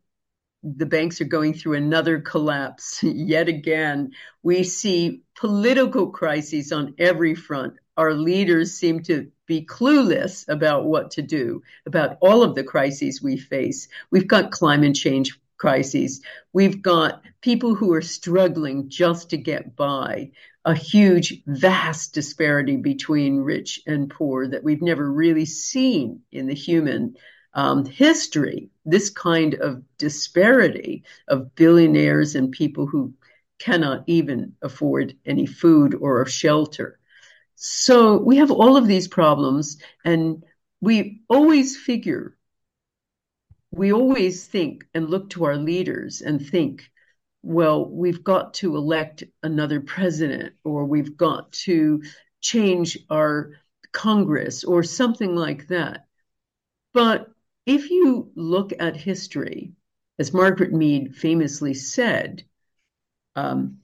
the 0.63 0.87
banks 0.87 1.21
are 1.21 1.27
going 1.27 1.55
through 1.55 1.75
another 1.75 2.21
collapse 2.21 3.03
yet 3.03 3.49
again. 3.49 4.11
We 4.43 4.65
see 4.65 5.23
political 5.37 6.11
crises 6.11 6.73
on 6.73 6.95
every 6.99 7.35
front. 7.35 7.75
Our 7.97 8.15
leaders 8.15 8.75
seem 8.75 9.03
to 9.05 9.31
be 9.47 9.65
clueless 9.65 10.49
about 10.49 10.85
what 10.85 11.13
to 11.13 11.23
do 11.23 11.63
about 11.87 12.19
all 12.21 12.43
of 12.43 12.55
the 12.55 12.65
crises 12.65 13.23
we 13.23 13.37
face. 13.37 13.89
We've 14.11 14.29
got 14.29 14.51
climate 14.51 14.95
change 14.95 15.39
crises. 15.59 16.23
We've 16.53 16.81
got 16.81 17.23
people 17.41 17.75
who 17.75 17.93
are 17.93 18.03
struggling 18.03 18.89
just 18.89 19.31
to 19.31 19.37
get 19.37 19.77
by, 19.77 20.31
a 20.65 20.75
huge, 20.75 21.43
vast 21.47 22.15
disparity 22.15 22.77
between 22.77 23.41
rich 23.41 23.81
and 23.87 24.11
poor 24.11 24.49
that 24.49 24.65
we've 24.65 24.83
never 24.83 25.11
really 25.11 25.45
seen 25.45 26.21
in 26.33 26.47
the 26.47 26.55
human 26.55 27.17
um, 27.55 27.85
history. 27.85 28.71
This 28.85 29.11
kind 29.11 29.55
of 29.55 29.83
disparity 29.99 31.05
of 31.27 31.55
billionaires 31.55 32.35
and 32.35 32.53
people 32.53 32.87
who 32.87 33.15
cannot 33.59 34.05
even 34.07 34.55
afford 34.63 35.17
any 35.27 35.47
food 35.47 35.95
or 35.95 36.25
shelter. 36.27 36.99
So 37.57 38.19
we 38.19 38.37
have 38.37 38.53
all 38.53 38.77
of 38.77 38.87
these 38.87 39.09
problems, 39.09 39.79
and 40.05 40.45
we 40.81 41.23
always 41.29 41.77
figure, 41.77 42.37
we 43.71 43.93
always 43.93 44.47
think 44.47 44.87
and 44.95 45.09
look 45.09 45.31
to 45.31 45.45
our 45.45 45.57
leaders 45.57 46.21
and 46.23 46.45
think, 46.45 46.91
well, 47.43 47.85
we've 47.89 48.25
got 48.25 48.55
to 48.55 48.77
elect 48.77 49.25
another 49.43 49.81
president, 49.81 50.55
or 50.65 50.85
we've 50.85 51.17
got 51.17 51.53
to 51.53 52.03
change 52.41 52.99
our 53.11 53.53
Congress, 53.93 54.65
or 54.65 54.83
something 54.83 55.35
like 55.35 55.69
that. 55.69 56.07
But 56.93 57.29
if 57.67 57.91
you 57.91 58.33
look 58.35 58.73
at 58.79 58.97
history, 58.97 59.73
as 60.19 60.33
Margaret 60.33 60.73
Mead 60.73 61.15
famously 61.15 61.75
said, 61.75 62.45
um, 63.37 63.79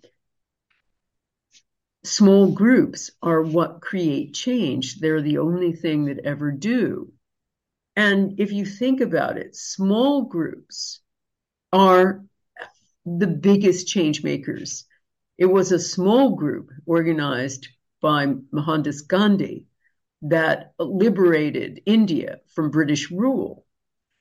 small 2.03 2.51
groups 2.51 3.11
are 3.23 3.43
what 3.43 3.81
create 3.81 4.35
change. 4.35 5.01
They're 5.01 5.23
the 5.23 5.39
only 5.39 5.73
thing 5.73 6.07
that 6.07 6.19
ever 6.25 6.51
do. 6.51 7.13
And 7.97 8.41
if 8.41 8.53
you 8.53 8.65
think 8.65 9.01
about 9.01 9.39
it, 9.39 9.55
small 9.55 10.23
groups 10.23 11.01
are 11.73 12.25
the 13.07 13.27
biggest 13.27 13.87
change 13.87 14.25
makers. 14.25 14.85
It 15.39 15.47
was 15.47 15.73
a 15.73 15.79
small 15.79 16.31
group 16.31 16.71
organized 16.87 17.69
by 18.01 18.35
Mohandas 18.53 19.03
Gandhi 19.03 19.67
that 20.23 20.73
liberated 20.79 21.83
India 21.87 22.41
from 22.55 22.71
British 22.71 23.11
rule. 23.11 23.67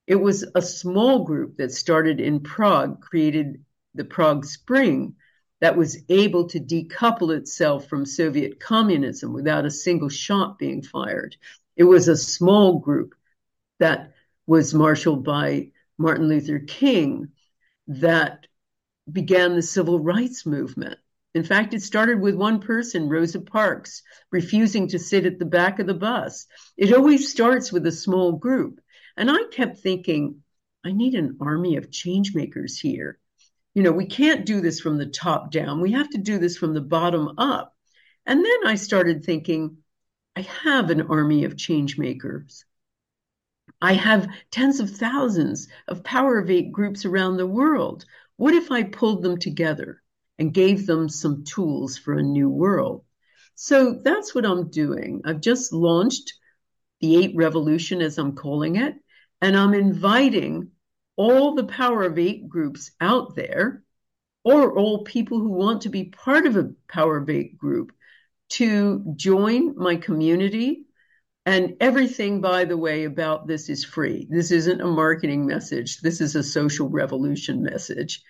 It 0.05 0.15
was 0.15 0.43
a 0.55 0.61
small 0.61 1.24
group 1.24 1.57
that 1.57 1.71
started 1.71 2.19
in 2.19 2.41
Prague, 2.41 3.01
created 3.01 3.63
the 3.95 4.03
Prague 4.03 4.45
Spring, 4.45 5.15
that 5.61 5.78
was 5.78 5.97
able 6.09 6.49
to 6.49 6.59
decouple 6.59 7.36
itself 7.38 7.88
from 7.88 8.05
Soviet 8.05 8.59
communism 8.59 9.32
without 9.32 9.65
a 9.65 9.71
single 9.71 10.09
shot 10.09 10.59
being 10.59 10.82
fired. 10.82 11.38
It 11.78 11.86
was 11.86 12.09
a 12.09 12.17
small 12.17 12.80
group 12.80 13.15
that 13.84 14.13
was 14.47 14.73
marshaled 14.73 15.23
by 15.23 15.71
Martin 15.97 16.27
Luther 16.27 16.59
King 16.59 17.29
that 17.88 18.47
began 19.11 19.55
the 19.55 19.61
civil 19.61 19.99
rights 19.99 20.45
movement. 20.45 20.97
In 21.34 21.43
fact, 21.43 21.73
it 21.73 21.81
started 21.81 22.19
with 22.19 22.36
one 22.36 22.59
person, 22.59 23.09
Rosa 23.09 23.41
Parks, 23.41 24.01
refusing 24.31 24.88
to 24.89 24.99
sit 24.99 25.25
at 25.25 25.39
the 25.39 25.45
back 25.45 25.79
of 25.79 25.88
the 25.88 25.93
bus. 25.93 26.45
It 26.77 26.93
always 26.93 27.31
starts 27.31 27.71
with 27.71 27.86
a 27.88 27.91
small 27.91 28.34
group. 28.34 28.79
And 29.17 29.29
I 29.29 29.43
kept 29.51 29.79
thinking, 29.79 30.43
I 30.86 30.91
need 30.91 31.15
an 31.15 31.38
army 31.41 31.77
of 31.77 31.91
change 31.91 32.36
makers 32.36 32.79
here 32.79 33.19
you 33.73 33.81
know, 33.81 33.91
we 33.91 34.05
can't 34.05 34.45
do 34.45 34.61
this 34.61 34.79
from 34.79 34.97
the 34.97 35.07
top 35.07 35.51
down. 35.51 35.81
We 35.81 35.93
have 35.93 36.09
to 36.11 36.17
do 36.17 36.38
this 36.38 36.57
from 36.57 36.73
the 36.73 36.81
bottom 36.81 37.34
up. 37.38 37.75
And 38.25 38.43
then 38.45 38.67
I 38.67 38.75
started 38.75 39.25
thinking, 39.25 39.77
I 40.36 40.41
have 40.41 40.89
an 40.89 41.01
army 41.01 41.43
of 41.45 41.57
change 41.57 41.97
makers. 41.97 42.65
I 43.84 43.93
have 43.95 44.29
tens 44.49 44.79
of 44.79 44.89
thousands 44.89 45.67
of 45.89 46.05
Power 46.05 46.39
of 46.39 46.49
Eight 46.49 46.71
groups 46.71 47.03
around 47.03 47.36
the 47.36 47.45
world. 47.45 48.05
What 48.38 48.53
if 48.53 48.71
I 48.71 48.84
pulled 48.84 49.23
them 49.23 49.38
together 49.38 50.01
and 50.39 50.53
gave 50.53 50.88
them 50.88 51.09
some 51.09 51.43
tools 51.43 51.97
for 51.97 52.13
a 52.13 52.23
new 52.23 52.47
world? 52.47 53.03
So 53.55 53.99
that's 54.01 54.34
what 54.34 54.45
I'm 54.45 54.69
doing. 54.69 55.23
I've 55.25 55.41
just 55.41 55.73
launched 55.73 56.34
the 57.01 57.17
Eight 57.17 57.36
Revolution, 57.36 58.01
as 58.01 58.17
I'm 58.17 58.36
calling 58.36 58.77
it, 58.77 58.95
and 59.41 59.57
I'm 59.57 59.73
inviting 59.73 60.71
all 61.17 61.53
the 61.53 61.65
Power 61.65 62.03
of 62.03 62.17
Eight 62.17 62.47
groups 62.47 62.91
out 63.01 63.36
there, 63.36 63.84
or 64.45 64.77
all 64.77 65.03
people 65.03 65.39
who 65.39 65.49
want 65.49 65.81
to 65.81 65.89
be 65.89 66.05
part 66.05 66.47
of 66.47 66.55
a 66.55 66.71
Power 66.88 67.17
of 67.17 67.29
Eight 67.29 67.57
group, 67.57 67.91
to 68.51 69.13
join 69.17 69.75
my 69.75 69.97
community. 69.97 70.86
And 71.46 71.76
everything, 71.82 72.41
by 72.41 72.66
the 72.66 72.78
way, 72.78 73.04
about 73.04 73.48
this 73.48 73.70
is 73.70 73.84
free. 73.84 74.28
This 74.30 74.52
isn't 74.52 74.82
a 74.82 74.88
marketing 74.88 75.46
message. 75.46 76.00
This 76.02 76.22
is 76.22 76.36
a 76.36 76.44
social 76.44 76.89
revolution 76.89 77.62
message. 77.64 78.22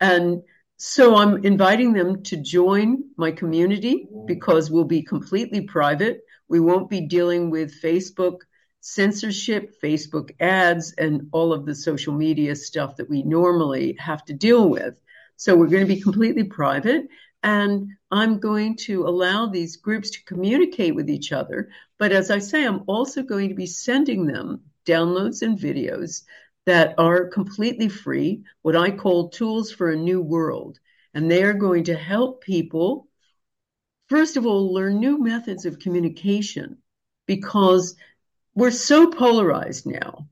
And 0.00 0.42
So 0.82 1.14
I'm 1.14 1.44
inviting 1.44 1.92
them 1.92 2.22
to 2.22 2.38
join 2.38 3.04
my 3.18 3.32
community 3.32 4.08
because 4.24 4.70
we'll 4.70 4.84
be 4.84 5.02
completely 5.02 5.60
private. 5.60 6.22
We 6.48 6.58
won't 6.58 6.88
be 6.88 7.02
dealing 7.02 7.50
with 7.50 7.82
Facebook 7.82 8.38
censorship, 8.80 9.74
Facebook 9.82 10.30
ads, 10.40 10.94
and 10.94 11.28
all 11.32 11.52
of 11.52 11.66
the 11.66 11.74
social 11.74 12.14
media 12.14 12.56
stuff 12.56 12.96
that 12.96 13.10
we 13.10 13.22
normally 13.22 13.94
have 13.98 14.24
to 14.24 14.32
deal 14.32 14.70
with. 14.70 14.98
So 15.36 15.54
we're 15.54 15.66
going 15.66 15.86
to 15.86 15.94
be 15.94 16.00
completely 16.00 16.44
private. 16.44 17.08
And 17.42 17.92
I'm 18.10 18.38
going 18.38 18.76
to 18.86 19.06
allow 19.06 19.46
these 19.46 19.76
groups 19.76 20.10
to 20.10 20.24
communicate 20.24 20.94
with 20.94 21.08
each 21.08 21.32
other. 21.32 21.70
But 21.98 22.12
as 22.12 22.30
I 22.30 22.38
say, 22.38 22.66
I'm 22.66 22.82
also 22.86 23.22
going 23.22 23.48
to 23.48 23.54
be 23.54 23.66
sending 23.66 24.26
them 24.26 24.62
downloads 24.86 25.42
and 25.42 25.58
videos 25.58 26.22
that 26.66 26.94
are 26.98 27.28
completely 27.28 27.88
free, 27.88 28.42
what 28.62 28.76
I 28.76 28.90
call 28.90 29.30
tools 29.30 29.72
for 29.72 29.90
a 29.90 29.96
new 29.96 30.20
world. 30.20 30.78
And 31.14 31.30
they 31.30 31.42
are 31.42 31.54
going 31.54 31.84
to 31.84 31.96
help 31.96 32.42
people, 32.42 33.08
first 34.08 34.36
of 34.36 34.46
all, 34.46 34.72
learn 34.72 35.00
new 35.00 35.18
methods 35.18 35.64
of 35.64 35.78
communication 35.78 36.78
because 37.26 37.96
we're 38.54 38.70
so 38.70 39.10
polarized 39.10 39.86
now. 39.86 40.28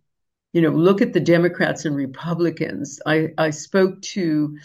You 0.52 0.62
know, 0.62 0.70
look 0.70 1.02
at 1.02 1.12
the 1.12 1.20
Democrats 1.20 1.84
and 1.84 1.94
Republicans. 1.96 3.00
I, 3.06 3.28
I 3.38 3.50
spoke 3.50 4.00
to, 4.02 4.58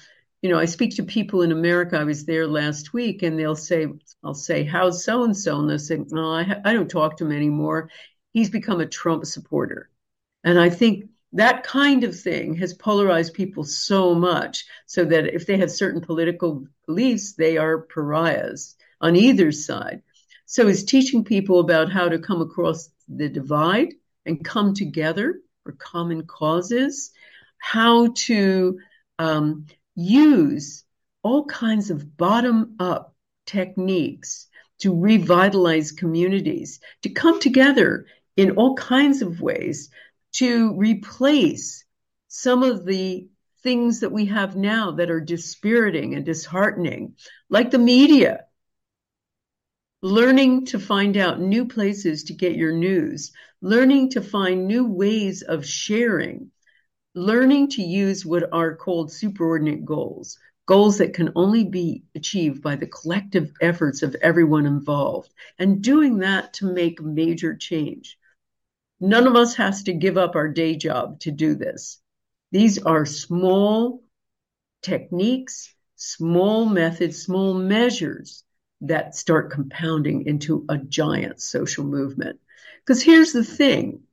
you 0.43 0.49
know, 0.49 0.59
I 0.59 0.65
speak 0.65 0.97
to 0.97 1.03
people 1.03 1.41
in 1.41 1.53
America. 1.53 1.97
I 1.97 2.03
was 2.03 2.25
there 2.25 2.45
last 2.45 2.91
week 2.91 3.23
and 3.23 3.39
they'll 3.39 3.55
say, 3.55 3.87
I'll 4.25 4.33
say, 4.33 4.65
how's 4.65 5.05
so 5.05 5.23
and 5.23 5.35
so? 5.35 5.57
And 5.57 5.69
they'll 5.69 5.79
say, 5.79 6.03
no, 6.09 6.33
I, 6.33 6.59
I 6.65 6.73
don't 6.73 6.89
talk 6.89 7.15
to 7.17 7.25
him 7.25 7.31
anymore. 7.31 7.89
He's 8.33 8.49
become 8.49 8.81
a 8.81 8.85
Trump 8.85 9.25
supporter. 9.25 9.89
And 10.43 10.59
I 10.59 10.69
think 10.69 11.05
that 11.31 11.63
kind 11.63 12.03
of 12.03 12.19
thing 12.19 12.55
has 12.55 12.73
polarized 12.73 13.33
people 13.33 13.63
so 13.63 14.13
much 14.13 14.65
so 14.85 15.05
that 15.05 15.33
if 15.33 15.47
they 15.47 15.57
have 15.59 15.71
certain 15.71 16.01
political 16.01 16.67
beliefs, 16.87 17.35
they 17.35 17.55
are 17.55 17.83
pariahs 17.83 18.75
on 18.99 19.15
either 19.15 19.53
side. 19.53 20.01
So 20.45 20.67
is 20.67 20.83
teaching 20.83 21.23
people 21.23 21.61
about 21.61 21.89
how 21.89 22.09
to 22.09 22.19
come 22.19 22.41
across 22.41 22.89
the 23.07 23.29
divide 23.29 23.93
and 24.25 24.43
come 24.43 24.73
together 24.73 25.39
for 25.63 25.71
common 25.71 26.23
causes, 26.27 27.11
how 27.59 28.11
to 28.25 28.77
um, 29.19 29.67
use 29.95 30.83
all 31.23 31.45
kinds 31.45 31.89
of 31.89 32.17
bottom 32.17 32.75
up 32.79 33.15
techniques 33.45 34.47
to 34.79 34.99
revitalize 34.99 35.91
communities, 35.91 36.79
to 37.03 37.09
come 37.09 37.39
together 37.39 38.05
in 38.35 38.51
all 38.51 38.75
kinds 38.75 39.21
of 39.21 39.39
ways 39.39 39.89
to 40.33 40.75
replace 40.75 41.85
some 42.27 42.63
of 42.63 42.85
the 42.85 43.27
things 43.61 44.01
that 44.01 44.11
we 44.11 44.25
have 44.25 44.55
now 44.55 44.91
that 44.91 45.09
are 45.09 45.21
dispiriting 45.21 46.15
and 46.15 46.25
disheartening, 46.25 47.15
like 47.49 47.71
the 47.71 47.79
media. 47.79 48.45
Learning 50.01 50.65
to 50.65 50.79
find 50.79 51.15
out 51.15 51.39
new 51.39 51.65
places 51.65 52.25
to 52.25 52.33
get 52.33 52.55
your 52.55 52.73
news, 52.73 53.31
learning 53.61 54.09
to 54.09 54.21
find 54.21 54.67
new 54.67 54.85
ways 54.85 55.43
of 55.43 55.65
sharing, 55.65 56.51
learning 57.16 57.70
to 57.70 57.82
use 57.82 58.26
what 58.26 58.51
are 58.51 58.76
called 58.76 59.09
superordinate 59.09 59.86
goals, 59.86 60.39
goals 60.66 60.97
that 60.97 61.14
can 61.14 61.32
only 61.36 61.64
be 61.64 62.03
achieved 62.16 62.61
by 62.61 62.76
the 62.76 62.88
collective 62.88 63.51
efforts 63.61 64.01
of 64.01 64.16
everyone 64.22 64.66
involved, 64.66 65.34
and 65.59 65.82
doing 65.82 66.20
that 66.20 66.53
to 66.53 66.72
make 66.72 67.01
major 67.01 67.55
change. 67.55 68.18
None 68.99 69.28
of 69.28 69.36
us 69.36 69.55
has 69.55 69.84
to 69.84 69.93
give 69.93 70.18
up 70.18 70.36
our 70.36 70.47
day 70.47 70.76
job 70.76 71.20
to 71.22 71.32
do 71.32 71.55
this. 71.55 71.99
These 72.51 72.80
are 72.80 73.05
small 73.05 74.03
techniques, 74.82 75.74
small 75.95 76.66
methods, 76.66 77.22
small 77.22 77.53
measures 77.53 78.43
that 78.82 79.16
start 79.16 79.51
compounding 79.51 80.26
into 80.26 80.66
a 80.70 80.78
giant 80.78 81.41
social 81.41 81.84
movement. 81.84 82.39
Because 82.80 83.01
here's 83.01 83.34
the 83.34 83.43
thing 83.43 84.03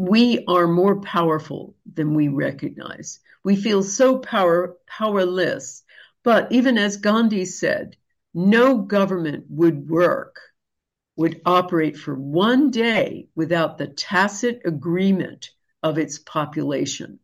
we 0.00 0.42
are 0.48 0.66
more 0.66 0.98
powerful 1.02 1.76
than 1.92 2.14
we 2.14 2.28
recognize. 2.28 3.20
We 3.44 3.54
feel 3.54 3.82
so 3.82 4.16
power, 4.16 4.78
powerless. 4.86 5.82
But 6.24 6.50
even 6.52 6.78
as 6.78 6.96
Gandhi 6.96 7.44
said, 7.44 7.98
no 8.32 8.78
government 8.78 9.44
would 9.50 9.90
work 9.90 10.40
would 11.16 11.42
operate 11.44 11.98
for 11.98 12.14
one 12.14 12.70
day 12.70 13.28
without 13.34 13.76
the 13.76 13.88
tacit 13.88 14.62
agreement 14.64 15.50
of 15.82 15.98
its 15.98 16.18
population. 16.18 17.18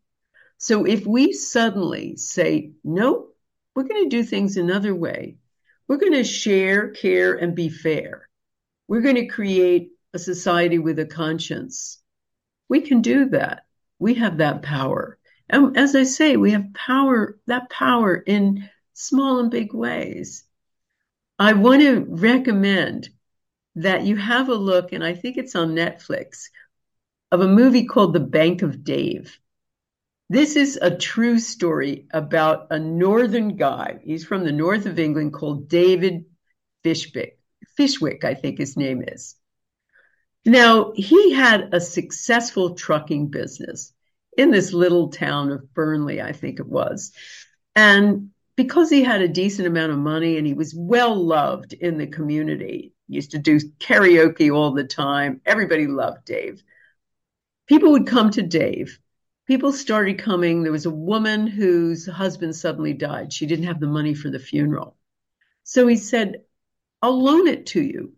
So 0.59 0.85
if 0.85 1.07
we 1.07 1.33
suddenly 1.33 2.19
say, 2.19 2.73
no, 2.85 3.29
we're 3.75 3.85
going 3.85 4.05
to 4.05 4.15
do 4.15 4.23
things 4.23 4.59
another 4.59 4.95
way, 4.95 5.39
we're 5.89 5.97
going 5.97 6.13
to 6.13 6.25
share, 6.25 6.91
care, 6.91 7.37
and 7.37 7.55
be 7.55 7.71
fair. 7.71 8.29
We're 8.87 9.01
going 9.01 9.15
to 9.15 9.29
create 9.29 9.93
a 10.13 10.19
society 10.19 10.79
with 10.79 10.99
a 10.99 11.07
conscience. 11.07 12.03
We 12.69 12.81
can 12.81 13.03
do 13.03 13.27
that. 13.31 13.65
We 13.99 14.15
have 14.15 14.39
that 14.39 14.63
power. 14.63 15.19
And 15.49 15.77
as 15.77 15.95
I 15.95 16.03
say, 16.03 16.37
we 16.37 16.51
have 16.53 16.75
power, 16.75 17.39
that 17.47 17.71
power 17.71 18.17
in 18.17 18.69
small 18.95 19.39
and 19.39 19.51
big 19.51 19.73
ways. 19.73 20.45
I 21.39 21.53
want 21.53 21.83
to 21.83 22.05
recommend 22.09 23.11
that 23.77 24.05
you 24.05 24.17
have 24.17 24.49
a 24.49 24.55
look, 24.55 24.93
and 24.93 25.05
I 25.05 25.15
think 25.15 25.37
it's 25.37 25.55
on 25.55 25.75
Netflix, 25.75 26.49
of 27.31 27.41
a 27.41 27.49
movie 27.49 27.85
called 27.85 28.15
The 28.15 28.21
Bank 28.21 28.63
of 28.63 28.83
Dave. 28.83 29.39
This 30.29 30.57
is 30.57 30.77
a 30.81 30.97
true 30.97 31.39
story 31.39 32.07
about 32.11 32.69
a 32.71 32.79
northern 32.79 33.57
guy. 33.57 34.01
He's 34.03 34.25
from 34.25 34.45
the 34.45 34.53
north 34.53 34.87
of 34.87 34.99
England 34.99 35.35
called 35.35 35.69
David 35.69 36.25
Fishwick. 36.83 37.39
Fishwick, 37.77 38.25
I 38.25 38.35
think 38.35 38.59
his 38.59 38.77
name 38.77 39.05
is. 39.07 39.37
Now, 40.47 40.93
he 40.95 41.33
had 41.33 41.75
a 41.75 41.81
successful 41.81 42.77
trucking 42.77 43.29
business 43.29 43.93
in 44.39 44.53
this 44.53 44.73
little 44.73 45.09
town 45.09 45.51
of 45.51 45.75
Burnley, 45.75 46.23
I 46.23 46.31
think 46.31 46.61
it 46.61 46.69
was. 46.69 47.11
And 47.75 48.31
because 48.55 48.89
he 48.89 49.03
had 49.03 49.23
a 49.23 49.29
decent 49.29 49.67
amount 49.67 49.91
of 49.91 49.99
money 49.99 50.39
and 50.39 50.47
he 50.47 50.55
was 50.55 50.73
well 50.73 51.17
loved 51.17 51.73
in 51.73 51.99
the 51.99 52.07
community, 52.07 52.95
used 53.09 53.33
to 53.33 53.39
do 53.39 53.59
karaoke 53.81 54.55
all 54.55 54.73
the 54.73 54.85
time. 54.85 55.41
Everybody 55.45 55.89
loved 55.89 56.25
Dave. 56.25 56.63
People 57.67 57.91
would 57.93 58.07
come 58.07 58.31
to 58.31 58.43
Dave. 58.43 59.01
People 59.49 59.73
started 59.73 60.19
coming. 60.19 60.63
There 60.63 60.73
was 60.73 60.87
a 60.87 60.91
woman 60.91 61.49
whose 61.49 62.07
husband 62.07 62.55
suddenly 62.55 62.93
died. 62.93 63.33
She 63.33 63.47
didn't 63.47 63.67
have 63.67 63.81
the 63.81 63.89
money 63.89 64.15
for 64.15 64.31
the 64.31 64.39
funeral. 64.39 64.97
So 65.65 65.89
he 65.89 65.97
said, 65.97 66.43
I'll 67.03 67.21
loan 67.21 67.49
it 67.49 67.67
to 67.67 67.83
you. 67.83 68.13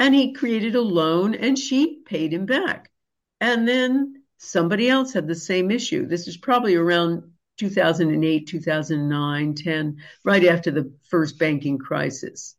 And 0.00 0.14
he 0.14 0.32
created 0.32 0.76
a 0.76 0.80
loan 0.80 1.34
and 1.34 1.58
she 1.58 1.96
paid 2.06 2.32
him 2.32 2.46
back. 2.46 2.90
And 3.38 3.68
then 3.68 4.22
somebody 4.38 4.88
else 4.88 5.12
had 5.12 5.28
the 5.28 5.34
same 5.34 5.70
issue. 5.70 6.06
This 6.06 6.26
is 6.26 6.38
probably 6.38 6.74
around 6.74 7.30
2008, 7.58 8.48
2009, 8.48 9.54
10, 9.54 9.96
right 10.24 10.46
after 10.46 10.70
the 10.70 10.90
first 11.10 11.38
banking 11.38 11.76
crisis. 11.76 12.56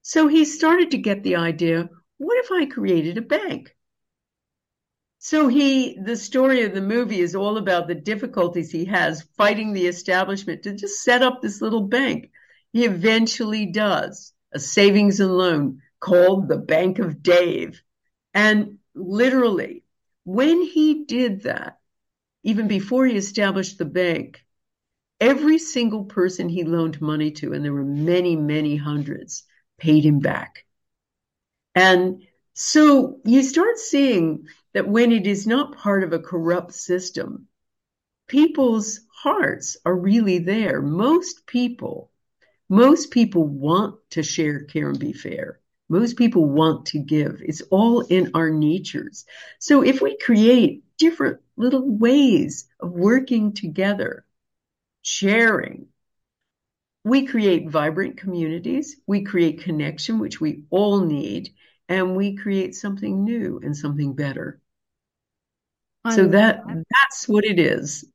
So 0.00 0.26
he 0.26 0.46
started 0.46 0.92
to 0.92 0.96
get 0.98 1.22
the 1.22 1.36
idea 1.36 1.90
what 2.16 2.38
if 2.38 2.50
I 2.50 2.64
created 2.64 3.18
a 3.18 3.22
bank? 3.22 3.76
So 5.18 5.48
he, 5.48 5.98
the 5.98 6.16
story 6.16 6.62
of 6.62 6.72
the 6.72 6.80
movie 6.80 7.20
is 7.20 7.34
all 7.34 7.58
about 7.58 7.88
the 7.88 7.94
difficulties 7.94 8.70
he 8.70 8.86
has 8.86 9.20
fighting 9.36 9.74
the 9.74 9.86
establishment 9.86 10.62
to 10.62 10.72
just 10.72 11.02
set 11.02 11.22
up 11.22 11.42
this 11.42 11.60
little 11.60 11.82
bank. 11.82 12.30
He 12.72 12.86
eventually 12.86 13.66
does 13.66 14.32
a 14.52 14.58
savings 14.58 15.20
and 15.20 15.36
loan 15.36 15.82
called 16.04 16.48
the 16.48 16.58
Bank 16.58 16.98
of 16.98 17.22
Dave. 17.22 17.82
And 18.34 18.76
literally, 18.94 19.84
when 20.24 20.60
he 20.60 21.04
did 21.06 21.44
that, 21.44 21.78
even 22.42 22.68
before 22.68 23.06
he 23.06 23.16
established 23.16 23.78
the 23.78 23.86
bank, 23.86 24.44
every 25.18 25.56
single 25.56 26.04
person 26.04 26.50
he 26.50 26.62
loaned 26.62 27.00
money 27.00 27.30
to, 27.30 27.54
and 27.54 27.64
there 27.64 27.72
were 27.72 27.86
many, 27.86 28.36
many 28.36 28.76
hundreds, 28.76 29.44
paid 29.78 30.04
him 30.04 30.18
back. 30.18 30.66
And 31.74 32.22
so 32.52 33.20
you 33.24 33.42
start 33.42 33.78
seeing 33.78 34.46
that 34.74 34.86
when 34.86 35.10
it 35.10 35.26
is 35.26 35.46
not 35.46 35.78
part 35.78 36.04
of 36.04 36.12
a 36.12 36.18
corrupt 36.18 36.74
system, 36.74 37.48
people's 38.28 39.00
hearts 39.22 39.78
are 39.86 39.96
really 39.96 40.38
there. 40.38 40.82
Most 40.82 41.46
people, 41.46 42.10
most 42.68 43.10
people 43.10 43.46
want 43.46 43.96
to 44.10 44.22
share, 44.22 44.64
care, 44.64 44.90
and 44.90 44.98
be 44.98 45.14
fair. 45.14 45.60
Most 45.88 46.16
people 46.16 46.44
want 46.46 46.86
to 46.86 46.98
give. 46.98 47.42
It's 47.44 47.62
all 47.70 48.00
in 48.00 48.30
our 48.34 48.50
natures. 48.50 49.26
So 49.58 49.82
if 49.82 50.00
we 50.00 50.16
create 50.16 50.84
different 50.96 51.40
little 51.56 51.88
ways 51.88 52.66
of 52.80 52.92
working 52.92 53.52
together, 53.52 54.24
sharing, 55.02 55.88
we 57.04 57.26
create 57.26 57.68
vibrant 57.68 58.16
communities, 58.16 58.96
we 59.06 59.24
create 59.24 59.62
connection, 59.62 60.18
which 60.18 60.40
we 60.40 60.64
all 60.70 61.00
need, 61.00 61.50
and 61.88 62.16
we 62.16 62.36
create 62.36 62.74
something 62.74 63.24
new 63.24 63.60
and 63.62 63.76
something 63.76 64.14
better. 64.14 64.60
I 66.02 66.16
so 66.16 66.26
that 66.28 66.66
that. 66.66 66.84
that's 66.90 67.28
what 67.28 67.44
it 67.44 67.58
is. 67.58 68.06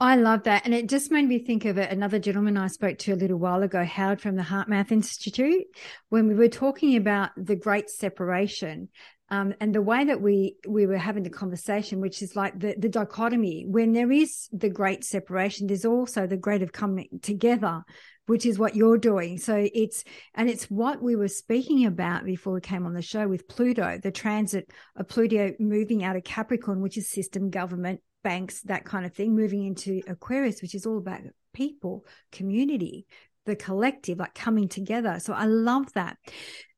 I 0.00 0.14
love 0.14 0.44
that. 0.44 0.64
And 0.64 0.74
it 0.74 0.88
just 0.88 1.10
made 1.10 1.26
me 1.26 1.40
think 1.40 1.64
of 1.64 1.76
it. 1.76 1.90
Another 1.90 2.20
gentleman 2.20 2.56
I 2.56 2.68
spoke 2.68 2.98
to 2.98 3.12
a 3.12 3.16
little 3.16 3.38
while 3.38 3.62
ago, 3.64 3.84
Howard 3.84 4.20
from 4.20 4.36
the 4.36 4.42
HeartMath 4.42 4.92
Institute, 4.92 5.64
when 6.08 6.28
we 6.28 6.34
were 6.34 6.48
talking 6.48 6.96
about 6.96 7.30
the 7.36 7.56
great 7.56 7.90
separation. 7.90 8.90
Um, 9.30 9.54
and 9.60 9.74
the 9.74 9.82
way 9.82 10.04
that 10.04 10.22
we 10.22 10.56
we 10.66 10.86
were 10.86 10.96
having 10.96 11.22
the 11.22 11.30
conversation, 11.30 12.00
which 12.00 12.22
is 12.22 12.34
like 12.34 12.58
the, 12.58 12.76
the 12.78 12.88
dichotomy, 12.88 13.66
when 13.68 13.92
there 13.92 14.10
is 14.10 14.48
the 14.52 14.70
great 14.70 15.04
separation, 15.04 15.66
there's 15.66 15.84
also 15.84 16.26
the 16.26 16.36
great 16.36 16.62
of 16.62 16.72
coming 16.72 17.08
together, 17.20 17.82
which 18.28 18.44
is 18.44 18.58
what 18.58 18.76
you're 18.76 18.98
doing. 18.98 19.38
So 19.38 19.68
it's 19.74 20.04
and 20.34 20.48
it's 20.48 20.70
what 20.70 21.02
we 21.02 21.16
were 21.16 21.28
speaking 21.28 21.86
about 21.86 22.24
before 22.24 22.52
we 22.52 22.60
came 22.60 22.84
on 22.86 22.92
the 22.92 23.02
show 23.02 23.26
with 23.26 23.48
Pluto, 23.48 23.98
the 24.02 24.10
transit 24.10 24.70
of 24.96 25.08
Pluto 25.08 25.54
moving 25.58 26.04
out 26.04 26.14
of 26.14 26.24
Capricorn, 26.24 26.82
which 26.82 26.98
is 26.98 27.10
system, 27.10 27.50
government, 27.50 28.00
banks, 28.22 28.60
that 28.62 28.84
kind 28.84 29.06
of 29.06 29.14
thing, 29.14 29.34
moving 29.34 29.66
into 29.66 30.02
Aquarius, 30.06 30.60
which 30.60 30.74
is 30.74 30.84
all 30.84 30.98
about 30.98 31.20
people, 31.54 32.04
community, 32.30 33.06
the 33.46 33.56
collective, 33.56 34.18
like 34.18 34.34
coming 34.34 34.68
together. 34.68 35.18
So 35.20 35.32
I 35.32 35.46
love 35.46 35.90
that. 35.94 36.18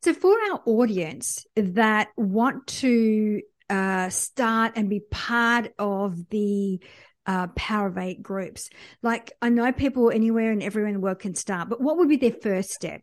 So 0.02 0.14
for 0.14 0.36
our 0.50 0.62
audience 0.66 1.44
that 1.56 2.08
want 2.16 2.68
to 2.68 3.42
uh, 3.68 4.08
start 4.08 4.72
and 4.76 4.88
be 4.88 5.00
part 5.10 5.72
of 5.78 6.28
the 6.30 6.80
uh, 7.26 7.48
Power 7.48 7.88
of 7.88 7.98
Eight 7.98 8.22
groups, 8.22 8.70
like 9.02 9.32
I 9.40 9.48
know 9.48 9.72
people 9.72 10.10
anywhere 10.10 10.50
and 10.52 10.62
everywhere 10.62 10.88
in 10.88 10.94
the 10.94 11.00
world 11.00 11.20
can 11.20 11.34
start, 11.34 11.68
but 11.68 11.80
what 11.80 11.96
would 11.96 12.08
be 12.08 12.16
their 12.16 12.32
first 12.32 12.70
step? 12.70 13.02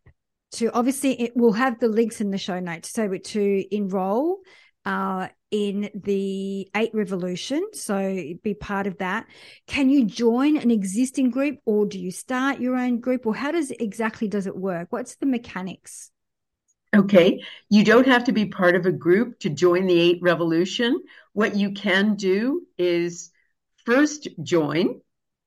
To 0.54 0.72
obviously, 0.72 1.20
it 1.22 1.36
will 1.36 1.54
have 1.54 1.80
the 1.80 1.90
links 1.90 2.22
in 2.22 2.32
the 2.32 2.38
show 2.38 2.60
notes. 2.60 2.92
So 2.92 3.08
to 3.10 3.76
enroll 3.76 4.40
uh, 4.86 5.28
in 5.52 5.90
the 5.94 6.70
eight 6.76 6.92
revolution 6.94 7.66
so 7.72 7.98
be 8.44 8.54
part 8.54 8.86
of 8.86 8.98
that 8.98 9.26
can 9.66 9.90
you 9.90 10.04
join 10.04 10.58
an 10.58 10.72
existing 10.72 11.30
group 11.30 11.58
or 11.66 11.86
do 11.86 11.98
you 11.98 12.12
start 12.12 12.60
your 12.60 12.76
own 12.76 13.00
group 13.00 13.26
or 13.26 13.34
how 13.34 13.52
does 13.52 13.72
exactly 13.72 14.28
does 14.28 14.46
it 14.46 14.56
work 14.56 14.88
what's 14.90 15.16
the 15.16 15.26
mechanics 15.26 16.12
okay 16.94 17.42
you 17.70 17.86
don't 17.86 18.08
have 18.08 18.26
to 18.26 18.34
be 18.34 18.46
part 18.46 18.76
of 18.76 18.86
a 18.86 18.92
group 18.92 19.40
to 19.40 19.50
join 19.50 19.88
the 19.88 20.00
eight 20.00 20.20
revolution 20.22 21.02
what 21.32 21.56
you 21.56 21.72
can 21.72 22.16
do 22.16 22.62
is 22.78 23.32
first 23.88 24.28
join 24.44 25.02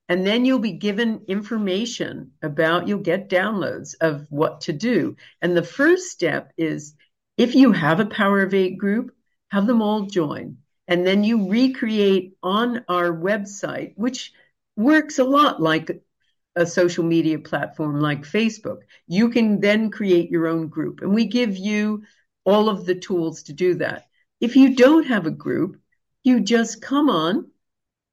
and 0.09 0.27
then 0.27 0.43
you'll 0.43 0.59
be 0.59 0.73
given 0.73 1.21
information 1.27 2.31
about 2.41 2.87
you'll 2.87 2.99
get 2.99 3.29
downloads 3.29 3.95
of 4.01 4.25
what 4.29 4.61
to 4.61 4.73
do 4.73 5.15
and 5.41 5.55
the 5.55 5.63
first 5.63 6.09
step 6.09 6.51
is 6.57 6.95
if 7.37 7.55
you 7.55 7.71
have 7.71 7.99
a 8.01 8.05
power 8.05 8.41
of 8.41 8.53
eight 8.53 8.77
group 8.77 9.11
have 9.51 9.67
them 9.67 9.81
all 9.81 10.03
join. 10.03 10.57
And 10.87 11.05
then 11.05 11.23
you 11.23 11.49
recreate 11.49 12.37
on 12.41 12.83
our 12.87 13.11
website, 13.11 13.93
which 13.95 14.33
works 14.75 15.19
a 15.19 15.23
lot 15.23 15.61
like 15.61 16.03
a 16.55 16.65
social 16.65 17.03
media 17.03 17.39
platform 17.39 17.99
like 17.99 18.23
Facebook. 18.23 18.79
You 19.07 19.29
can 19.29 19.59
then 19.59 19.91
create 19.91 20.31
your 20.31 20.47
own 20.47 20.67
group, 20.67 21.01
and 21.01 21.13
we 21.13 21.25
give 21.25 21.55
you 21.55 22.03
all 22.45 22.69
of 22.69 22.85
the 22.85 22.95
tools 22.95 23.43
to 23.43 23.53
do 23.53 23.75
that. 23.75 24.07
If 24.39 24.55
you 24.55 24.75
don't 24.75 25.05
have 25.05 25.27
a 25.27 25.31
group, 25.31 25.79
you 26.23 26.39
just 26.39 26.81
come 26.81 27.09
on 27.09 27.50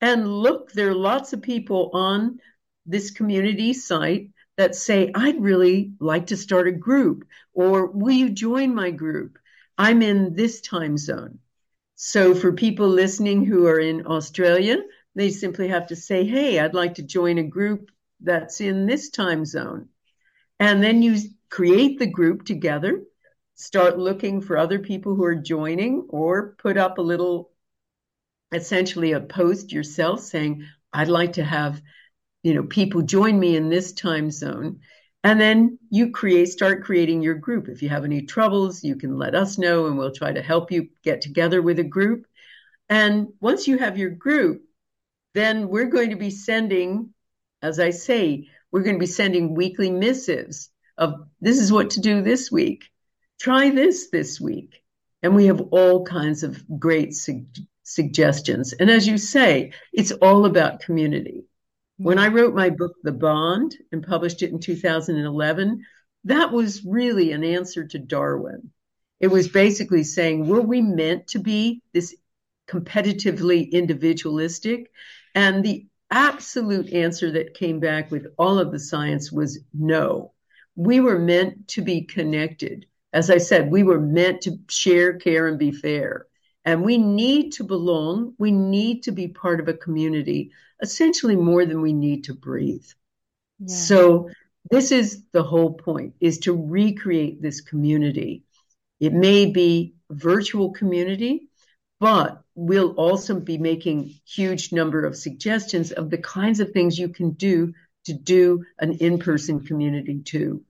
and 0.01 0.27
look. 0.29 0.73
There 0.73 0.89
are 0.91 0.95
lots 0.95 1.33
of 1.33 1.43
people 1.43 1.91
on 1.93 2.39
this 2.87 3.11
community 3.11 3.73
site 3.73 4.31
that 4.57 4.75
say, 4.75 5.11
I'd 5.15 5.41
really 5.41 5.93
like 6.01 6.27
to 6.29 6.37
start 6.37 6.69
a 6.69 6.73
group, 6.73 7.27
or 7.53 7.87
will 7.87 8.15
you 8.15 8.31
join 8.31 8.75
my 8.75 8.91
group? 8.91 9.39
I'm 9.77 10.03
in 10.03 10.35
this 10.35 10.61
time 10.61 10.99
zone. 10.99 11.39
So 11.95 12.35
for 12.35 12.53
people 12.53 12.89
listening 12.89 13.45
who 13.45 13.67
are 13.67 13.79
in 13.79 14.07
Australia, 14.07 14.79
they 15.15 15.31
simply 15.31 15.69
have 15.69 15.89
to 15.89 15.97
say, 15.97 16.25
Hey, 16.25 16.59
I'd 16.59 16.75
like 16.75 16.95
to 16.95 17.03
join 17.03 17.39
a 17.39 17.43
group 17.43 17.91
that's 18.21 18.61
in 18.61 18.87
this 18.87 19.11
time 19.11 19.45
zone. 19.45 19.89
And 20.61 20.83
then 20.83 21.03
you 21.03 21.19
create 21.51 21.99
the 21.99 22.07
group 22.07 22.45
together, 22.45 23.03
start 23.55 23.99
looking 23.99 24.41
for 24.41 24.57
other 24.57 24.79
people 24.79 25.15
who 25.15 25.25
are 25.25 25.35
joining, 25.35 26.07
or 26.09 26.55
put 26.59 26.77
up 26.77 26.99
a 26.99 27.03
little, 27.03 27.51
essentially 28.53 29.13
a 29.13 29.21
post 29.21 29.73
yourself 29.73 30.21
saying, 30.21 30.67
I'd 30.93 31.09
like 31.09 31.35
to 31.35 31.45
have, 31.45 31.81
you 32.43 32.55
know, 32.55 32.63
people 32.63 33.03
join 33.03 33.39
me 33.39 33.57
in 33.57 33.69
this 33.69 33.93
time 33.93 34.31
zone. 34.31 34.81
And 35.25 35.41
then 35.41 35.79
you 35.91 36.11
create, 36.13 36.49
start 36.49 36.85
creating 36.85 37.23
your 37.23 37.35
group. 37.35 37.69
If 37.69 37.83
you 37.83 37.89
have 37.89 38.05
any 38.05 38.23
troubles, 38.23 38.85
you 38.85 38.97
can 38.97 39.19
let 39.19 39.35
us 39.35 39.59
know 39.59 39.87
and 39.87 39.99
we'll 39.99 40.13
try 40.13 40.33
to 40.33 40.43
help 40.43 40.71
you 40.71 40.89
get 41.03 41.21
together 41.21 41.61
with 41.61 41.79
a 41.79 41.85
group. 41.85 42.27
And 42.89 43.29
once 43.41 43.67
you 43.67 43.79
have 43.79 43.99
your 43.99 44.11
group, 44.11 44.63
then 45.35 45.69
we're 45.69 45.87
going 45.87 46.11
to 46.11 46.17
be 46.17 46.31
sending, 46.31 47.13
as 47.61 47.79
I 47.79 47.91
say, 47.91 48.49
we're 48.71 48.83
going 48.83 48.97
to 48.97 49.01
be 49.01 49.07
sending 49.07 49.55
weekly 49.55 49.91
missives 49.91 50.71
of 50.97 51.15
this 51.41 51.59
is 51.59 51.73
what 51.73 51.91
to 51.91 52.01
do 52.01 52.23
this 52.23 52.51
week. 52.51 52.85
Try 53.41 53.71
this 53.71 54.09
this 54.11 54.41
week. 54.41 54.83
And 55.23 55.35
we 55.35 55.47
have 55.47 55.61
all 55.73 56.05
kinds 56.05 56.43
of 56.43 56.63
great 56.79 57.15
su- 57.15 57.47
suggestions. 57.89 58.73
And 58.75 58.91
as 58.91 59.07
you 59.07 59.19
say, 59.19 59.73
it's 59.93 60.13
all 60.13 60.45
about 60.45 60.81
community. 60.81 61.45
When 61.97 62.19
I 62.19 62.29
wrote 62.29 62.55
my 62.55 62.71
book, 62.71 62.95
The 63.03 63.13
Bond, 63.13 63.75
and 63.91 64.07
published 64.07 64.43
it 64.43 64.51
in 64.51 64.61
2011, 64.61 65.85
that 66.25 66.53
was 66.53 66.85
really 66.85 67.33
an 67.33 67.43
answer 67.43 67.87
to 67.87 67.99
Darwin. 67.99 68.71
It 69.21 69.29
was 69.29 69.49
basically 69.49 70.05
saying, 70.05 70.47
were 70.47 70.61
we 70.61 70.81
meant 70.81 71.29
to 71.29 71.39
be 71.39 71.83
this 71.93 72.15
competitively 72.69 73.71
individualistic? 73.73 74.93
And 75.35 75.65
the 75.65 75.87
absolute 76.11 76.93
answer 76.93 77.33
that 77.33 77.55
came 77.55 77.81
back 77.81 78.11
with 78.11 78.27
all 78.39 78.59
of 78.59 78.71
the 78.71 78.79
science 78.79 79.33
was 79.33 79.61
no. 79.75 80.33
We 80.77 81.01
were 81.01 81.19
meant 81.19 81.69
to 81.69 81.83
be 81.83 82.03
connected. 82.03 82.87
As 83.13 83.31
I 83.31 83.39
said, 83.39 83.71
we 83.71 83.83
were 83.83 84.01
meant 84.01 84.43
to 84.43 84.59
share, 84.69 85.15
care, 85.15 85.49
and 85.49 85.59
be 85.59 85.73
fair. 85.73 86.27
And 86.65 86.83
we 86.83 86.99
need 86.99 87.53
to 87.53 87.65
belong. 87.65 88.35
We 88.39 88.51
need 88.51 89.05
to 89.05 89.13
be 89.13 89.29
part 89.29 89.61
of 89.61 89.69
a 89.69 89.75
community 89.75 90.53
essentially 90.83 91.37
more 91.37 91.65
than 91.65 91.81
we 91.81 91.93
need 91.93 92.25
to 92.25 92.35
breathe. 92.35 92.87
Yeah. 93.59 93.75
So 93.75 94.31
this 94.71 94.93
is 94.93 95.23
the 95.33 95.43
whole 95.43 95.75
point 95.75 96.15
is 96.21 96.39
to 96.41 96.53
recreate 96.55 97.41
this 97.41 97.61
community. 97.61 98.45
It 99.01 99.13
may 99.13 99.47
be 99.47 99.95
virtual 100.11 100.73
community, 100.73 101.49
but 102.01 102.43
we'll 102.55 102.93
also 102.93 103.39
be 103.39 103.59
making 103.59 104.15
huge 104.27 104.73
number 104.73 105.05
of 105.05 105.17
suggestions 105.17 105.93
of 105.93 106.11
the 106.11 106.19
kinds 106.19 106.61
of 106.61 106.73
things 106.73 106.99
you 106.99 107.09
can 107.09 107.33
do 107.33 107.73
to 108.05 108.13
do 108.13 108.65
an 108.79 108.93
in-person 108.93 109.65
community 109.65 110.21
too, 110.21 110.63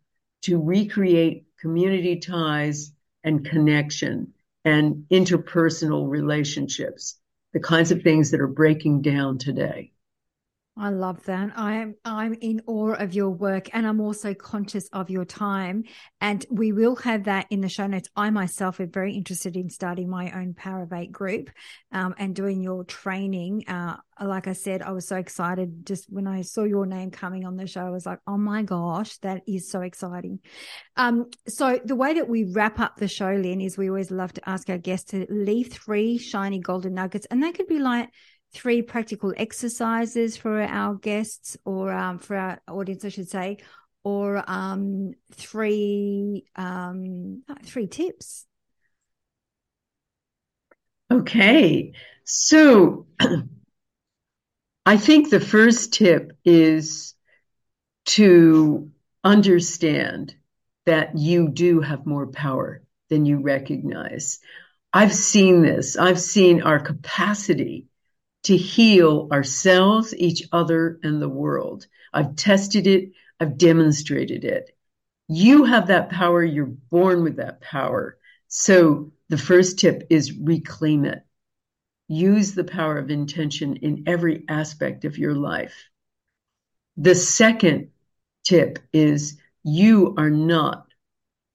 to 0.42 0.60
recreate 0.60 1.46
community 1.60 2.16
ties 2.16 2.92
and 3.24 3.44
connection 3.44 4.32
and 4.68 5.06
interpersonal 5.10 6.08
relationships, 6.08 7.18
the 7.54 7.60
kinds 7.60 7.90
of 7.90 8.02
things 8.02 8.30
that 8.30 8.40
are 8.40 8.46
breaking 8.46 9.02
down 9.02 9.38
today. 9.38 9.92
I 10.80 10.90
love 10.90 11.24
that. 11.24 11.58
I'm 11.58 11.96
I'm 12.04 12.34
in 12.34 12.62
awe 12.66 12.92
of 12.92 13.12
your 13.12 13.30
work 13.30 13.68
and 13.72 13.84
I'm 13.84 14.00
also 14.00 14.32
conscious 14.32 14.88
of 14.92 15.10
your 15.10 15.24
time. 15.24 15.84
And 16.20 16.46
we 16.50 16.70
will 16.70 16.94
have 16.96 17.24
that 17.24 17.46
in 17.50 17.60
the 17.60 17.68
show 17.68 17.88
notes. 17.88 18.08
I 18.14 18.30
myself 18.30 18.78
am 18.78 18.90
very 18.90 19.14
interested 19.14 19.56
in 19.56 19.70
starting 19.70 20.08
my 20.08 20.30
own 20.30 20.54
Power 20.54 20.84
of 20.84 20.92
Eight 20.92 21.10
group 21.10 21.50
um, 21.90 22.14
and 22.16 22.34
doing 22.34 22.62
your 22.62 22.84
training. 22.84 23.64
Uh, 23.66 23.96
like 24.24 24.46
I 24.46 24.52
said, 24.52 24.82
I 24.82 24.92
was 24.92 25.08
so 25.08 25.16
excited 25.16 25.84
just 25.84 26.06
when 26.08 26.28
I 26.28 26.42
saw 26.42 26.62
your 26.62 26.86
name 26.86 27.10
coming 27.10 27.44
on 27.44 27.56
the 27.56 27.66
show. 27.66 27.84
I 27.84 27.90
was 27.90 28.06
like, 28.06 28.20
oh 28.26 28.38
my 28.38 28.62
gosh, 28.62 29.16
that 29.18 29.42
is 29.48 29.70
so 29.70 29.80
exciting. 29.80 30.38
Um, 30.96 31.30
so 31.48 31.80
the 31.84 31.96
way 31.96 32.14
that 32.14 32.28
we 32.28 32.44
wrap 32.44 32.78
up 32.78 32.96
the 32.96 33.08
show, 33.08 33.32
Lynne, 33.32 33.60
is 33.60 33.76
we 33.76 33.88
always 33.88 34.12
love 34.12 34.32
to 34.34 34.48
ask 34.48 34.70
our 34.70 34.78
guests 34.78 35.10
to 35.10 35.26
leave 35.28 35.72
three 35.72 36.18
shiny 36.18 36.60
golden 36.60 36.94
nuggets, 36.94 37.26
and 37.30 37.42
they 37.42 37.52
could 37.52 37.66
be 37.66 37.80
like 37.80 38.10
three 38.52 38.82
practical 38.82 39.34
exercises 39.36 40.36
for 40.36 40.60
our 40.62 40.94
guests 40.94 41.56
or 41.64 41.92
um, 41.92 42.18
for 42.18 42.36
our 42.36 42.60
audience, 42.68 43.04
I 43.04 43.08
should 43.10 43.28
say, 43.28 43.58
or 44.04 44.42
um, 44.46 45.12
three 45.32 46.44
um, 46.56 47.42
three 47.64 47.86
tips. 47.86 48.46
Okay, 51.10 51.92
so 52.24 53.06
I 54.86 54.96
think 54.96 55.30
the 55.30 55.40
first 55.40 55.94
tip 55.94 56.32
is 56.44 57.14
to 58.06 58.90
understand 59.22 60.34
that 60.86 61.18
you 61.18 61.48
do 61.48 61.80
have 61.80 62.06
more 62.06 62.26
power 62.26 62.82
than 63.10 63.26
you 63.26 63.40
recognize. 63.40 64.38
I've 64.92 65.14
seen 65.14 65.60
this. 65.60 65.98
I've 65.98 66.20
seen 66.20 66.62
our 66.62 66.80
capacity 66.80 67.87
to 68.48 68.56
heal 68.56 69.28
ourselves, 69.32 70.14
each 70.16 70.42
other, 70.52 70.98
and 71.02 71.22
the 71.22 71.28
world. 71.28 71.86
I've 72.14 72.36
tested 72.36 72.86
it. 72.86 73.12
I've 73.40 73.58
demonstrated 73.58 74.44
it. 74.44 74.76
You 75.28 75.64
have 75.64 75.88
that 75.88 76.10
power. 76.10 76.42
You're 76.44 76.66
born 76.66 77.22
with 77.22 77.36
that 77.36 77.60
power. 77.60 78.18
So 78.48 79.12
the 79.28 79.38
first 79.38 79.78
tip 79.78 80.06
is 80.10 80.32
reclaim 80.32 81.04
it. 81.04 81.24
use 82.08 82.54
the 82.54 82.64
power 82.64 82.98
of 82.98 83.10
intention 83.10 83.76
in 83.76 84.04
every 84.06 84.44
aspect 84.48 85.04
of 85.04 85.18
your 85.18 85.34
life. 85.34 85.90
The 86.96 87.14
second 87.14 87.90
tip 88.44 88.78
is 88.92 89.38
you 89.62 90.14
are 90.16 90.30
not 90.30 90.86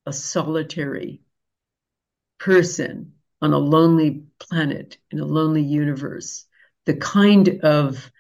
a 0.05 0.13
solitary 0.13 1.21
person 2.39 3.13
on 3.41 3.53
a 3.53 3.57
lonely 3.57 4.25
planet 4.39 4.97
in 5.11 5.19
a 5.19 5.25
lonely 5.25 5.63
universe. 5.63 6.45
The 6.85 6.95
kind 6.95 7.59
of 7.63 8.11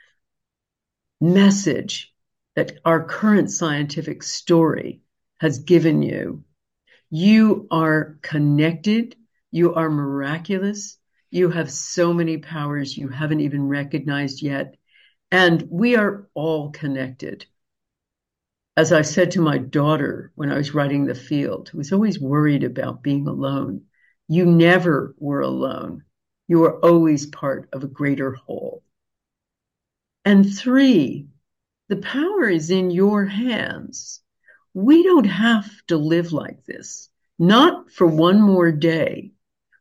message 1.19 2.13
that 2.55 2.79
our 2.85 3.03
current 3.05 3.49
scientific 3.49 4.23
story 4.23 5.01
has 5.39 5.59
given 5.59 6.03
you. 6.03 6.43
You 7.09 7.67
are 7.71 8.17
connected. 8.21 9.15
You 9.51 9.75
are 9.75 9.89
miraculous. 9.89 10.97
You 11.31 11.49
have 11.49 11.71
so 11.71 12.13
many 12.13 12.37
powers 12.37 12.97
you 12.97 13.07
haven't 13.07 13.41
even 13.41 13.67
recognized 13.67 14.41
yet. 14.41 14.75
And 15.31 15.67
we 15.69 15.95
are 15.95 16.27
all 16.33 16.71
connected. 16.71 17.45
As 18.77 18.91
I 18.91 19.01
said 19.01 19.31
to 19.31 19.41
my 19.41 19.57
daughter 19.57 20.31
when 20.35 20.51
I 20.51 20.57
was 20.57 20.73
writing 20.73 21.05
The 21.05 21.15
Field, 21.15 21.69
who 21.69 21.79
was 21.79 21.91
always 21.91 22.19
worried 22.19 22.63
about 22.63 23.03
being 23.03 23.27
alone, 23.27 23.83
you 24.27 24.45
never 24.45 25.15
were 25.19 25.41
alone. 25.41 26.03
You 26.53 26.65
are 26.65 26.85
always 26.85 27.25
part 27.25 27.67
of 27.73 27.83
a 27.83 27.87
greater 27.87 28.33
whole. 28.33 28.83
And 30.23 30.45
three, 30.55 31.25
the 31.89 31.95
power 31.95 32.47
is 32.47 32.69
in 32.69 32.91
your 32.91 33.25
hands. 33.25 34.21
We 34.71 35.01
don't 35.01 35.25
have 35.25 35.67
to 35.87 35.97
live 35.97 36.31
like 36.31 36.63
this, 36.63 37.09
not 37.39 37.89
for 37.89 38.05
one 38.05 38.39
more 38.39 38.71
day. 38.71 39.31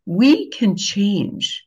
We 0.07 0.49
can 0.49 0.79
change 0.79 1.67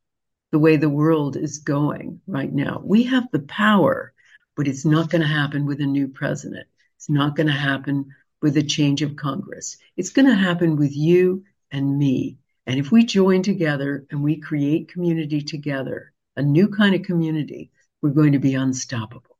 the 0.52 0.58
way 0.58 0.78
the 0.78 0.90
world 0.90 1.38
is 1.38 1.60
going 1.60 2.22
right 2.26 2.52
now. 2.52 2.82
We 2.84 3.04
have 3.04 3.30
the 3.32 3.42
power, 3.42 4.12
but 4.56 4.68
it's 4.68 4.86
not 4.86 5.12
going 5.12 5.22
to 5.22 5.28
happen 5.28 5.68
with 5.68 5.82
a 5.82 5.86
new 5.86 6.08
president. 6.08 6.66
It's 6.98 7.12
not 7.12 7.36
going 7.36 7.46
to 7.46 7.54
happen 7.54 8.10
with 8.42 8.58
a 8.58 8.64
change 8.64 9.04
of 9.04 9.16
Congress. 9.16 9.78
It's 9.96 10.10
going 10.10 10.30
to 10.30 10.34
happen 10.34 10.78
with 10.78 10.96
you 10.96 11.44
and 11.70 11.96
me. 11.96 12.40
And 12.68 12.80
if 12.80 12.92
we 12.92 13.06
join 13.06 13.44
together 13.44 14.06
and 14.10 14.24
we 14.24 14.40
create 14.40 14.92
community 14.92 15.42
together, 15.42 16.14
a 16.36 16.42
new 16.42 16.68
kind 16.68 16.96
of 16.96 17.04
community, 17.04 17.72
we're 18.02 18.10
going 18.10 18.34
to 18.34 18.40
be 18.40 18.56
unstoppable. 18.56 19.38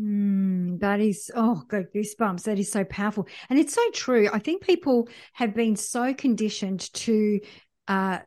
Mm, 0.00 0.80
that 0.80 1.00
is, 1.00 1.30
oh, 1.34 1.62
got 1.68 1.86
goosebumps. 1.94 2.44
That 2.44 2.58
is 2.58 2.70
so 2.70 2.84
powerful. 2.84 3.28
And 3.48 3.58
it's 3.58 3.74
so 3.74 3.90
true. 3.92 4.28
I 4.32 4.38
think 4.38 4.62
people 4.62 5.08
have 5.32 5.54
been 5.54 5.76
so 5.76 6.14
conditioned 6.14 6.92
to 6.94 7.40
uh, 7.88 8.18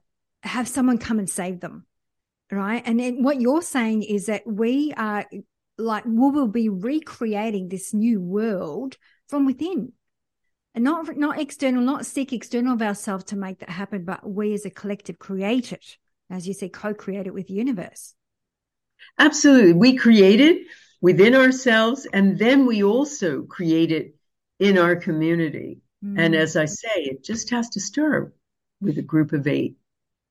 have 0.44 0.68
someone 0.68 0.98
come 0.98 1.20
and 1.20 1.30
save 1.30 1.60
them. 1.60 1.86
Right. 2.52 2.84
And 2.86 3.00
then 3.00 3.24
what 3.24 3.42
you're 3.42 3.64
saying 3.64 4.04
is 4.04 4.28
that 4.28 4.44
we 4.46 4.94
are 4.96 5.26
like, 5.78 6.06
we 6.06 6.12
will 6.12 6.48
be 6.48 6.70
recreating 6.70 7.68
this 7.68 7.94
new 7.94 8.22
world 8.22 8.98
from 9.28 9.46
within 9.46 9.94
and 10.76 10.84
not, 10.84 11.16
not 11.18 11.40
external, 11.40 11.82
not 11.82 12.06
seek 12.06 12.34
external 12.34 12.74
of 12.74 12.82
ourselves 12.82 13.26
to 13.26 13.36
make 13.36 13.60
that 13.60 13.70
happen, 13.70 14.06
but 14.06 14.28
we 14.28 14.54
as 14.54 14.66
a 14.66 14.70
collective 14.70 15.20
create 15.20 15.72
it. 15.72 15.98
As 16.30 16.48
you 16.48 16.54
say, 16.54 16.70
co 16.70 16.94
create 16.94 17.28
it 17.28 17.34
with 17.34 17.48
the 17.48 17.54
universe. 17.54 18.16
Absolutely. 19.20 19.74
We 19.74 19.96
create 19.96 20.40
it 20.40 20.66
within 21.02 21.36
ourselves, 21.36 22.08
and 22.12 22.40
then 22.40 22.66
we 22.66 22.84
also 22.84 23.44
create 23.44 23.92
it 23.92 24.16
in 24.60 24.78
our 24.78 24.96
community. 24.96 25.80
Mm. 26.04 26.20
And 26.20 26.36
as 26.36 26.56
I 26.56 26.66
say, 26.66 26.90
it 26.96 27.24
just 27.24 27.50
has 27.52 27.70
to 27.72 27.80
start 27.80 28.34
with 28.82 28.98
a 28.98 29.04
group 29.04 29.34
of 29.34 29.48
eight, 29.48 29.78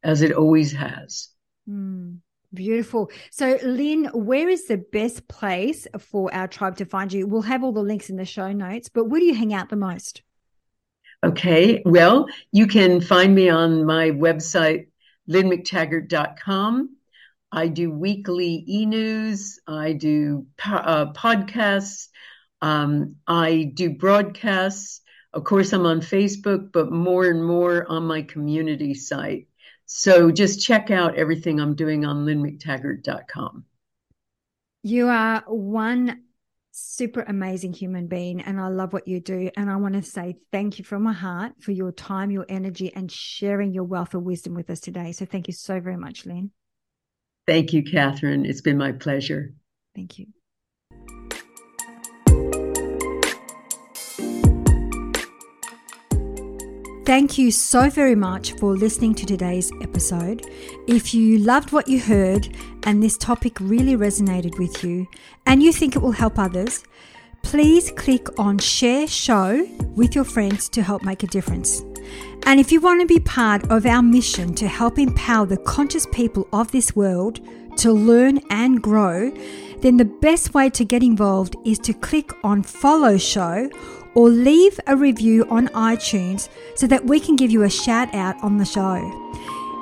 as 0.02 0.22
it 0.22 0.32
always 0.32 0.72
has. 0.72 1.28
Mm. 1.68 2.18
Beautiful. 2.54 3.10
So, 3.30 3.58
Lynne, 3.62 4.06
where 4.12 4.48
is 4.48 4.66
the 4.66 4.76
best 4.76 5.26
place 5.26 5.86
for 5.98 6.34
our 6.34 6.46
tribe 6.48 6.76
to 6.78 6.84
find 6.84 7.10
you? 7.10 7.26
We'll 7.26 7.42
have 7.42 7.64
all 7.64 7.72
the 7.72 7.82
links 7.82 8.10
in 8.10 8.16
the 8.16 8.26
show 8.26 8.52
notes, 8.52 8.90
but 8.90 9.04
where 9.04 9.20
do 9.20 9.26
you 9.26 9.34
hang 9.34 9.54
out 9.54 9.70
the 9.70 9.76
most? 9.76 10.22
Okay. 11.24 11.82
Well, 11.84 12.26
you 12.50 12.66
can 12.66 13.00
find 13.00 13.34
me 13.34 13.48
on 13.48 13.84
my 13.84 14.10
website, 14.10 14.88
lynnemctaggart.com. 15.28 16.96
I 17.52 17.68
do 17.68 17.90
weekly 17.92 18.64
e 18.66 18.86
news. 18.86 19.60
I 19.66 19.92
do 19.92 20.46
uh, 20.64 21.12
podcasts. 21.12 22.08
Um, 22.60 23.16
I 23.26 23.70
do 23.74 23.90
broadcasts. 23.90 25.00
Of 25.32 25.44
course, 25.44 25.72
I'm 25.72 25.86
on 25.86 26.00
Facebook, 26.00 26.72
but 26.72 26.90
more 26.90 27.26
and 27.26 27.44
more 27.44 27.86
on 27.88 28.04
my 28.04 28.22
community 28.22 28.94
site. 28.94 29.48
So 29.86 30.30
just 30.30 30.64
check 30.64 30.90
out 30.90 31.16
everything 31.16 31.60
I'm 31.60 31.74
doing 31.74 32.04
on 32.04 32.24
lynnemctaggart.com. 32.24 33.64
You 34.82 35.08
are 35.08 35.44
one 35.46 36.22
super 36.72 37.20
amazing 37.20 37.74
human 37.74 38.08
being, 38.08 38.40
and 38.40 38.60
I 38.60 38.68
love 38.68 38.92
what 38.92 39.06
you 39.06 39.20
do. 39.20 39.50
And 39.56 39.70
I 39.70 39.76
want 39.76 39.94
to 39.94 40.02
say 40.02 40.36
thank 40.50 40.78
you 40.78 40.84
from 40.84 41.02
my 41.02 41.12
heart 41.12 41.52
for 41.60 41.70
your 41.70 41.92
time, 41.92 42.30
your 42.30 42.46
energy, 42.48 42.92
and 42.94 43.12
sharing 43.12 43.72
your 43.72 43.84
wealth 43.84 44.14
of 44.14 44.22
wisdom 44.22 44.54
with 44.54 44.70
us 44.70 44.80
today. 44.80 45.12
So 45.12 45.24
thank 45.24 45.46
you 45.46 45.54
so 45.54 45.78
very 45.80 45.96
much, 45.96 46.26
Lynne. 46.26 46.50
Thank 47.46 47.72
you, 47.72 47.82
Catherine. 47.82 48.46
It's 48.46 48.60
been 48.60 48.78
my 48.78 48.92
pleasure. 48.92 49.52
Thank 49.94 50.18
you. 50.18 50.26
Thank 57.04 57.36
you 57.36 57.50
so 57.50 57.90
very 57.90 58.14
much 58.14 58.52
for 58.52 58.76
listening 58.76 59.16
to 59.16 59.26
today's 59.26 59.72
episode. 59.82 60.46
If 60.86 61.12
you 61.12 61.38
loved 61.38 61.72
what 61.72 61.88
you 61.88 61.98
heard 61.98 62.56
and 62.84 63.02
this 63.02 63.18
topic 63.18 63.58
really 63.58 63.96
resonated 63.96 64.56
with 64.56 64.84
you 64.84 65.08
and 65.44 65.60
you 65.60 65.72
think 65.72 65.96
it 65.96 65.98
will 65.98 66.12
help 66.12 66.38
others, 66.38 66.84
please 67.42 67.90
click 67.96 68.28
on 68.38 68.58
Share 68.58 69.08
Show 69.08 69.66
with 69.96 70.14
your 70.14 70.22
friends 70.22 70.68
to 70.68 70.82
help 70.82 71.02
make 71.02 71.24
a 71.24 71.26
difference. 71.26 71.80
And 72.46 72.60
if 72.60 72.70
you 72.70 72.80
want 72.80 73.00
to 73.00 73.06
be 73.06 73.18
part 73.18 73.68
of 73.68 73.84
our 73.84 74.02
mission 74.02 74.54
to 74.54 74.68
help 74.68 74.96
empower 74.96 75.44
the 75.44 75.56
conscious 75.56 76.06
people 76.06 76.46
of 76.52 76.70
this 76.70 76.94
world 76.94 77.40
to 77.78 77.92
learn 77.92 78.38
and 78.50 78.80
grow, 78.80 79.32
then 79.78 79.96
the 79.96 80.04
best 80.04 80.54
way 80.54 80.70
to 80.70 80.84
get 80.84 81.02
involved 81.02 81.56
is 81.64 81.80
to 81.80 81.92
click 81.94 82.30
on 82.44 82.62
Follow 82.62 83.18
Show 83.18 83.68
or 84.14 84.28
leave 84.28 84.78
a 84.86 84.96
review 84.96 85.46
on 85.48 85.68
iTunes 85.68 86.48
so 86.76 86.86
that 86.86 87.04
we 87.04 87.20
can 87.20 87.36
give 87.36 87.50
you 87.50 87.62
a 87.62 87.70
shout 87.70 88.14
out 88.14 88.36
on 88.42 88.58
the 88.58 88.64
show. 88.64 88.96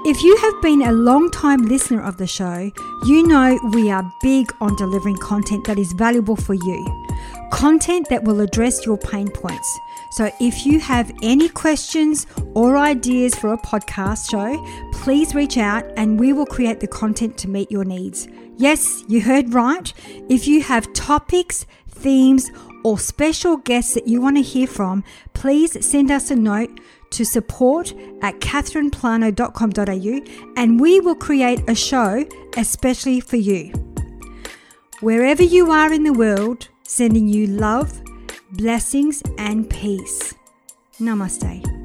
If 0.03 0.23
you 0.23 0.35
have 0.39 0.63
been 0.63 0.83
a 0.83 0.93
long 0.93 1.31
time 1.31 1.67
listener 1.69 2.03
of 2.03 2.17
the 2.17 2.27
show, 2.27 2.71
you 3.07 3.27
know 3.27 3.59
we 3.75 3.91
are 3.91 4.11
big 4.23 4.51
on 4.61 4.75
delivering 4.77 5.19
content 5.19 5.67
that 5.67 5.79
is 5.79 5.93
valuable 5.93 6.37
for 6.37 6.55
you, 6.55 7.07
content 7.53 8.09
that 8.09 8.25
will 8.25 8.41
address 8.41 8.87
your 8.87 8.97
pain 8.97 9.29
points. 9.29 9.79
So 10.13 10.31
if 10.41 10.65
you 10.65 10.81
have 10.81 11.13
any 11.23 11.51
questions 11.51 12.27
or 12.55 12.79
ideas 12.79 13.35
for 13.35 13.53
a 13.53 13.59
podcast 13.59 14.31
show, 14.31 14.65
please 14.93 15.35
reach 15.35 15.59
out 15.59 15.85
and 15.99 16.19
we 16.19 16.33
will 16.33 16.47
create 16.47 16.81
the 16.81 16.89
content 16.89 17.37
to 17.39 17.49
meet 17.49 17.71
your 17.71 17.85
needs. 17.85 18.27
Yes, 18.57 19.05
you 19.07 19.21
heard 19.21 19.53
right. 19.53 19.93
If 20.31 20.49
you 20.49 20.63
have 20.63 20.91
topics, 20.95 21.67
themes, 21.89 22.51
or 22.85 22.99
special 22.99 23.57
guests 23.57 23.95
that 23.95 24.09
you 24.09 24.21
want 24.21 24.37
to 24.37 24.43
hear 24.43 24.67
from, 24.67 25.05
please 25.35 25.85
send 25.85 26.11
us 26.11 26.31
a 26.31 26.37
note 26.37 26.81
to 27.11 27.25
support 27.25 27.93
at 28.23 28.41
catherineplano.com.au 28.41 30.53
and 30.57 30.81
we 30.81 31.01
will 31.01 31.15
create 31.15 31.69
a 31.69 31.75
show 31.75 32.27
especially 32.57 33.21
for 33.21 33.37
you. 33.37 33.73
Wherever 35.01 35.43
you 35.43 35.71
are 35.71 35.93
in 35.93 36.05
the 36.05 36.13
world, 36.13 36.69
sending 36.83 37.29
you 37.29 37.47
love 37.47 38.01
blessings, 38.53 39.23
and 39.39 39.69
peace. 39.71 40.35
Namaste. 41.01 41.80